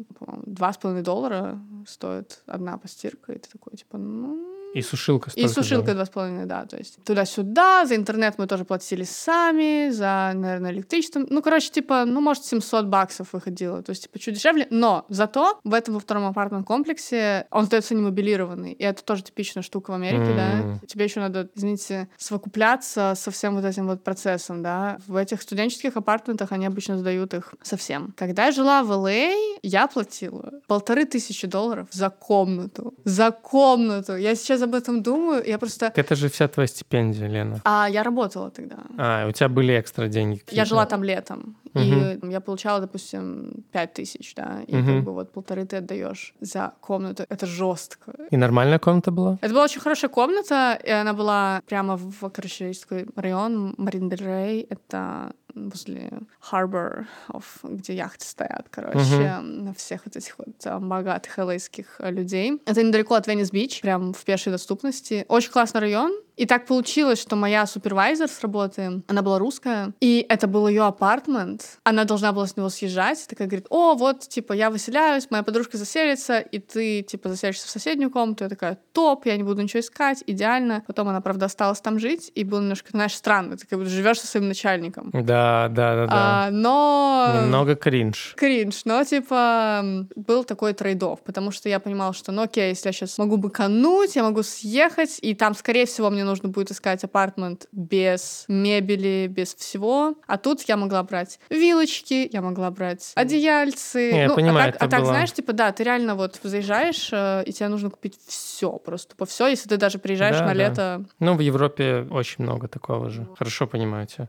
два 0.45 0.73
с 0.73 0.77
половиной 0.77 1.03
доллара 1.03 1.59
стоит 1.87 2.41
одна 2.45 2.77
постирка, 2.77 3.33
и 3.33 3.37
ты 3.37 3.49
такой, 3.49 3.77
типа, 3.77 3.97
ну... 3.97 4.51
И 4.75 4.81
сушилка 4.81 5.31
И 5.35 5.47
сушилка 5.47 5.93
два 5.93 6.03
с 6.05 6.09
половиной, 6.09 6.45
да. 6.45 6.65
То 6.65 6.75
есть 6.75 7.01
туда-сюда, 7.05 7.85
за 7.85 7.95
интернет 7.95 8.35
мы 8.37 8.45
тоже 8.45 8.65
платили 8.65 9.03
сами, 9.03 9.89
за, 9.89 10.33
наверное, 10.35 10.71
электричество. 10.71 11.25
Ну, 11.29 11.41
короче, 11.41 11.69
типа, 11.69 12.03
ну, 12.03 12.19
может, 12.19 12.43
700 12.43 12.85
баксов 12.87 13.31
выходило. 13.31 13.81
То 13.81 13.91
есть, 13.91 14.03
типа, 14.03 14.19
чуть 14.19 14.35
дешевле. 14.35 14.67
Но 14.69 15.05
зато 15.07 15.61
в 15.63 15.73
этом 15.73 15.93
во 15.93 16.01
втором 16.01 16.25
апартмент-комплексе 16.25 17.47
он 17.51 17.63
остается 17.63 17.95
немобилированный. 17.95 18.73
И 18.73 18.83
это 18.83 19.01
тоже 19.01 19.23
типичная 19.23 19.63
штука 19.63 19.91
в 19.91 19.93
Америке, 19.93 20.31
М. 20.31 20.35
да. 20.81 20.87
Тебе 20.87 21.05
еще 21.05 21.21
надо, 21.21 21.49
извините, 21.55 22.09
совокупляться 22.17 23.13
со 23.15 23.31
всем 23.31 23.55
вот 23.55 23.63
этим 23.63 23.87
вот 23.87 24.03
процессом, 24.03 24.61
да. 24.61 24.97
В 25.07 25.15
этих 25.15 25.41
студенческих 25.41 25.95
апартментах 25.95 26.51
они 26.51 26.65
обычно 26.65 26.97
сдают 26.97 27.33
их 27.33 27.53
совсем. 27.61 28.13
Когда 28.17 28.47
я 28.47 28.51
жила 28.51 28.83
в 28.83 28.91
LA, 28.91 29.57
я 29.63 29.87
платила 29.87 30.51
полторы 30.67 31.05
тысячи 31.05 31.47
долларов 31.47 31.87
за 31.91 32.09
комнату. 32.09 32.93
За 33.05 33.31
комнату. 33.31 34.17
Я 34.17 34.35
сейчас 34.35 34.64
об 34.65 34.75
этом 34.75 35.01
думаю, 35.01 35.43
я 35.45 35.57
просто... 35.57 35.91
Это 35.95 36.15
же 36.15 36.27
вся 36.29 36.47
твоя 36.47 36.67
стипендия, 36.67 37.27
Лена. 37.27 37.61
А 37.63 37.87
я 37.89 38.03
работала 38.03 38.49
тогда. 38.51 38.77
А, 38.97 39.27
у 39.27 39.31
тебя 39.31 39.49
были 39.49 39.79
экстра 39.79 40.07
деньги 40.07 40.37
какие-то? 40.39 40.55
Я 40.55 40.65
жила 40.65 40.85
там 40.85 41.03
летом, 41.03 41.55
Мгм. 41.73 42.29
и 42.29 42.31
я 42.31 42.39
получала, 42.41 42.79
допустим, 42.81 43.63
пять 43.71 43.93
тысяч, 43.93 44.33
да, 44.35 44.61
и 44.67 44.75
Мгм. 44.75 44.85
как 44.95 45.03
бы 45.03 45.13
вот 45.13 45.31
полторы 45.31 45.65
ты 45.65 45.77
отдаешь 45.77 46.33
за 46.41 46.73
комнату. 46.81 47.23
Это 47.29 47.45
жестко. 47.45 48.13
И 48.31 48.37
нормальная 48.37 48.79
комната 48.79 49.11
была? 49.11 49.37
Это 49.41 49.53
была 49.53 49.63
очень 49.63 49.81
хорошая 49.81 50.09
комната, 50.09 50.79
и 50.83 50.89
она 50.91 51.13
была 51.13 51.61
прямо 51.67 51.95
в, 51.97 52.29
короче, 52.29 52.71
район 53.15 53.75
Марин 53.77 54.09
Дель 54.09 54.23
Рей. 54.25 54.67
Это 54.69 55.33
возле 55.55 56.11
Harbor, 56.51 57.05
of, 57.29 57.43
где 57.63 57.95
яхты 57.95 58.25
стоят, 58.25 58.67
короче, 58.69 59.39
на 59.41 59.73
всех 59.73 60.01
вот 60.05 60.15
этих 60.15 60.37
вот 60.37 60.55
а, 60.65 60.79
богатых 60.79 61.39
элейских 61.39 61.95
людей. 61.99 62.61
Это 62.65 62.83
недалеко 62.83 63.15
от 63.15 63.27
Венес-Бич, 63.27 63.81
прям 63.81 64.13
в 64.13 64.23
пешей 64.23 64.51
доступности. 64.51 65.25
Очень 65.27 65.51
классный 65.51 65.81
район, 65.81 66.13
и 66.35 66.45
так 66.45 66.65
получилось, 66.65 67.21
что 67.21 67.35
моя 67.35 67.65
супервайзер 67.65 68.27
с 68.27 68.41
работы, 68.41 69.01
она 69.07 69.21
была 69.21 69.39
русская, 69.39 69.93
и 70.01 70.25
это 70.27 70.47
был 70.47 70.67
ее 70.67 70.83
апартмент. 70.83 71.79
Она 71.83 72.03
должна 72.03 72.31
была 72.33 72.47
с 72.47 72.57
него 72.57 72.69
съезжать. 72.69 73.23
И 73.23 73.29
такая 73.29 73.47
говорит, 73.47 73.67
о, 73.69 73.95
вот, 73.95 74.21
типа, 74.27 74.53
я 74.53 74.69
выселяюсь, 74.69 75.27
моя 75.29 75.43
подружка 75.43 75.77
заселится, 75.77 76.39
и 76.39 76.59
ты, 76.59 77.01
типа, 77.03 77.29
заселишься 77.29 77.67
в 77.67 77.69
соседнюю 77.69 78.11
комнату. 78.11 78.43
Я 78.43 78.49
такая, 78.49 78.77
топ, 78.91 79.25
я 79.25 79.37
не 79.37 79.43
буду 79.43 79.61
ничего 79.61 79.79
искать, 79.79 80.23
идеально. 80.27 80.83
Потом 80.87 81.07
она, 81.07 81.21
правда, 81.21 81.45
осталась 81.45 81.79
там 81.79 81.99
жить, 81.99 82.31
и 82.35 82.43
было 82.43 82.59
немножко, 82.59 82.89
знаешь, 82.91 83.13
странно. 83.13 83.57
Ты 83.57 83.65
как 83.67 83.79
будто 83.79 83.91
живешь 83.91 84.19
со 84.19 84.27
своим 84.27 84.47
начальником. 84.47 85.11
Да, 85.13 85.67
да, 85.69 85.95
да, 85.95 86.07
да. 86.07 86.11
А, 86.11 86.49
но... 86.51 87.31
Немного 87.43 87.75
кринж. 87.75 88.33
Кринж, 88.35 88.83
но, 88.85 89.03
типа, 89.03 90.05
был 90.15 90.43
такой 90.43 90.73
трейдов, 90.73 91.21
потому 91.23 91.51
что 91.51 91.69
я 91.69 91.79
понимала, 91.79 92.13
что, 92.13 92.31
ну, 92.31 92.43
окей, 92.43 92.69
если 92.69 92.89
я 92.89 92.93
сейчас 92.93 93.17
могу 93.17 93.37
быкануть, 93.37 94.15
я 94.15 94.23
могу 94.23 94.43
съехать, 94.43 95.19
и 95.21 95.33
там, 95.33 95.55
скорее 95.55 95.85
всего, 95.85 96.09
мне 96.09 96.24
нужно 96.25 96.49
будет 96.49 96.71
искать 96.71 97.03
апартмент 97.03 97.67
без 97.71 98.45
мебели, 98.47 99.27
без 99.29 99.55
всего. 99.55 100.15
А 100.27 100.37
тут 100.37 100.61
я 100.63 100.75
могла 100.77 101.03
брать 101.03 101.39
вилочки, 101.49 102.29
я 102.31 102.41
могла 102.41 102.71
брать 102.71 103.11
одеяльцы. 103.15 104.11
Не, 104.11 104.21
я 104.23 104.27
ну, 104.27 104.35
понимаю, 104.35 104.69
а 104.69 104.71
так, 104.71 104.75
это 104.75 104.85
а 104.85 104.89
так 104.89 104.99
было- 105.01 105.09
знаешь, 105.09 105.31
типа, 105.31 105.53
да, 105.53 105.71
ты 105.71 105.83
реально 105.83 106.15
вот 106.15 106.39
заезжаешь, 106.43 107.09
э, 107.11 107.43
и 107.45 107.53
тебе 107.53 107.69
нужно 107.69 107.89
купить 107.89 108.17
все, 108.27 108.71
просто 108.73 109.15
по 109.15 109.25
все, 109.25 109.47
если 109.47 109.69
ты 109.69 109.77
даже 109.77 109.99
приезжаешь 109.99 110.37
Да, 110.37 110.45
на 110.45 110.47
да. 110.47 110.53
лето. 110.53 111.05
Ну, 111.19 111.35
в 111.35 111.39
Европе 111.39 112.07
очень 112.09 112.43
много 112.43 112.67
такого 112.67 113.09
же. 113.09 113.27
Хорошо 113.37 113.67
понимаю 113.67 114.07
тебя. 114.07 114.27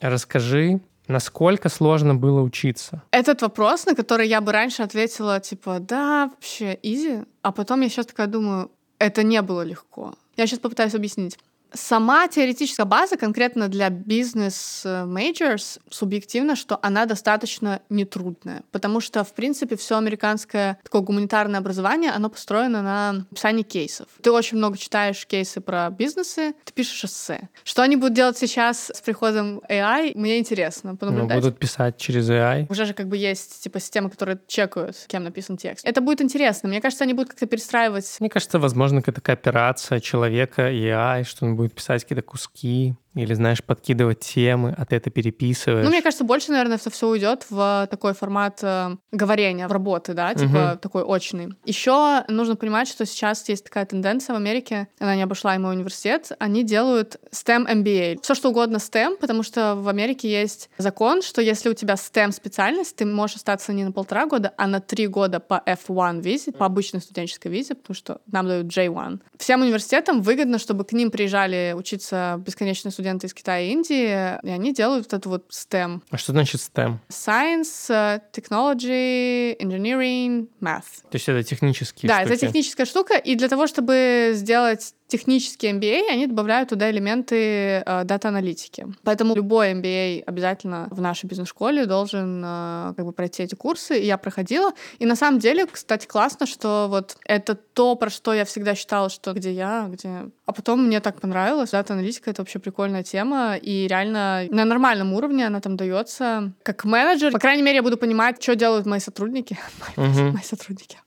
Расскажи, 0.00 0.80
насколько 1.10 1.68
сложно 1.68 2.14
было 2.14 2.40
учиться? 2.40 3.02
Этот 3.10 3.42
вопрос, 3.42 3.86
на 3.86 3.94
который 3.94 4.28
я 4.28 4.40
бы 4.40 4.52
раньше 4.52 4.82
ответила, 4.82 5.40
типа, 5.40 5.78
да, 5.80 6.30
вообще, 6.32 6.78
easy. 6.82 7.24
А 7.42 7.52
потом 7.52 7.80
я 7.82 7.88
сейчас 7.88 8.06
такая 8.06 8.26
думаю, 8.26 8.70
это 8.98 9.22
не 9.22 9.42
было 9.42 9.62
легко. 9.62 10.14
Я 10.36 10.46
сейчас 10.46 10.60
попытаюсь 10.60 10.94
объяснить. 10.94 11.38
Сама 11.72 12.28
теоретическая 12.28 12.84
база 12.84 13.16
конкретно 13.16 13.68
для 13.68 13.90
business 13.90 14.97
majors 14.97 15.78
субъективно, 15.90 16.56
что 16.56 16.78
она 16.82 17.06
достаточно 17.06 17.80
нетрудная, 17.88 18.62
потому 18.72 19.00
что, 19.00 19.24
в 19.24 19.32
принципе, 19.34 19.76
все 19.76 19.96
американское 19.96 20.78
такое 20.82 21.02
гуманитарное 21.02 21.60
образование, 21.60 22.10
оно 22.10 22.28
построено 22.30 22.82
на 22.82 23.12
написании 23.12 23.62
кейсов. 23.62 24.08
Ты 24.22 24.30
очень 24.32 24.58
много 24.58 24.76
читаешь 24.78 25.26
кейсы 25.26 25.60
про 25.60 25.90
бизнесы, 25.90 26.54
ты 26.64 26.72
пишешь 26.72 27.04
эссе. 27.04 27.48
Что 27.64 27.82
они 27.82 27.96
будут 27.96 28.14
делать 28.14 28.38
сейчас 28.38 28.90
с 28.94 29.00
приходом 29.00 29.60
AI, 29.68 30.12
мне 30.14 30.38
интересно 30.38 30.92
Ну, 30.92 30.96
понаблюдать. 30.96 31.40
будут 31.40 31.58
писать 31.58 31.96
через 31.96 32.28
AI. 32.30 32.66
Уже 32.68 32.84
же 32.84 32.94
как 32.94 33.08
бы 33.08 33.16
есть 33.16 33.62
типа 33.62 33.80
системы, 33.80 34.10
которые 34.10 34.38
чекают, 34.46 34.96
кем 35.06 35.24
написан 35.24 35.56
текст. 35.56 35.86
Это 35.86 36.00
будет 36.00 36.20
интересно. 36.20 36.68
Мне 36.68 36.80
кажется, 36.80 37.04
они 37.04 37.14
будут 37.14 37.30
как-то 37.30 37.46
перестраивать 37.46 38.16
Мне 38.20 38.28
кажется, 38.30 38.58
возможно, 38.58 39.02
какая-то 39.02 39.20
кооперация 39.20 40.00
человека 40.00 40.70
и 40.70 40.82
AI, 40.86 41.24
что 41.24 41.46
он 41.46 41.56
будет 41.60 41.74
писать 41.74 42.02
какие-то 42.02 42.22
куски 42.22 42.94
или, 43.14 43.34
знаешь, 43.34 43.62
подкидывать 43.64 44.20
темы, 44.20 44.74
а 44.76 44.84
ты 44.84 44.96
это 44.96 45.10
переписываешь. 45.10 45.84
Ну, 45.84 45.90
мне 45.90 46.02
кажется, 46.02 46.24
больше, 46.24 46.50
наверное, 46.52 46.76
это 46.76 46.90
все 46.90 47.08
уйдет 47.08 47.46
в 47.50 47.88
такой 47.90 48.14
формат 48.14 48.60
э, 48.62 48.96
говорения, 49.10 49.66
в 49.66 49.72
работы, 49.72 50.14
да, 50.14 50.32
типа 50.34 50.70
Мгм. 50.72 50.78
такой 50.78 51.02
очный. 51.02 51.48
Еще 51.64 52.24
нужно 52.28 52.56
понимать, 52.56 52.88
что 52.88 53.04
сейчас 53.06 53.48
есть 53.48 53.64
такая 53.64 53.84
тенденция 53.86 54.34
в 54.34 54.36
Америке, 54.36 54.88
она 55.00 55.16
не 55.16 55.22
обошла 55.22 55.54
и 55.56 55.58
мой 55.58 55.74
университет, 55.74 56.30
они 56.38 56.62
делают 56.62 57.16
STEM 57.32 57.66
MBA. 57.66 58.20
Все 58.22 58.34
что 58.34 58.50
угодно 58.50 58.76
STEM, 58.76 59.16
потому 59.16 59.42
что 59.42 59.74
в 59.74 59.88
Америке 59.88 60.30
есть 60.30 60.70
закон, 60.78 61.22
что 61.22 61.42
если 61.42 61.68
у 61.68 61.74
тебя 61.74 61.94
STEM 61.94 62.30
специальность, 62.32 62.94
ты 62.96 63.04
можешь 63.06 63.36
остаться 63.36 63.72
не 63.72 63.84
на 63.84 63.92
полтора 63.92 64.26
года, 64.26 64.52
а 64.56 64.66
на 64.68 64.80
три 64.80 65.08
года 65.08 65.40
по 65.40 65.60
F1 65.66 66.20
визе, 66.22 66.52
по 66.52 66.66
обычной 66.66 67.00
студенческой 67.00 67.48
визе, 67.48 67.74
потому 67.74 67.94
что 67.96 68.20
нам 68.30 68.46
дают 68.46 68.66
J1. 68.66 69.20
Всем 69.38 69.62
университетам 69.62 70.22
выгодно, 70.22 70.58
чтобы 70.58 70.84
к 70.84 70.92
ним 70.92 71.10
приезжали 71.10 71.74
учиться 71.76 72.40
бесконечные 72.46 72.92
студенты 73.00 73.28
из 73.28 73.34
Китая 73.34 73.60
и 73.60 73.70
Индии, 73.70 74.38
и 74.46 74.50
они 74.50 74.74
делают 74.74 75.06
вот 75.10 75.18
эту 75.18 75.30
вот 75.30 75.50
STEM. 75.50 76.02
А 76.10 76.18
что 76.18 76.32
значит 76.32 76.60
STEM? 76.60 76.98
Science, 77.08 77.88
э, 77.88 78.20
Technology, 78.32 79.56
Engineering, 79.58 80.48
Math. 80.60 81.02
То 81.10 81.16
есть 81.16 81.28
это 81.28 81.42
технические 81.42 82.08
да, 82.08 82.20
штуки? 82.20 82.32
это 82.32 82.40
техническая 82.46 82.84
штука, 82.84 83.16
и 83.16 83.34
для 83.36 83.48
того, 83.48 83.66
чтобы 83.66 84.32
сделать 84.34 84.94
технический 85.10 85.68
MBA, 85.68 86.10
они 86.10 86.26
добавляют 86.26 86.70
туда 86.70 86.90
элементы 86.90 87.82
э, 87.84 88.04
дата-аналитики. 88.04 88.86
Поэтому 89.04 89.34
любой 89.34 89.72
MBA 89.72 90.22
обязательно 90.24 90.88
в 90.90 91.00
нашей 91.00 91.26
бизнес-школе 91.26 91.86
должен 91.86 92.42
э, 92.44 92.94
как 92.96 93.04
бы 93.04 93.12
пройти 93.12 93.42
эти 93.42 93.54
курсы, 93.54 93.98
и 93.98 94.06
я 94.06 94.16
проходила. 94.16 94.72
И 94.98 95.06
на 95.06 95.16
самом 95.16 95.40
деле, 95.40 95.66
кстати, 95.66 96.06
классно, 96.06 96.46
что 96.46 96.86
вот 96.88 97.16
это 97.24 97.54
то, 97.54 97.94
про 97.96 98.10
что 98.10 98.32
я 98.32 98.44
всегда 98.44 98.74
считала, 98.74 99.10
что 99.10 99.32
где 99.32 99.52
я, 99.52 99.88
где... 99.90 100.30
А 100.46 100.52
потом 100.52 100.86
мне 100.86 101.00
так 101.00 101.20
понравилось. 101.20 101.70
Дата-аналитика— 101.70 102.30
это 102.32 102.42
вообще 102.42 102.58
прикольная 102.58 103.02
тема, 103.02 103.56
и 103.56 103.86
реально 103.86 104.46
на 104.50 104.64
нормальном 104.64 105.12
уровне 105.12 105.46
она 105.46 105.60
там 105.60 105.76
дается. 105.76 106.52
Как 106.62 106.84
менеджер, 106.84 107.32
по 107.32 107.38
крайней 107.38 107.62
мере, 107.62 107.76
я 107.76 107.82
буду 107.82 107.96
понимать, 107.96 108.42
что 108.42 108.54
делают 108.54 108.86
мои 108.86 109.00
сотрудники. 109.00 109.58
Мои 109.96 110.42
сотрудники. 110.42 110.98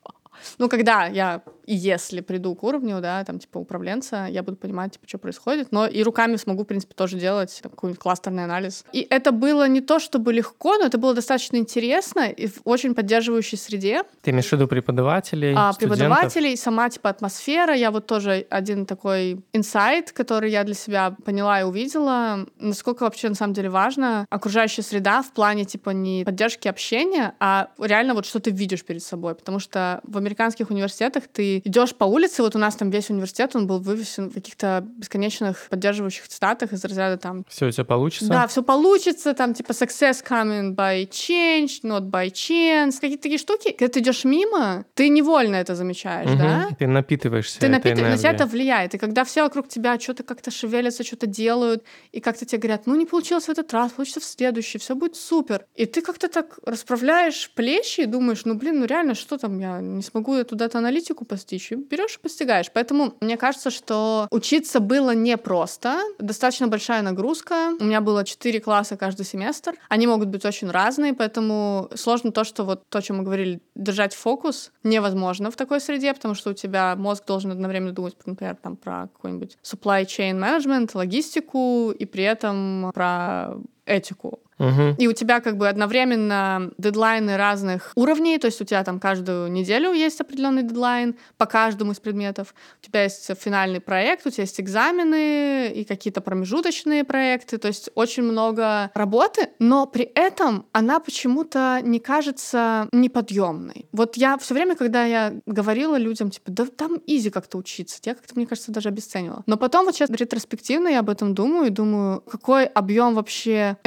Ну, 0.57 0.69
когда 0.69 1.05
я, 1.05 1.41
и 1.65 1.75
если 1.75 2.21
приду 2.21 2.55
к 2.55 2.63
уровню, 2.63 2.99
да, 3.01 3.23
там, 3.23 3.39
типа, 3.39 3.57
управленца, 3.57 4.27
я 4.29 4.43
буду 4.43 4.57
понимать, 4.57 4.93
типа, 4.93 5.07
что 5.07 5.17
происходит, 5.17 5.71
но 5.71 5.87
и 5.87 6.03
руками 6.03 6.35
смогу, 6.35 6.63
в 6.63 6.65
принципе, 6.65 6.93
тоже 6.93 7.17
делать 7.17 7.59
там, 7.61 7.71
какой-нибудь 7.71 8.01
кластерный 8.01 8.43
анализ. 8.43 8.85
И 8.91 9.05
это 9.09 9.31
было 9.31 9.67
не 9.67 9.81
то, 9.81 9.99
чтобы 9.99 10.33
легко, 10.33 10.77
но 10.77 10.85
это 10.85 10.97
было 10.97 11.13
достаточно 11.13 11.57
интересно 11.57 12.29
и 12.29 12.47
в 12.47 12.61
очень 12.63 12.93
поддерживающей 12.95 13.57
среде. 13.57 14.03
Ты 14.21 14.31
имеешь 14.31 14.47
в 14.47 14.53
виду 14.53 14.67
преподавателей, 14.67 15.53
А 15.55 15.71
студентов? 15.73 15.77
преподавателей, 15.99 16.57
сама, 16.57 16.89
типа, 16.89 17.09
атмосфера, 17.09 17.73
я 17.73 17.91
вот 17.91 18.07
тоже 18.07 18.45
один 18.49 18.85
такой 18.85 19.41
инсайт, 19.53 20.11
который 20.11 20.51
я 20.51 20.63
для 20.63 20.75
себя 20.75 21.15
поняла 21.25 21.61
и 21.61 21.63
увидела, 21.63 22.45
насколько 22.59 23.03
вообще, 23.03 23.29
на 23.29 23.35
самом 23.35 23.53
деле, 23.53 23.69
важно 23.69 24.25
окружающая 24.29 24.81
среда 24.81 25.21
в 25.21 25.31
плане, 25.31 25.65
типа, 25.65 25.91
не 25.91 26.23
поддержки 26.25 26.67
общения, 26.67 27.33
а 27.39 27.69
реально 27.79 28.13
вот 28.13 28.25
что 28.25 28.39
ты 28.39 28.51
видишь 28.51 28.83
перед 28.83 29.03
собой, 29.03 29.35
потому 29.35 29.59
что 29.59 30.01
в 30.03 30.17
американских 30.17 30.69
университетах 30.69 31.23
ты 31.61 31.69
идешь 31.69 31.95
по 31.95 32.05
улице, 32.05 32.41
вот 32.43 32.55
у 32.55 32.59
нас 32.59 32.75
там 32.75 32.89
весь 32.89 33.09
университет, 33.09 33.55
он 33.55 33.67
был 33.67 33.79
вывесен 33.79 34.29
в 34.29 34.33
каких-то 34.33 34.83
бесконечных 34.97 35.67
поддерживающих 35.69 36.27
цитатах 36.27 36.73
из 36.73 36.83
разряда 36.85 37.17
там 37.17 37.45
Все 37.49 37.67
у 37.67 37.71
тебя 37.71 37.83
получится? 37.83 38.27
да, 38.29 38.47
все 38.47 38.63
получится, 38.63 39.33
там 39.33 39.53
типа 39.53 39.71
success 39.71 40.23
coming 40.27 40.75
by 40.75 41.07
change, 41.09 41.81
not 41.83 42.09
by 42.09 42.31
chance, 42.31 42.93
какие-то 42.99 43.23
такие 43.23 43.37
штуки. 43.39 43.71
Когда 43.77 43.91
ты 43.93 43.99
идешь 43.99 44.23
мимо, 44.23 44.85
ты 44.93 45.09
невольно 45.09 45.55
это 45.55 45.75
замечаешь, 45.75 46.29
Мгм. 46.29 46.37
да? 46.39 46.69
Ты 46.77 46.87
напитываешься 46.87 47.59
Ты 47.59 47.67
этой 47.67 47.71
напитываешь, 47.73 48.11
на 48.11 48.17
тебя 48.17 48.31
это 48.31 48.45
влияет. 48.45 48.93
И 48.95 48.97
когда 48.97 49.23
все 49.23 49.43
вокруг 49.43 49.67
тебя 49.67 49.99
что-то 49.99 50.23
как-то 50.23 50.51
шевелятся, 50.51 51.03
что-то 51.03 51.27
делают, 51.27 51.83
и 52.11 52.19
как-то 52.19 52.45
тебе 52.45 52.59
говорят, 52.59 52.85
ну 52.87 52.95
не 52.95 53.05
получилось 53.05 53.45
в 53.45 53.49
этот 53.49 53.73
раз, 53.73 53.91
получится 53.91 54.19
в 54.19 54.25
следующий, 54.25 54.77
все 54.77 54.95
будет 54.95 55.15
супер. 55.15 55.65
И 55.75 55.85
ты 55.85 56.01
как-то 56.01 56.27
так 56.27 56.59
расправляешь 56.65 57.51
плечи 57.55 58.01
и 58.01 58.05
думаешь, 58.05 58.45
ну 58.45 58.55
блин, 58.55 58.79
ну 58.79 58.85
реально, 58.85 59.15
что 59.15 59.37
там, 59.37 59.59
я 59.59 59.79
не 59.81 60.01
смогу 60.01 60.33
эту 60.35 60.55
дата-аналитику 60.55 61.25
И 61.51 61.75
берешь 61.75 62.15
и 62.15 62.19
постигаешь. 62.19 62.71
Поэтому 62.71 63.15
мне 63.19 63.37
кажется, 63.37 63.69
что 63.69 64.27
учиться 64.31 64.79
было 64.79 65.13
непросто. 65.15 65.99
Достаточно 66.19 66.67
большая 66.67 67.01
нагрузка. 67.01 67.73
У 67.79 67.83
меня 67.83 68.01
было 68.01 68.23
4 68.23 68.59
класса 68.61 68.97
каждый 68.97 69.25
семестр. 69.25 69.73
Они 69.89 70.07
могут 70.07 70.29
быть 70.29 70.45
очень 70.45 70.69
разные, 70.69 71.13
поэтому 71.13 71.89
сложно 71.95 72.31
то, 72.31 72.43
что 72.43 72.63
вот 72.63 72.83
то, 72.89 72.99
о 72.99 73.01
чем 73.01 73.17
мы 73.17 73.23
говорили, 73.23 73.61
держать 73.75 74.13
фокус 74.13 74.71
невозможно 74.83 75.51
в 75.51 75.55
такой 75.55 75.79
среде, 75.79 76.13
потому 76.13 76.35
что 76.35 76.51
у 76.51 76.53
тебя 76.53 76.95
мозг 76.95 77.25
должен 77.25 77.51
одновременно 77.51 77.91
думать, 77.91 78.15
например, 78.25 78.55
там 78.55 78.75
про 78.75 79.09
какой-нибудь 79.13 79.57
supply 79.63 80.05
chain 80.05 80.39
management, 80.39 80.91
логистику, 80.93 81.91
и 81.91 82.05
при 82.05 82.23
этом 82.23 82.91
про 82.93 83.55
этику. 83.85 84.39
Мгм. 84.57 84.95
И 84.97 85.07
у 85.07 85.13
тебя 85.13 85.39
как 85.39 85.57
бы 85.57 85.67
одновременно 85.67 86.71
дедлайны 86.77 87.37
разных 87.37 87.91
уровней, 87.95 88.37
то 88.37 88.47
есть 88.47 88.61
у 88.61 88.65
тебя 88.65 88.83
там 88.83 88.99
каждую 88.99 89.51
неделю 89.51 89.93
есть 89.93 90.19
определенный 90.21 90.63
дедлайн 90.63 91.15
по 91.37 91.45
каждому 91.45 91.91
из 91.91 91.99
предметов. 91.99 92.53
У 92.81 92.85
тебя 92.85 93.03
есть 93.03 93.29
финальный 93.39 93.79
проект, 93.79 94.25
у 94.25 94.29
тебя 94.29 94.43
есть 94.43 94.59
экзамены 94.59 95.71
и 95.73 95.83
какие-то 95.83 96.21
промежуточные 96.21 97.03
проекты, 97.03 97.57
то 97.57 97.67
есть 97.67 97.89
очень 97.95 98.23
много 98.23 98.91
работы, 98.93 99.49
но 99.59 99.85
при 99.85 100.05
этом 100.05 100.65
она 100.71 100.99
почему-то 100.99 101.79
не 101.83 101.99
кажется 101.99 102.87
неподъемной. 102.91 103.87
Вот 103.91 104.17
я 104.17 104.37
все 104.37 104.53
время, 104.53 104.75
когда 104.75 105.05
я 105.05 105.33
говорила 105.45 105.97
людям, 105.97 106.29
типа, 106.29 106.51
да 106.51 106.65
там 106.65 106.99
изи 107.07 107.29
как-то 107.29 107.57
учиться, 107.57 107.99
я 108.03 108.15
как-то, 108.15 108.33
мне 108.35 108.45
кажется, 108.45 108.71
даже 108.71 108.89
обесценивала. 108.89 109.43
Но 109.45 109.57
потом 109.57 109.85
вот 109.85 109.95
сейчас 109.95 110.09
ретроспективно 110.09 110.87
я 110.87 110.99
об 110.99 111.09
этом 111.09 111.33
думаю 111.33 111.67
и 111.67 111.69
думаю, 111.69 112.21
какой 112.21 112.65
объем 112.65 113.15
вообще 113.15 113.77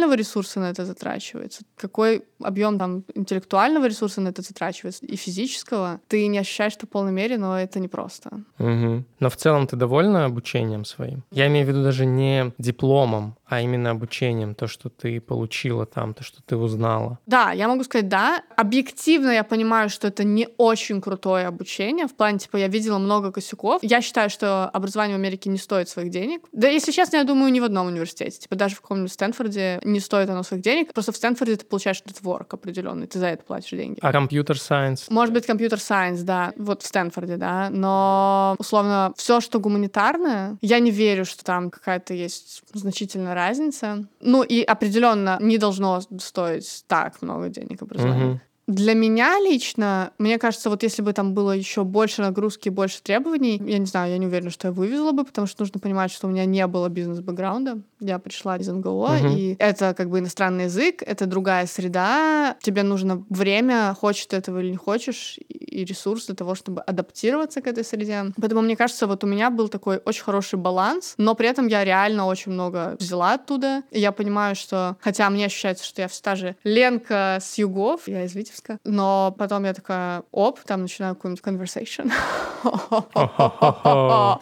эмоционального 0.00 0.14
ресурса 0.14 0.60
на 0.60 0.70
это 0.70 0.84
затрачивается, 0.84 1.62
какой 1.76 2.24
объем 2.42 2.78
там 2.78 3.04
интеллектуального 3.14 3.86
ресурса 3.86 4.20
на 4.20 4.28
это 4.28 4.42
затрачивается 4.42 5.06
и 5.06 5.16
физического, 5.16 6.00
ты 6.08 6.26
не 6.26 6.38
ощущаешь 6.38 6.74
это 6.76 6.86
в 6.86 6.90
полной 6.90 7.12
мере, 7.12 7.38
но 7.38 7.58
это 7.58 7.80
непросто. 7.80 8.30
Угу. 8.58 9.04
Но 9.20 9.30
в 9.30 9.36
целом 9.36 9.66
ты 9.66 9.76
довольна 9.76 10.24
обучением 10.24 10.84
своим? 10.84 11.24
Я 11.30 11.46
имею 11.46 11.66
в 11.66 11.68
виду 11.68 11.82
даже 11.82 12.06
не 12.06 12.52
дипломом, 12.58 13.36
а 13.46 13.60
именно 13.60 13.90
обучением, 13.90 14.54
то, 14.54 14.68
что 14.68 14.88
ты 14.88 15.20
получила 15.20 15.84
там, 15.84 16.14
то, 16.14 16.22
что 16.22 16.40
ты 16.42 16.56
узнала. 16.56 17.18
Да, 17.26 17.50
я 17.50 17.66
могу 17.66 17.82
сказать 17.82 18.08
да. 18.08 18.42
Объективно 18.56 19.30
я 19.30 19.42
понимаю, 19.42 19.90
что 19.90 20.06
это 20.06 20.22
не 20.22 20.48
очень 20.56 21.00
крутое 21.00 21.46
обучение. 21.46 22.06
В 22.06 22.14
плане, 22.14 22.38
типа, 22.38 22.56
я 22.56 22.68
видела 22.68 22.98
много 22.98 23.32
косяков. 23.32 23.82
Я 23.82 24.02
считаю, 24.02 24.30
что 24.30 24.68
образование 24.68 25.16
в 25.16 25.20
Америке 25.20 25.50
не 25.50 25.58
стоит 25.58 25.88
своих 25.88 26.10
денег. 26.10 26.42
Да, 26.52 26.68
если 26.68 26.92
честно, 26.92 27.16
я 27.16 27.24
думаю, 27.24 27.52
ни 27.52 27.58
в 27.58 27.64
одном 27.64 27.88
университете. 27.88 28.38
Типа, 28.38 28.54
даже 28.54 28.76
в 28.76 28.80
каком-нибудь 28.82 29.12
Стэнфорде 29.12 29.80
не 29.82 29.98
стоит 29.98 30.30
оно 30.30 30.44
своих 30.44 30.62
денег. 30.62 30.92
Просто 30.92 31.10
в 31.10 31.16
Стэнфорде 31.16 31.56
ты 31.56 31.66
получаешь 31.66 32.02
нетворк 32.30 32.54
определенный, 32.54 33.06
ты 33.06 33.18
за 33.18 33.26
это 33.26 33.42
платишь 33.44 33.70
деньги. 33.70 33.98
А 34.00 34.12
компьютер-сайенс? 34.12 35.10
Может 35.10 35.34
быть, 35.34 35.46
компьютер-сайенс, 35.46 36.20
да. 36.22 36.52
Вот 36.56 36.82
в 36.82 36.86
Стэнфорде, 36.86 37.36
да. 37.36 37.68
Но, 37.70 38.56
условно, 38.58 39.12
все, 39.16 39.40
что 39.40 39.58
гуманитарное, 39.58 40.56
я 40.60 40.78
не 40.78 40.90
верю, 40.90 41.24
что 41.24 41.44
там 41.44 41.70
какая-то 41.70 42.14
есть 42.14 42.62
значительная 42.72 43.34
разница. 43.34 44.04
Ну 44.20 44.42
и 44.42 44.62
определенно 44.62 45.38
не 45.40 45.58
должно 45.58 46.00
стоить 46.18 46.84
так 46.86 47.22
много 47.22 47.48
денег 47.48 47.82
образование. 47.82 48.26
Угу. 48.26 48.40
Для 48.70 48.94
меня 48.94 49.40
лично, 49.40 50.12
мне 50.18 50.38
кажется, 50.38 50.70
вот 50.70 50.84
если 50.84 51.02
бы 51.02 51.12
там 51.12 51.34
было 51.34 51.50
еще 51.50 51.82
больше 51.82 52.22
нагрузки, 52.22 52.68
больше 52.68 53.02
требований, 53.02 53.60
я 53.64 53.78
не 53.78 53.86
знаю, 53.86 54.12
я 54.12 54.18
не 54.18 54.26
уверена, 54.26 54.50
что 54.50 54.68
я 54.68 54.72
вывезла 54.72 55.10
бы, 55.10 55.24
потому 55.24 55.48
что 55.48 55.62
нужно 55.62 55.80
понимать, 55.80 56.12
что 56.12 56.28
у 56.28 56.30
меня 56.30 56.44
не 56.44 56.64
было 56.68 56.88
бизнес-бэкграунда. 56.88 57.80
Я 57.98 58.20
пришла 58.20 58.56
из 58.56 58.68
НГО, 58.68 58.88
угу. 58.88 59.28
и 59.28 59.56
это 59.58 59.92
как 59.94 60.08
бы 60.08 60.20
иностранный 60.20 60.64
язык, 60.64 61.02
это 61.04 61.26
другая 61.26 61.66
среда, 61.66 62.56
тебе 62.62 62.84
нужно 62.84 63.24
время, 63.28 63.94
хочешь 63.98 64.26
ты 64.26 64.36
этого 64.36 64.60
или 64.60 64.70
не 64.70 64.76
хочешь, 64.76 65.38
и 65.48 65.84
ресурс 65.84 66.26
для 66.26 66.34
того, 66.36 66.54
чтобы 66.54 66.80
адаптироваться 66.82 67.60
к 67.60 67.66
этой 67.66 67.84
среде. 67.84 68.26
Поэтому 68.40 68.62
мне 68.62 68.76
кажется, 68.76 69.06
вот 69.06 69.24
у 69.24 69.26
меня 69.26 69.50
был 69.50 69.68
такой 69.68 70.00
очень 70.04 70.22
хороший 70.22 70.58
баланс, 70.58 71.14
но 71.16 71.34
при 71.34 71.48
этом 71.48 71.66
я 71.66 71.84
реально 71.84 72.26
очень 72.26 72.52
много 72.52 72.96
взяла 72.98 73.34
оттуда. 73.34 73.82
И 73.90 74.00
я 74.00 74.12
понимаю, 74.12 74.54
что, 74.54 74.96
хотя 75.00 75.28
мне 75.30 75.46
ощущается, 75.46 75.84
что 75.84 76.02
я 76.02 76.08
все 76.08 76.22
та 76.22 76.36
же 76.36 76.56
Ленка 76.64 77.38
с 77.40 77.58
югов, 77.58 78.06
я 78.06 78.24
из 78.24 78.34
Витебска, 78.34 78.59
Витебска. 78.60 78.78
Но 78.84 79.34
потом 79.38 79.64
я 79.64 79.74
такая, 79.74 80.22
оп, 80.30 80.60
там 80.60 80.82
начинаю 80.82 81.14
какую-нибудь 81.14 81.44
conversation. 81.44 82.10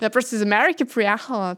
Я 0.01 0.11
просто 0.11 0.37
из 0.37 0.43
Америки 0.43 0.85
приехала. 0.85 1.57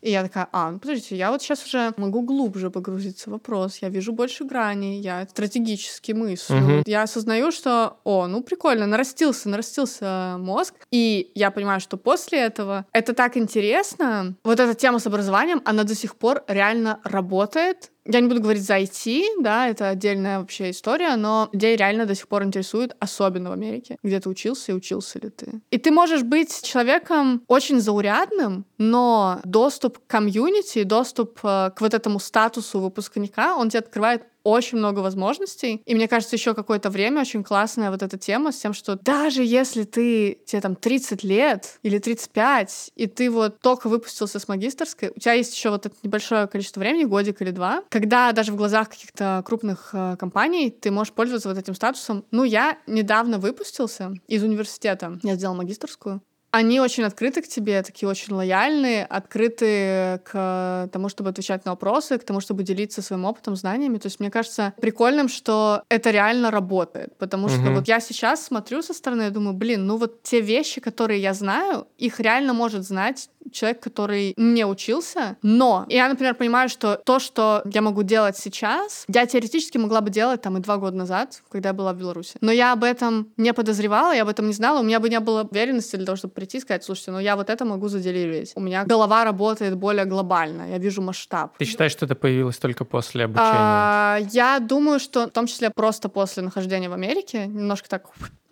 И 0.00 0.10
я 0.10 0.22
такая, 0.22 0.48
а, 0.52 0.70
ну 0.70 0.78
подождите, 0.78 1.16
я 1.16 1.30
вот 1.30 1.42
сейчас 1.42 1.64
уже 1.64 1.92
могу 1.96 2.22
глубже 2.22 2.70
погрузиться 2.70 3.30
в 3.30 3.32
вопрос. 3.32 3.78
Я 3.78 3.88
вижу 3.88 4.12
больше 4.12 4.44
граней, 4.44 5.00
я 5.00 5.26
стратегически 5.28 6.12
мыслю. 6.12 6.82
Я 6.86 7.02
осознаю, 7.02 7.50
что, 7.50 7.98
о, 8.04 8.26
ну 8.26 8.42
прикольно, 8.42 8.86
нарастился, 8.86 9.48
нарастился 9.48 10.36
мозг. 10.38 10.74
И 10.90 11.30
я 11.34 11.50
понимаю, 11.50 11.80
что 11.80 11.96
после 11.96 12.38
этого 12.38 12.86
это 12.92 13.12
так 13.12 13.36
интересно. 13.36 14.34
Вот 14.44 14.60
эта 14.60 14.74
тема 14.74 14.98
с 14.98 15.06
образованием, 15.06 15.62
она 15.64 15.84
до 15.84 15.94
сих 15.94 16.16
пор 16.16 16.42
реально 16.48 17.00
работает 17.04 17.90
я 18.10 18.20
не 18.20 18.28
буду 18.28 18.40
говорить 18.40 18.64
за 18.64 18.78
IT, 18.78 19.22
да, 19.40 19.68
это 19.68 19.90
отдельная 19.90 20.40
вообще 20.40 20.70
история, 20.70 21.16
но 21.16 21.48
людей 21.52 21.76
реально 21.76 22.06
до 22.06 22.14
сих 22.14 22.26
пор 22.26 22.42
интересует, 22.42 22.96
особенно 23.00 23.50
в 23.50 23.52
Америке, 23.52 23.98
где 24.02 24.18
ты 24.18 24.28
учился 24.28 24.72
и 24.72 24.74
учился 24.74 25.18
ли 25.18 25.28
ты. 25.28 25.60
И 25.70 25.78
ты 25.78 25.90
можешь 25.90 26.22
быть 26.22 26.62
человеком 26.62 27.42
очень 27.48 27.80
заурядным, 27.80 28.64
но 28.78 29.40
доступ 29.44 29.98
к 29.98 30.06
комьюнити, 30.06 30.84
доступ 30.84 31.38
э, 31.42 31.70
к 31.76 31.80
вот 31.80 31.94
этому 31.94 32.18
статусу 32.18 32.80
выпускника, 32.80 33.56
он 33.56 33.68
тебе 33.68 33.80
открывает 33.80 34.22
очень 34.48 34.78
много 34.78 35.00
возможностей. 35.00 35.82
И 35.84 35.94
мне 35.94 36.08
кажется, 36.08 36.36
еще 36.36 36.54
какое-то 36.54 36.90
время 36.90 37.20
очень 37.20 37.44
классная 37.44 37.90
вот 37.90 38.02
эта 38.02 38.18
тема 38.18 38.52
с 38.52 38.56
тем, 38.56 38.72
что 38.72 38.96
даже 38.96 39.42
если 39.42 39.84
ты, 39.84 40.38
тебе 40.46 40.60
там 40.60 40.74
30 40.74 41.22
лет 41.22 41.78
или 41.82 41.98
35, 41.98 42.92
и 42.96 43.06
ты 43.06 43.30
вот 43.30 43.60
только 43.60 43.88
выпустился 43.88 44.38
с 44.38 44.48
магистрской, 44.48 45.12
у 45.14 45.20
тебя 45.20 45.34
есть 45.34 45.54
еще 45.54 45.70
вот 45.70 45.86
это 45.86 45.94
небольшое 46.02 46.46
количество 46.46 46.80
времени, 46.80 47.04
годик 47.04 47.42
или 47.42 47.50
два, 47.50 47.82
когда 47.88 48.32
даже 48.32 48.52
в 48.52 48.56
глазах 48.56 48.88
каких-то 48.88 49.42
крупных 49.44 49.90
э, 49.92 50.16
компаний 50.18 50.70
ты 50.70 50.90
можешь 50.90 51.12
пользоваться 51.12 51.48
вот 51.48 51.58
этим 51.58 51.74
статусом. 51.74 52.24
Ну, 52.30 52.44
я 52.44 52.78
недавно 52.86 53.38
выпустился 53.38 54.14
из 54.26 54.42
университета. 54.42 55.18
Я 55.22 55.34
сделала 55.34 55.56
магистрскую. 55.56 56.22
Они 56.50 56.80
очень 56.80 57.04
открыты 57.04 57.42
к 57.42 57.48
тебе, 57.48 57.82
такие 57.82 58.08
очень 58.08 58.34
лояльные, 58.34 59.04
открыты 59.04 60.20
к 60.24 60.88
тому, 60.92 61.08
чтобы 61.08 61.30
отвечать 61.30 61.64
на 61.64 61.72
вопросы, 61.72 62.18
к 62.18 62.24
тому, 62.24 62.40
чтобы 62.40 62.62
делиться 62.62 63.02
своим 63.02 63.26
опытом, 63.26 63.54
знаниями. 63.54 63.98
То 63.98 64.06
есть 64.06 64.18
мне 64.20 64.30
кажется 64.30 64.72
прикольным, 64.80 65.28
что 65.28 65.82
это 65.88 66.10
реально 66.10 66.50
работает. 66.50 67.16
Потому 67.18 67.48
что 67.48 67.60
угу. 67.60 67.74
вот 67.74 67.88
я 67.88 68.00
сейчас 68.00 68.44
смотрю 68.44 68.82
со 68.82 68.94
стороны 68.94 69.26
и 69.26 69.30
думаю, 69.30 69.54
блин, 69.54 69.86
ну 69.86 69.96
вот 69.96 70.22
те 70.22 70.40
вещи, 70.40 70.80
которые 70.80 71.20
я 71.20 71.34
знаю, 71.34 71.86
их 71.98 72.18
реально 72.20 72.54
может 72.54 72.84
знать 72.84 73.28
человек, 73.52 73.80
который 73.80 74.34
не 74.36 74.66
учился, 74.66 75.36
но 75.42 75.86
я, 75.88 76.08
например, 76.08 76.34
понимаю, 76.34 76.68
что 76.68 77.00
то, 77.04 77.18
что 77.18 77.62
я 77.64 77.82
могу 77.82 78.02
делать 78.02 78.36
сейчас, 78.36 79.04
я 79.08 79.26
теоретически 79.26 79.78
могла 79.78 80.00
бы 80.00 80.10
делать 80.10 80.42
там 80.42 80.56
и 80.56 80.60
два 80.60 80.76
года 80.76 80.96
назад, 80.96 81.42
когда 81.50 81.70
я 81.70 81.72
была 81.72 81.92
в 81.92 81.96
Беларуси. 81.96 82.36
Но 82.40 82.52
я 82.52 82.72
об 82.72 82.84
этом 82.84 83.32
не 83.36 83.52
подозревала, 83.52 84.12
я 84.14 84.22
об 84.22 84.28
этом 84.28 84.46
не 84.46 84.52
знала, 84.52 84.80
у 84.80 84.82
меня 84.82 85.00
бы 85.00 85.08
не 85.08 85.20
было 85.20 85.42
уверенности 85.44 85.96
для 85.96 86.06
того, 86.06 86.16
чтобы 86.16 86.34
прийти 86.34 86.58
и 86.58 86.60
сказать, 86.60 86.84
слушайте, 86.84 87.10
ну 87.10 87.18
я 87.18 87.36
вот 87.36 87.50
это 87.50 87.64
могу 87.64 87.88
заделировать. 87.88 88.52
У 88.54 88.60
меня 88.60 88.84
голова 88.84 89.24
работает 89.24 89.76
более 89.76 90.04
глобально, 90.04 90.70
я 90.70 90.78
вижу 90.78 91.02
масштаб. 91.02 91.56
Ты 91.58 91.64
считаешь, 91.64 91.92
что 91.92 92.06
это 92.06 92.14
появилось 92.14 92.58
только 92.58 92.84
после 92.84 93.24
обучения? 93.24 93.52
А, 93.52 94.18
я 94.30 94.58
думаю, 94.58 95.00
что 95.00 95.26
в 95.26 95.30
том 95.30 95.46
числе 95.46 95.70
просто 95.70 96.08
после 96.08 96.42
нахождения 96.42 96.88
в 96.88 96.92
Америке, 96.92 97.46
немножко 97.46 97.88
так 97.88 98.06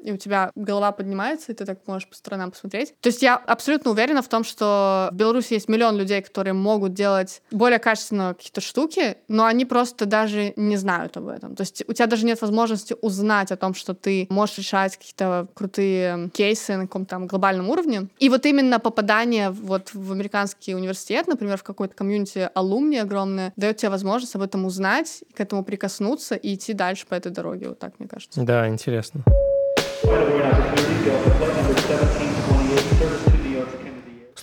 и 0.06 0.12
у 0.12 0.16
тебя 0.16 0.52
голова 0.54 0.92
поднимается, 0.92 1.50
и 1.50 1.54
ты 1.54 1.64
так 1.64 1.80
можешь 1.86 2.08
по 2.08 2.14
сторонам 2.14 2.52
посмотреть. 2.52 2.94
То 3.00 3.08
есть 3.08 3.22
я 3.22 3.36
абсолютно 3.36 3.90
уверена 3.90 4.22
в 4.22 4.28
том, 4.28 4.44
что 4.44 5.08
в 5.10 5.16
Беларуси 5.16 5.54
есть 5.54 5.68
миллион 5.68 5.96
людей, 5.96 6.22
которые 6.22 6.54
могут 6.54 6.94
делать 6.94 7.42
более 7.50 7.80
качественно 7.80 8.34
какие-то 8.34 8.60
штуки, 8.60 9.16
но 9.26 9.46
они 9.46 9.64
просто 9.64 10.06
даже 10.06 10.52
не 10.56 10.76
знают 10.76 11.16
об 11.16 11.26
этом. 11.26 11.56
То 11.56 11.62
есть 11.62 11.82
у 11.88 11.92
тебя 11.92 12.06
даже 12.06 12.24
нет 12.24 12.40
возможности 12.40 12.94
узнать 13.02 13.50
о 13.50 13.56
том, 13.56 13.74
что 13.74 13.94
ты 13.94 14.28
можешь 14.30 14.58
решать 14.58 14.96
какие-то 14.96 15.48
крутые 15.54 16.30
кейсы 16.32 16.76
на 16.76 16.82
каком-то 16.82 17.10
там 17.10 17.26
глобальном 17.26 17.68
уровне. 17.68 18.08
И 18.20 18.28
вот 18.28 18.46
именно 18.46 18.78
попадание 18.78 19.50
вот 19.50 19.92
в 19.92 20.12
американский 20.12 20.76
университет, 20.76 21.26
например, 21.26 21.56
в 21.56 21.64
какой-то 21.64 21.94
комьюнити 21.94 22.48
алумни 22.54 22.96
огромное, 22.96 23.52
дает 23.56 23.78
тебе 23.78 23.90
возможность 23.90 24.36
об 24.36 24.42
этом 24.42 24.66
узнать, 24.66 25.24
к 25.34 25.40
этому 25.40 25.64
прикоснуться 25.64 26.36
и 26.36 26.54
идти 26.54 26.74
дальше 26.74 27.06
по 27.08 27.14
этой 27.14 27.32
дороге. 27.32 27.70
Вот 27.70 27.80
так, 27.80 27.98
мне 27.98 28.08
кажется. 28.08 28.40
Да, 28.42 28.68
интересно. 28.68 29.24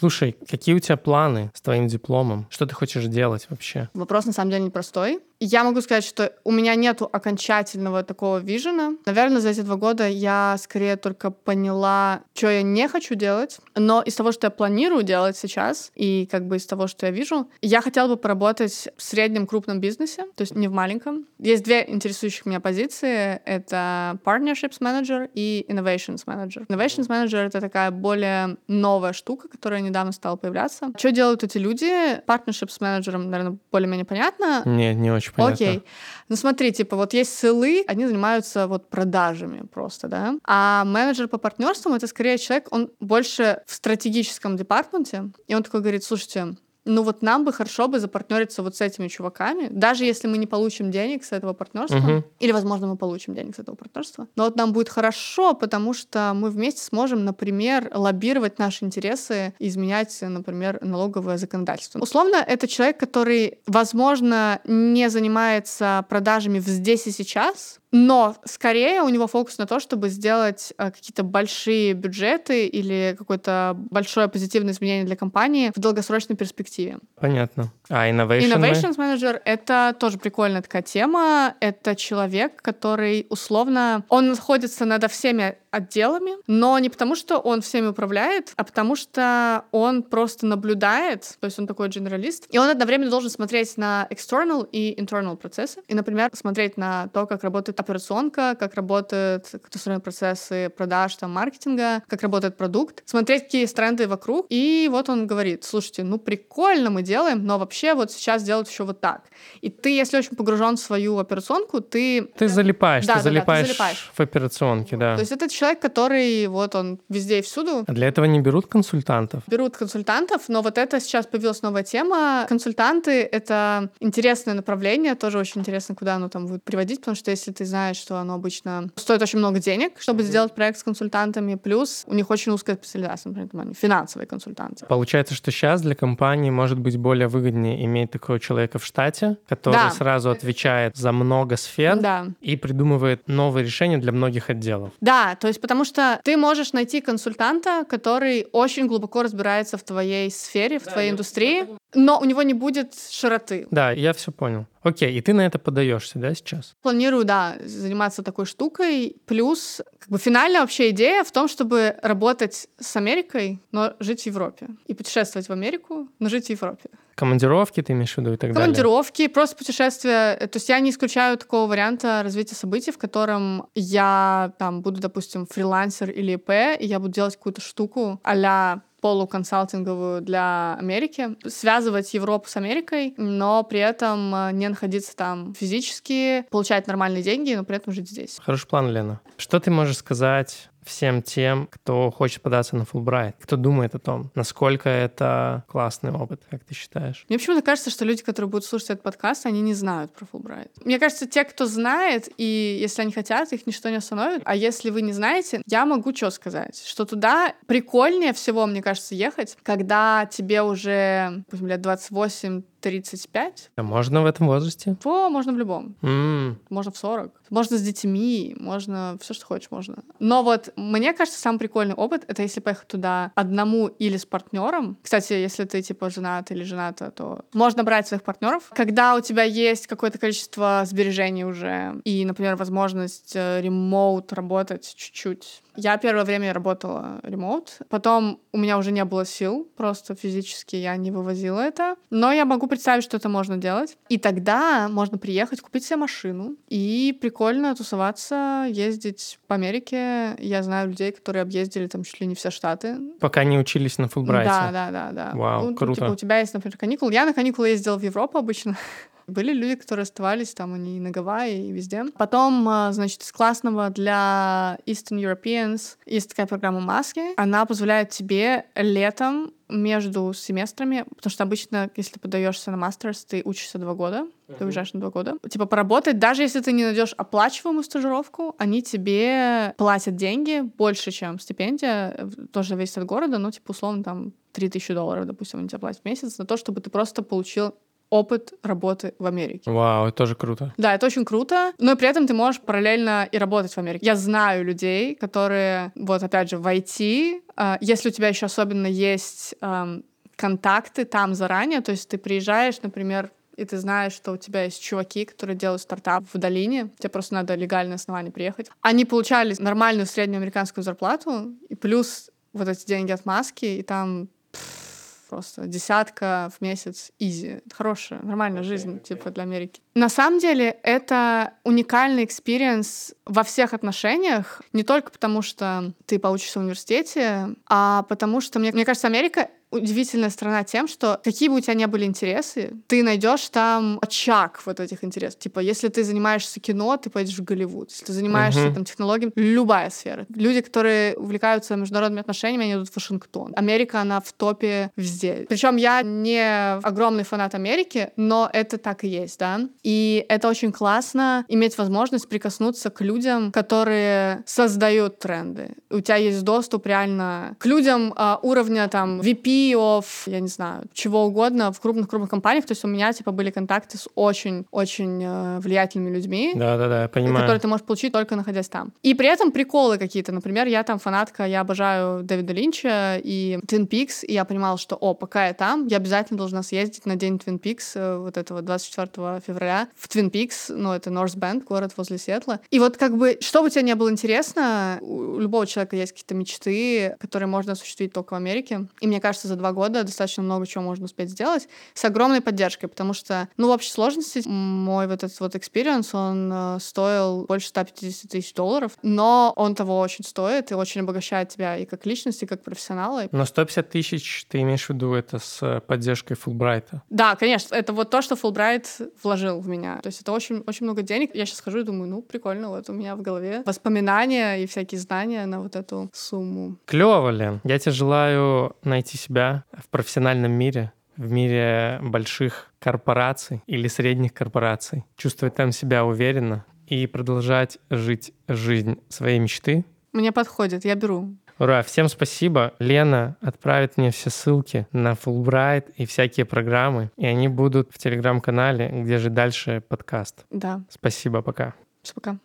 Слушай, 0.03 0.35
какие 0.49 0.75
у 0.75 0.79
тебя 0.79 0.97
планы 0.97 1.49
с 1.53 1.61
твоим 1.61 1.87
дипломом? 1.87 2.45
Что 2.49 2.65
ты 2.65 2.75
хочешь 2.75 3.05
делать 3.05 3.47
вообще? 3.49 3.87
Вопрос 3.93 4.25
на 4.25 4.33
самом 4.33 4.51
деле 4.51 4.65
непростой. 4.65 5.21
Я 5.45 5.65
могу 5.65 5.81
сказать, 5.81 6.05
что 6.05 6.31
у 6.45 6.51
меня 6.51 6.73
нету 6.75 7.09
окончательного 7.11 8.03
такого 8.03 8.39
вижена. 8.39 8.93
Наверное, 9.05 9.41
за 9.41 9.49
эти 9.49 9.59
два 9.59 9.75
года 9.75 10.07
я 10.07 10.55
скорее 10.57 10.95
только 10.95 11.31
поняла, 11.31 12.21
что 12.33 12.49
я 12.49 12.61
не 12.61 12.87
хочу 12.87 13.15
делать. 13.15 13.57
Но 13.75 14.01
из 14.01 14.15
того, 14.15 14.31
что 14.31 14.47
я 14.47 14.51
планирую 14.51 15.03
делать 15.03 15.35
сейчас, 15.35 15.91
и 15.95 16.29
как 16.31 16.47
бы 16.47 16.55
из 16.55 16.65
того, 16.65 16.87
что 16.87 17.07
я 17.07 17.11
вижу, 17.11 17.49
я 17.61 17.81
хотела 17.81 18.07
бы 18.07 18.15
поработать 18.15 18.87
в 18.95 19.03
среднем 19.03 19.45
крупном 19.45 19.81
бизнесе, 19.81 20.23
то 20.35 20.43
есть 20.43 20.55
не 20.55 20.69
в 20.69 20.71
маленьком. 20.71 21.25
Есть 21.39 21.65
две 21.65 21.83
интересующих 21.89 22.45
меня 22.45 22.61
позиции. 22.61 23.41
Это 23.43 24.17
Partnerships 24.23 24.79
Manager 24.79 25.29
и 25.33 25.65
Innovations 25.67 26.21
Manager. 26.25 26.65
Innovations 26.67 27.09
Manager— 27.09 27.37
это 27.47 27.59
такая 27.59 27.91
более 27.91 28.55
новая 28.69 29.11
штука, 29.11 29.49
которая 29.49 29.81
недавно 29.81 30.13
стала 30.13 30.37
появляться. 30.37 30.93
Что 30.97 31.11
делают 31.11 31.43
эти 31.43 31.57
люди? 31.57 31.85
Partnerships 32.25 32.79
Manager, 32.79 33.17
наверное, 33.17 33.57
более-менее 33.73 34.05
понятно. 34.05 34.61
Не, 34.63 34.95
не 34.95 35.11
очень 35.11 35.32
понятно. 35.35 35.53
Окей. 35.53 35.83
Ну 36.29 36.35
смотри, 36.35 36.71
типа 36.71 36.95
вот 36.95 37.13
есть 37.13 37.37
ссылы, 37.37 37.83
они 37.87 38.07
занимаются 38.07 38.67
вот 38.67 38.89
продажами 38.89 39.65
просто, 39.65 40.07
да. 40.07 40.35
А 40.45 40.83
менеджер 40.85 41.27
по 41.27 41.37
партнерствам 41.37 41.93
это 41.93 42.07
скорее 42.07 42.37
человек, 42.37 42.67
он 42.71 42.91
больше 42.99 43.61
в 43.65 43.73
стратегическом 43.73 44.57
департаменте, 44.57 45.31
и 45.47 45.55
он 45.55 45.63
такой 45.63 45.81
говорит, 45.81 46.03
слушайте, 46.03 46.55
ну 46.85 47.03
вот 47.03 47.21
нам 47.21 47.45
бы 47.45 47.53
хорошо 47.53 47.87
бы 47.87 47.99
запартнериться 47.99 48.63
вот 48.63 48.75
с 48.75 48.81
этими 48.81 49.07
чуваками, 49.07 49.67
даже 49.69 50.05
если 50.05 50.27
мы 50.27 50.37
не 50.37 50.47
получим 50.47 50.91
денег 50.91 51.23
с 51.23 51.31
этого 51.31 51.53
партнерства, 51.53 51.97
uh-huh. 51.97 52.23
или, 52.39 52.51
возможно, 52.51 52.87
мы 52.87 52.97
получим 52.97 53.33
денег 53.33 53.55
с 53.55 53.59
этого 53.59 53.75
партнерства, 53.75 54.27
но 54.35 54.45
вот 54.45 54.55
нам 54.55 54.73
будет 54.73 54.89
хорошо, 54.89 55.53
потому 55.53 55.93
что 55.93 56.33
мы 56.35 56.49
вместе 56.49 56.81
сможем, 56.81 57.25
например, 57.25 57.89
лоббировать 57.93 58.59
наши 58.59 58.85
интересы 58.85 59.53
изменять, 59.59 60.17
например, 60.21 60.79
налоговое 60.81 61.37
законодательство. 61.37 61.99
Условно, 61.99 62.35
это 62.35 62.67
человек, 62.67 62.99
который, 62.99 63.59
возможно, 63.67 64.59
не 64.65 65.09
занимается 65.09 66.05
продажами 66.09 66.59
в 66.59 66.67
здесь 66.67 67.07
и 67.07 67.11
сейчас, 67.11 67.79
Но 67.93 68.35
скорее 68.43 69.03
у 69.03 69.09
него 69.09 69.27
фокус 69.27 69.59
на 69.59 69.67
то, 69.67 69.79
чтобы 69.79 70.09
сделать 70.09 70.73
э, 70.79 70.89
какие-то 70.89 71.21
большие 71.21 71.93
бюджеты 71.93 72.65
или 72.65 73.15
какое-то 73.15 73.75
большое 73.91 74.27
позитивное 74.27 74.73
изменение 74.73 75.05
для 75.05 75.15
компании 75.15 75.71
в 75.75 75.79
долгосрочной 75.79 76.35
перспективе. 76.35 76.97
Понятно. 77.19 77.71
А 77.89 78.09
Innovation? 78.09 78.51
Innovations 78.51 78.97
Manager— 78.97 79.39
это 79.45 79.95
тоже 79.99 80.17
прикольная 80.17 80.63
такая 80.63 80.81
тема. 80.81 81.53
Это 81.59 81.95
человек, 81.95 82.63
который 82.63 83.27
условно... 83.29 84.03
Он 84.09 84.29
находится 84.29 84.85
над 84.85 85.11
всеми 85.11 85.57
отделами, 85.73 86.33
но 86.47 86.77
не 86.79 86.89
потому, 86.89 87.15
что 87.15 87.39
он 87.39 87.61
всеми 87.61 87.87
управляет, 87.87 88.53
а 88.55 88.63
потому 88.63 88.95
что 88.95 89.65
он 89.71 90.03
просто 90.03 90.45
наблюдает, 90.45 91.35
то 91.39 91.45
есть 91.45 91.57
он 91.59 91.67
такой 91.67 91.89
генералист, 91.89 92.45
и 92.49 92.57
он 92.59 92.69
одновременно 92.69 93.09
должен 93.09 93.29
смотреть 93.29 93.75
на 93.77 94.07
external 94.11 94.67
и 94.71 94.93
internal 95.01 95.35
процессы, 95.35 95.81
и, 95.87 95.95
например, 95.95 96.29
смотреть 96.33 96.77
на 96.77 97.07
то, 97.07 97.25
как 97.25 97.43
работает 97.43 97.79
операционка, 97.79 98.55
как 98.59 98.75
работают, 98.75 99.47
устроены 99.73 99.99
процессы 100.01 100.69
продаж, 100.69 101.15
там, 101.15 101.31
маркетинга, 101.31 102.03
как 102.07 102.21
работает 102.21 102.55
продукт, 102.57 103.01
смотреть, 103.05 103.43
какие 103.43 103.61
есть 103.61 103.75
тренды 103.75 104.07
вокруг, 104.07 104.45
и 104.49 104.87
вот 104.91 105.09
он 105.09 105.25
говорит, 105.27 105.63
слушайте, 105.63 106.03
ну 106.03 106.19
прикольно 106.19 106.89
мы 106.89 107.01
делаем, 107.01 107.45
но 107.45 107.57
вообще 107.57 107.95
вот 107.95 108.11
сейчас 108.11 108.43
делают 108.43 108.69
еще 108.69 108.83
вот 108.83 109.01
так. 109.01 109.23
И 109.61 109.69
ты, 109.69 109.89
если 109.89 110.17
очень 110.17 110.35
погружен 110.35 110.75
в 110.77 110.79
свою 110.79 111.17
операционку, 111.17 111.81
ты... 111.81 112.29
Ты 112.37 112.47
залипаешь, 112.47 113.05
Да, 113.05 113.13
ты, 113.13 113.19
да, 113.19 113.23
да, 113.23 113.29
ты 113.29 113.33
залипаешь 113.33 113.67
залипаешь. 113.67 114.11
в 114.13 114.19
операционке, 114.19 114.97
да. 114.97 115.15
То 115.15 115.21
есть 115.21 115.31
это 115.31 115.47
человек, 115.63 115.79
который 115.81 116.47
вот 116.47 116.75
он 116.75 116.99
везде 117.09 117.39
и 117.39 117.41
всюду, 117.41 117.83
А 117.87 117.93
для 117.93 118.07
этого 118.07 118.25
не 118.25 118.41
берут 118.41 118.67
консультантов? 118.67 119.43
берут 119.47 119.77
консультантов, 119.77 120.41
но 120.49 120.61
вот 120.61 120.77
это 120.77 120.99
сейчас 120.99 121.25
появилась 121.25 121.61
новая 121.61 121.83
тема. 121.83 122.45
Консультанты— 122.49 123.21
это 123.31 123.89
интересное 124.01 124.53
направление, 124.55 125.15
тоже 125.15 125.37
очень 125.39 125.61
интересно, 125.61 125.95
куда 125.95 126.15
оно 126.15 126.27
там 126.27 126.47
будет 126.47 126.63
приводить, 126.63 126.99
потому 126.99 127.15
что 127.15 127.31
если 127.31 127.51
ты 127.53 127.63
знаешь, 127.65 127.95
что 127.97 128.17
оно 128.17 128.33
обычно 128.33 128.89
стоит 128.97 129.21
очень 129.21 129.39
много 129.39 129.59
денег, 129.59 129.93
чтобы 129.99 130.23
сделать 130.23 130.53
проект 130.53 130.79
с 130.79 130.83
консультантами, 130.83 131.55
плюс 131.55 132.03
у 132.07 132.13
них 132.13 132.29
очень 132.29 132.51
узкая 132.51 132.75
специализация, 132.75 133.29
например, 133.29 133.49
там 133.49 133.61
они 133.61 133.73
финансовые 133.73 134.27
консультанты. 134.27 134.85
Получается, 134.85 135.33
что 135.33 135.49
сейчас 135.51 135.81
для 135.81 135.95
компании 135.95 136.49
может 136.51 136.77
быть 136.79 136.97
более 136.97 137.27
выгоднее 137.29 137.85
иметь 137.85 138.11
такого 138.11 138.37
человека 138.39 138.79
в 138.79 138.85
штате, 138.85 139.37
который 139.47 139.75
Да. 139.75 139.91
сразу 139.91 140.29
отвечает 140.29 140.97
за 140.97 141.11
много 141.13 141.55
сфер 141.55 141.95
Да. 141.99 142.27
и 142.41 142.57
придумывает 142.57 143.27
новые 143.27 143.63
решения 143.63 143.97
для 143.97 144.11
многих 144.11 144.49
отделов. 144.49 144.91
Да, 144.99 145.35
то 145.35 145.47
есть 145.47 145.52
потому 145.59 145.85
что 145.85 146.19
ты 146.23 146.37
можешь 146.37 146.73
найти 146.73 147.01
консультанта, 147.01 147.85
который 147.87 148.47
очень 148.51 148.87
глубоко 148.87 149.23
разбирается 149.23 149.77
в 149.77 149.83
твоей 149.83 150.29
сфере, 150.31 150.79
в 150.79 150.83
твоей 150.83 151.11
индустрии, 151.11 151.67
но 151.93 152.19
у 152.19 152.25
него 152.25 152.43
не 152.43 152.53
будет 152.53 152.93
широты. 153.09 153.67
Да, 153.71 153.91
я 153.91 154.13
все 154.13 154.31
понял. 154.31 154.65
Окей, 154.81 155.17
и 155.17 155.21
ты 155.21 155.33
на 155.33 155.45
это 155.45 155.59
подаешься, 155.59 156.19
да, 156.19 156.33
сейчас? 156.33 156.75
Планирую, 156.81 157.23
да, 157.23 157.55
заниматься 157.63 158.21
такой 158.23 158.45
штукой. 158.45 159.15
Плюс, 159.25 159.81
как 159.99 160.09
бы 160.09 160.17
финальная 160.17 160.61
вообще 160.61 160.89
идея 160.89 161.23
в 161.23 161.31
том, 161.31 161.47
чтобы 161.47 161.95
работать 162.01 162.67
с 162.79 162.95
Америкой, 162.97 163.61
но 163.71 163.93
жить 163.99 164.23
в 164.23 164.25
Европе. 164.25 164.67
И 164.87 164.93
путешествовать 164.93 165.47
в 165.47 165.51
Америку, 165.51 166.09
но 166.19 166.29
жить 166.29 166.47
в 166.47 166.49
Европе. 166.49 166.89
Командировки 167.15 167.81
ты 167.81 167.93
имеешь 167.93 168.13
в 168.13 168.17
виду 168.17 168.33
и 168.33 168.37
так 168.37 168.53
далее? 168.53 168.65
Командировки, 168.65 169.27
просто 169.27 169.55
путешествия. 169.55 170.37
Э, 170.39 170.47
То 170.47 170.57
есть 170.57 170.69
я 170.69 170.79
не 170.79 170.89
исключаю 170.89 171.37
такого 171.37 171.69
варианта 171.69 172.21
развития 172.23 172.55
событий, 172.55 172.91
в 172.91 172.97
котором 172.97 173.67
я 173.75 174.53
там 174.57 174.81
буду, 174.81 174.99
допустим, 174.99 175.45
фрилансер 175.45 176.09
или 176.09 176.33
ИП, 176.33 176.79
и 176.79 176.85
я 176.85 176.99
буду 176.99 177.13
делать 177.13 177.35
какую-то 177.35 177.61
штуку 177.61 178.19
а 178.23 178.79
полуконсалтинговую 179.03 180.21
для 180.21 180.77
Америки, 180.79 181.35
связывать 181.45 182.13
Европу 182.13 182.47
с 182.47 182.55
Америкой, 182.55 183.13
но 183.17 183.61
при 183.63 183.81
этом 183.81 184.33
э, 184.33 184.51
не 184.53 184.69
находиться 184.69 185.13
там 185.13 185.53
физически, 185.53 186.45
получать 186.49 186.87
нормальные 186.87 187.21
деньги, 187.21 187.53
но 187.53 187.65
при 187.65 187.75
этом 187.75 187.91
жить 187.91 188.09
здесь. 188.09 188.37
Хороший 188.41 188.65
план, 188.65 188.89
Лена. 188.89 189.19
Что 189.35 189.59
ты 189.59 189.71
можешь 189.71 189.97
сказать 189.97 190.69
всем 190.85 191.21
тем, 191.21 191.67
кто 191.71 192.11
хочет 192.11 192.41
податься 192.41 192.75
на 192.75 192.85
Фулбрайт, 192.85 193.35
кто 193.39 193.55
думает 193.55 193.95
о 193.95 193.99
том, 193.99 194.31
насколько 194.35 194.89
это 194.89 195.63
классный 195.67 196.11
опыт, 196.11 196.41
как 196.49 196.63
ты 196.63 196.73
считаешь? 196.73 197.25
Мне 197.29 197.37
почему-то 197.37 197.61
кажется, 197.61 197.89
что 197.89 198.05
люди, 198.05 198.23
которые 198.23 198.49
будут 198.49 198.65
слушать 198.65 198.91
этот 198.91 199.03
подкаст, 199.03 199.45
они 199.45 199.61
не 199.61 199.73
знают 199.73 200.13
про 200.13 200.25
Фулбрайт. 200.25 200.71
Мне 200.83 200.99
кажется, 200.99 201.27
те, 201.27 201.43
кто 201.43 201.65
знает, 201.65 202.29
и 202.37 202.77
если 202.81 203.01
они 203.01 203.11
хотят, 203.11 203.51
их 203.53 203.65
ничто 203.67 203.89
не 203.89 203.97
остановит. 203.97 204.41
А 204.45 204.55
если 204.55 204.89
вы 204.89 205.01
не 205.01 205.13
знаете, 205.13 205.61
я 205.65 205.85
могу 205.85 206.13
что 206.15 206.29
сказать? 206.29 206.83
Что 206.85 207.05
туда 207.05 207.53
прикольнее 207.67 208.33
всего, 208.33 208.65
мне 208.65 208.81
кажется, 208.81 209.15
ехать, 209.15 209.57
когда 209.63 210.25
тебе 210.25 210.61
уже, 210.61 211.43
лет 211.51 211.81
28 211.81 212.63
35, 212.83 213.71
А 213.75 213.83
можно 213.83 214.21
в 214.21 214.25
этом 214.25 214.47
возрасте? 214.47 214.95
то 215.01 215.29
можно 215.29 215.53
в 215.53 215.57
любом. 215.57 215.95
М, 216.03 216.57
Можно 216.69 216.91
в 216.91 216.97
40. 216.97 217.31
Можно 217.49 217.77
с 217.77 217.81
детьми, 217.81 218.55
можно 218.59 219.17
все, 219.21 219.33
что 219.33 219.45
хочешь, 219.45 219.71
можно. 219.71 219.95
Но 220.19 220.43
вот 220.43 220.73
мне 220.75 221.13
кажется, 221.13 221.39
самый 221.39 221.59
прикольный 221.59 221.95
опыт— 221.95 222.23
это 222.27 222.41
если 222.41 222.59
поехать 222.61 222.87
туда 222.87 223.31
одному 223.35 223.87
или 223.87 224.17
с 224.17 224.25
партнером. 224.25 224.97
Кстати, 225.01 225.33
если 225.33 225.63
ты 225.65 225.81
типа 225.81 226.09
женат 226.09 226.51
или 226.51 226.63
жената, 226.63 227.11
то 227.11 227.45
можно 227.53 227.83
брать 227.83 228.07
своих 228.07 228.23
партнеров. 228.23 228.63
Когда 228.75 229.15
у 229.15 229.21
тебя 229.21 229.43
есть 229.43 229.87
какое-то 229.87 230.17
количество 230.17 230.83
сбережений 230.85 231.45
уже 231.45 232.01
и, 232.03 232.25
например, 232.25 232.55
возможность 232.55 233.33
э, 233.35 233.61
ремоут 233.61 234.33
работать 234.33 234.93
чуть-чуть. 234.95 235.61
Я 235.75 235.97
первое 235.97 236.23
время 236.23 236.53
работала 236.53 237.19
ремоут, 237.23 237.79
потом 237.89 238.39
у 238.51 238.57
меня 238.57 238.77
уже 238.77 238.91
не 238.91 239.03
было 239.05 239.25
сил, 239.25 239.67
просто 239.75 240.13
физически 240.15 240.75
я 240.75 240.95
не 240.97 241.09
вывозила 241.11 241.59
это. 241.59 241.95
Но 242.11 242.31
я 242.31 242.45
могу 242.45 242.67
представить, 242.73 243.03
что 243.03 243.17
это 243.17 243.29
можно 243.29 243.57
делать. 243.57 243.97
И 244.09 244.17
тогда 244.17 244.87
можно 244.89 245.17
приехать, 245.17 245.61
купить 245.61 245.85
себе 245.85 245.97
машину 245.97 246.55
и 246.69 247.17
прикольно 247.21 247.75
тусоваться, 247.75 248.65
ездить 248.69 249.39
по 249.47 249.55
Америке. 249.55 250.35
Я 250.39 250.63
знаю 250.63 250.89
людей, 250.89 251.11
которые 251.11 251.43
объездили 251.43 251.87
там 251.87 252.03
чуть 252.03 252.19
ли 252.19 252.27
не 252.27 252.35
все 252.35 252.49
штаты. 252.49 252.97
Пока 253.19 253.43
не 253.43 253.57
учились 253.59 253.97
на 253.97 254.07
Фулбрайте. 254.07 254.49
Да, 254.49 254.71
да, 254.71 254.91
да, 254.91 255.11
да. 255.11 255.31
Вау, 255.37 255.69
Ну, 255.69 255.75
круто. 255.75 256.01
Типа, 256.01 256.11
у 256.11 256.15
тебя 256.15 256.39
есть, 256.39 256.53
например, 256.53 256.77
каникулы. 256.77 257.13
Я 257.13 257.25
на 257.25 257.33
каникулы 257.33 257.69
ездила 257.69 257.97
в 257.97 258.03
Европу 258.03 258.37
обычно. 258.37 258.77
Были 259.27 259.53
люди, 259.53 259.75
которые 259.75 260.03
оставались 260.03 260.53
там, 260.53 260.73
они 260.73 260.97
и 260.97 260.99
на 260.99 261.11
Гавайи, 261.11 261.67
и 261.67 261.71
везде. 261.71 262.05
Потом, 262.17 262.67
а, 262.67 262.91
значит, 262.91 263.21
из 263.21 263.31
классного 263.31 263.89
для 263.89 264.77
Eastern 264.85 265.19
Europeans 265.19 265.97
есть 266.05 266.29
такая 266.29 266.45
программа 266.45 266.79
«Маски». 266.79 267.21
Она 267.37 267.65
позволяет 267.65 268.09
тебе 268.09 268.65
летом 268.75 269.53
между 269.69 270.33
семестрами, 270.33 271.05
потому 271.15 271.31
что 271.31 271.43
обычно, 271.43 271.89
если 271.95 272.13
ты 272.13 272.19
подаешься 272.19 272.71
на 272.71 272.77
мастерс, 272.77 273.25
ты 273.25 273.41
учишься 273.43 273.79
два 273.79 273.93
года, 273.93 274.27
ты 274.59 274.65
уезжаешь 274.65 274.93
на 274.93 274.99
два 274.99 275.09
года. 275.09 275.37
Типа 275.49 275.65
поработать, 275.65 276.19
даже 276.19 276.43
если 276.43 276.59
ты 276.59 276.71
не 276.71 276.83
найдешь 276.83 277.13
оплачиваемую 277.17 277.83
стажировку, 277.83 278.55
они 278.57 278.83
тебе 278.83 279.73
платят 279.77 280.15
деньги 280.15 280.61
больше, 280.61 281.11
чем 281.11 281.39
стипендия, 281.39 282.29
тоже 282.51 282.69
зависит 282.69 282.97
от 282.99 283.05
города, 283.05 283.39
но 283.39 283.51
типа 283.51 283.71
условно 283.71 284.03
там 284.03 284.33
3000 284.51 284.93
долларов, 284.93 285.25
допустим, 285.25 285.59
они 285.59 285.67
тебе 285.67 285.79
платят 285.79 286.01
в 286.01 286.05
месяц 286.05 286.37
на 286.37 286.45
то, 286.45 286.57
чтобы 286.57 286.81
ты 286.81 286.89
просто 286.89 287.23
получил 287.23 287.73
опыт 288.13 288.53
работы 288.61 289.15
в 289.17 289.25
Америке. 289.25 289.71
Вау, 289.71 290.07
это 290.07 290.17
тоже 290.17 290.35
круто. 290.35 290.71
Да, 290.77 290.93
это 290.93 291.07
очень 291.07 291.25
круто, 291.25 291.73
но 291.79 291.95
при 291.95 292.07
этом 292.07 292.27
ты 292.27 292.35
можешь 292.35 292.61
параллельно 292.61 293.27
и 293.31 293.39
работать 293.39 293.73
в 293.73 293.77
Америке. 293.79 294.05
Я 294.05 294.15
знаю 294.15 294.63
людей, 294.63 295.15
которые, 295.15 295.91
вот 295.95 296.21
опять 296.21 296.47
же, 296.51 296.57
в 296.57 296.67
IT, 296.67 297.41
а, 297.55 297.79
если 297.81 298.09
у 298.09 298.11
тебя 298.11 298.27
еще 298.27 298.45
особенно 298.45 298.85
есть 298.85 299.55
ам, 299.61 300.03
контакты 300.35 301.05
там 301.05 301.33
заранее, 301.33 301.81
то 301.81 301.91
есть 301.91 302.07
ты 302.07 302.19
приезжаешь, 302.19 302.79
например, 302.83 303.31
и 303.57 303.65
ты 303.65 303.77
знаешь, 303.77 304.13
что 304.13 304.33
у 304.33 304.37
тебя 304.37 304.65
есть 304.65 304.79
чуваки, 304.79 305.25
которые 305.25 305.57
делают 305.57 305.81
стартап 305.81 306.23
в 306.31 306.37
долине, 306.37 306.91
тебе 306.99 307.09
просто 307.09 307.33
надо 307.33 307.55
легальное 307.55 307.95
основание 307.95 308.31
приехать. 308.31 308.69
Они 308.81 309.05
получали 309.05 309.55
нормальную 309.57 310.05
среднюю 310.05 310.37
американскую 310.37 310.83
зарплату, 310.83 311.51
и 311.67 311.73
плюс 311.73 312.29
вот 312.53 312.67
эти 312.67 312.85
деньги 312.85 313.11
от 313.11 313.25
Muskie, 313.25 313.65
и 313.65 313.81
там 313.81 314.27
пф, 314.51 314.82
просто 315.29 315.65
десятка 315.67 316.49
в 316.55 316.61
месяц 316.61 317.11
easy. 317.19 317.61
Хорошая, 317.71 318.21
нормальная 318.21 318.63
жизнь, 318.63 319.01
типа, 319.01 319.31
для 319.31 319.43
Америки. 319.43 319.81
На 319.95 320.09
самом 320.09 320.39
деле, 320.39 320.77
это 320.83 321.53
уникальный 321.63 322.23
experience 322.23 323.13
во 323.25 323.43
всех 323.43 323.73
отношениях, 323.73 324.61
не 324.73 324.83
только 324.83 325.11
потому, 325.11 325.41
что 325.41 325.93
ты 326.05 326.19
поучишься 326.19 326.59
в 326.59 326.63
университете, 326.63 327.49
а 327.67 328.03
потому 328.03 328.41
что, 328.41 328.59
мне, 328.59 328.71
мне 328.71 328.85
кажется, 328.85 329.07
Америка 329.07 329.49
удивительная 329.73 330.29
страна 330.29 330.63
тем, 330.63 330.87
что 330.87 331.19
какие 331.23 331.49
бы 331.49 331.55
у 331.55 331.59
тебя 331.59 331.73
ни 331.73 331.85
были 331.85 332.05
интересы, 332.05 332.71
ты 332.87 333.03
найдешь 333.03 333.49
там 333.49 333.99
очаг 334.01 334.61
вот 334.65 334.79
этих 334.79 335.03
интересов. 335.03 335.39
Типа, 335.39 335.59
если 335.59 335.87
ты 335.89 336.03
занимаешься 336.03 336.59
кино, 336.59 336.97
ты 336.97 337.09
пойдешь 337.09 337.37
в 337.37 337.43
Голливуд. 337.43 337.89
Если 337.91 338.05
ты 338.05 338.13
занимаешься 338.13 338.61
Мгм. 338.65 338.73
там 338.75 338.85
технологиями, 338.85 339.31
любая 339.35 339.89
сфера. 339.89 340.25
Люди, 340.35 340.61
которые 340.61 341.15
увлекаются 341.15 341.75
международными 341.75 342.21
отношениями, 342.21 342.65
они 342.65 342.73
идут 342.73 342.89
в 342.89 342.95
Вашингтон. 342.95 343.53
Америка, 343.55 344.01
она 344.01 344.19
в 344.21 344.31
топе 344.33 344.91
везде. 344.95 345.45
Причем 345.49 345.75
я 345.77 346.01
не 346.01 346.73
огромный 346.83 347.23
фанат 347.23 347.55
Америки, 347.55 348.09
но 348.15 348.49
это 348.51 348.77
так 348.77 349.03
и 349.03 349.07
есть, 349.07 349.39
да. 349.39 349.59
И 349.83 350.25
это 350.29 350.47
очень 350.47 350.71
классно 350.71 351.45
иметь 351.47 351.77
возможность 351.77 352.29
прикоснуться 352.29 352.89
к 352.89 353.01
людям, 353.01 353.51
которые 353.51 354.43
создают 354.45 355.19
тренды. 355.19 355.75
У 355.89 355.99
тебя 356.01 356.15
есть 356.17 356.43
доступ 356.43 356.85
реально 356.87 357.55
к 357.59 357.65
людям 357.65 358.13
а, 358.15 358.39
уровня 358.41 358.87
там 358.87 359.21
VP 359.21 359.62
CEO, 359.71 360.03
я 360.25 360.39
не 360.39 360.47
знаю, 360.47 360.83
чего 360.93 361.25
угодно 361.25 361.71
в 361.71 361.79
крупных-крупных 361.79 362.29
компаниях. 362.29 362.65
То 362.65 362.71
есть 362.71 362.83
у 362.83 362.87
меня, 362.87 363.13
типа, 363.13 363.31
были 363.31 363.51
контакты 363.51 363.97
с 363.97 364.07
очень-очень 364.15 365.23
э, 365.23 365.59
влиятельными 365.59 366.13
людьми. 366.13 366.53
Да-да-да, 366.55 367.07
понимаю. 367.07 367.41
Которые 367.41 367.59
ты 367.59 367.67
можешь 367.67 367.85
получить 367.85 368.13
только 368.13 368.35
находясь 368.35 368.69
там. 368.69 368.93
И 369.03 369.13
при 369.13 369.27
этом 369.27 369.51
приколы 369.51 369.97
какие-то. 369.97 370.31
Например, 370.31 370.67
я 370.67 370.83
там 370.83 370.99
фанатка, 370.99 371.45
я 371.45 371.61
обожаю 371.61 372.23
Дэвида 372.23 372.53
Линча 372.53 373.21
и 373.23 373.59
Twin 373.67 373.87
Peaks, 373.87 374.25
и 374.25 374.33
я 374.33 374.45
понимала, 374.45 374.77
что, 374.77 374.95
о, 374.95 375.13
пока 375.13 375.47
я 375.47 375.53
там, 375.53 375.87
я 375.87 375.97
обязательно 375.97 376.37
должна 376.37 376.63
съездить 376.63 377.05
на 377.05 377.15
день 377.15 377.35
Twin 377.35 377.59
Peaks 377.59 377.91
э, 377.95 378.17
вот 378.17 378.37
этого 378.37 378.61
24 378.61 379.41
февраля 379.45 379.87
в 379.95 380.07
Twin 380.07 380.31
Peaks, 380.31 380.73
ну, 380.73 380.91
это 380.91 381.09
North 381.09 381.37
Bend, 381.37 381.63
город 381.63 381.93
возле 381.97 382.17
Сиэтла. 382.17 382.59
И 382.69 382.79
вот 382.79 382.97
как 382.97 383.17
бы, 383.17 383.37
что 383.41 383.61
бы 383.61 383.69
тебе 383.69 383.83
не 383.83 383.95
было 383.95 384.11
интересно, 384.11 384.97
у 385.01 385.39
любого 385.39 385.65
человека 385.65 385.95
есть 385.95 386.13
какие-то 386.13 386.35
мечты, 386.35 387.15
которые 387.19 387.47
можно 387.47 387.73
осуществить 387.73 388.13
только 388.13 388.33
в 388.33 388.37
Америке. 388.37 388.87
И 389.01 389.07
мне 389.07 389.19
кажется, 389.19 389.47
за 389.53 389.59
два 389.59 389.71
года 389.71 390.03
достаточно 390.03 390.43
много 390.43 390.65
чего 390.67 390.83
можно 390.83 391.05
успеть 391.05 391.29
сделать 391.29 391.67
с 391.93 392.03
огромной 392.05 392.41
поддержкой, 392.41 392.87
потому 392.87 393.13
что, 393.13 393.47
ну, 393.57 393.67
в 393.67 393.71
общей 393.71 393.91
сложности 393.91 394.41
мой 394.47 395.07
вот 395.07 395.23
этот 395.23 395.39
вот 395.39 395.55
experience, 395.55 396.13
он 396.13 396.51
э, 396.51 396.77
стоил 396.79 397.45
больше 397.45 397.67
150 397.69 398.31
тысяч 398.31 398.53
долларов, 398.53 398.93
но 399.03 399.53
он 399.55 399.75
того 399.75 399.99
очень 399.99 400.25
стоит 400.25 400.71
и 400.71 400.75
очень 400.75 401.01
обогащает 401.01 401.49
тебя 401.49 401.77
и 401.77 401.85
как 401.85 402.05
личность, 402.05 402.43
и 402.43 402.45
как 402.45 402.63
профессионала. 402.63 403.27
Но 403.31 403.45
150 403.45 403.89
тысяч, 403.89 404.45
ты 404.49 404.61
имеешь 404.61 404.85
в 404.85 404.89
виду 404.89 405.13
это 405.13 405.39
с 405.39 405.81
поддержкой 405.87 406.35
Фулбрайта? 406.35 407.03
Да, 407.09 407.35
конечно. 407.35 407.75
Это 407.75 407.93
вот 407.93 408.09
то, 408.09 408.21
что 408.21 408.35
Фулбрайт 408.35 408.99
вложил 409.21 409.59
в 409.59 409.67
меня. 409.67 409.99
То 410.01 410.07
есть 410.07 410.21
это 410.21 410.31
очень, 410.31 410.63
очень 410.65 410.85
много 410.85 411.01
денег. 411.01 411.35
Я 411.35 411.45
сейчас 411.45 411.61
хожу 411.61 411.79
и 411.79 411.83
думаю, 411.83 412.09
ну, 412.09 412.21
прикольно, 412.21 412.69
вот 412.69 412.89
у 412.89 412.93
меня 412.93 413.15
в 413.15 413.21
голове 413.21 413.63
воспоминания 413.65 414.55
и 414.55 414.67
всякие 414.67 414.99
знания 414.99 415.45
на 415.45 415.61
вот 415.61 415.75
эту 415.75 416.09
сумму. 416.13 416.77
Клево, 416.85 417.29
Лен. 417.29 417.61
Я 417.63 417.79
тебе 417.79 417.91
желаю 417.91 418.75
найти 418.83 419.17
себя 419.17 419.42
в 419.77 419.87
профессиональном 419.89 420.51
мире, 420.51 420.91
в 421.17 421.31
мире 421.31 421.99
больших 422.01 422.71
корпораций 422.79 423.61
или 423.67 423.87
средних 423.87 424.33
корпораций, 424.33 425.03
чувствовать 425.15 425.55
там 425.55 425.71
себя 425.71 426.05
уверенно 426.05 426.65
и 426.87 427.07
продолжать 427.07 427.77
жить 427.89 428.33
жизнь 428.47 428.99
своей 429.09 429.39
мечты. 429.39 429.85
Мне 430.11 430.31
подходит, 430.31 430.85
я 430.85 430.95
беру. 430.95 431.35
Ура, 431.59 431.81
всем 431.83 432.07
спасибо. 432.07 432.73
Лена 432.79 433.37
отправит 433.41 433.97
мне 433.97 434.11
все 434.11 434.29
ссылки 434.29 434.87
на 434.91 435.13
Fulbright 435.13 435.93
и 435.95 436.05
всякие 436.05 436.45
программы, 436.45 437.11
и 437.17 437.25
они 437.25 437.47
будут 437.47 437.89
в 437.91 437.97
телеграм-канале, 437.97 438.89
где 439.03 439.17
же 439.17 439.29
дальше 439.29 439.81
подкаст. 439.87 440.45
Да. 440.49 440.81
Спасибо, 440.89 441.41
пока. 441.41 441.73
Пока. 442.15 442.37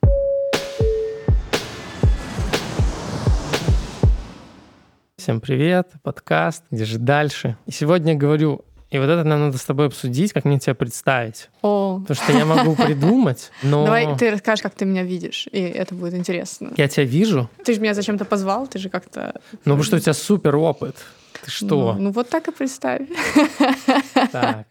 Всем 5.29 5.43
привет, 5.43 5.91
подкаст, 6.03 6.65
где 6.71 6.87
же 6.87 6.99
дальше? 6.99 7.59
И 7.67 7.71
сегодня 7.71 8.15
я 8.15 8.19
говорю 8.19 8.65
и 8.89 8.97
вот 8.99 9.11
это 9.11 9.25
нам 9.25 9.41
надо 9.41 9.59
с 9.59 9.65
тобой 9.67 9.89
обсудить, 9.89 10.33
как 10.33 10.47
мне 10.47 10.59
тебя 10.59 10.75
представить. 10.75 11.51
О. 11.61 12.01
Потому 12.01 12.25
что 12.25 12.33
я 12.33 12.47
могу 12.47 12.75
придумать, 12.83 13.51
но... 13.63 13.85
Давай 13.85 14.17
ты 14.17 14.31
расскажешь, 14.31 14.63
как 14.63 14.73
ты 14.73 14.87
меня 14.87 15.03
видишь, 15.03 15.47
и 15.53 15.61
это 15.61 15.95
будет 15.95 16.15
интересно. 16.15 16.73
Я 16.79 16.89
тебя 16.89 17.05
вижу. 17.05 17.51
Ты 17.63 17.75
же 17.75 17.81
меня 17.83 17.93
зачем-то 17.93 18.25
позвал, 18.25 18.69
ты 18.69 18.79
же 18.79 18.89
как-то... 18.89 19.35
Ну, 19.53 19.59
потому 19.65 19.83
что 19.83 19.97
у 19.97 19.99
тебя 19.99 20.15
супер 20.15 20.57
опыт. 20.57 20.97
Ты 21.45 21.51
что? 21.51 21.93
Ну, 21.93 22.05
ну 22.05 22.11
вот 22.11 22.31
так 22.31 22.49
и 22.49 22.51
представь. 22.51 23.03
Так. 24.33 24.67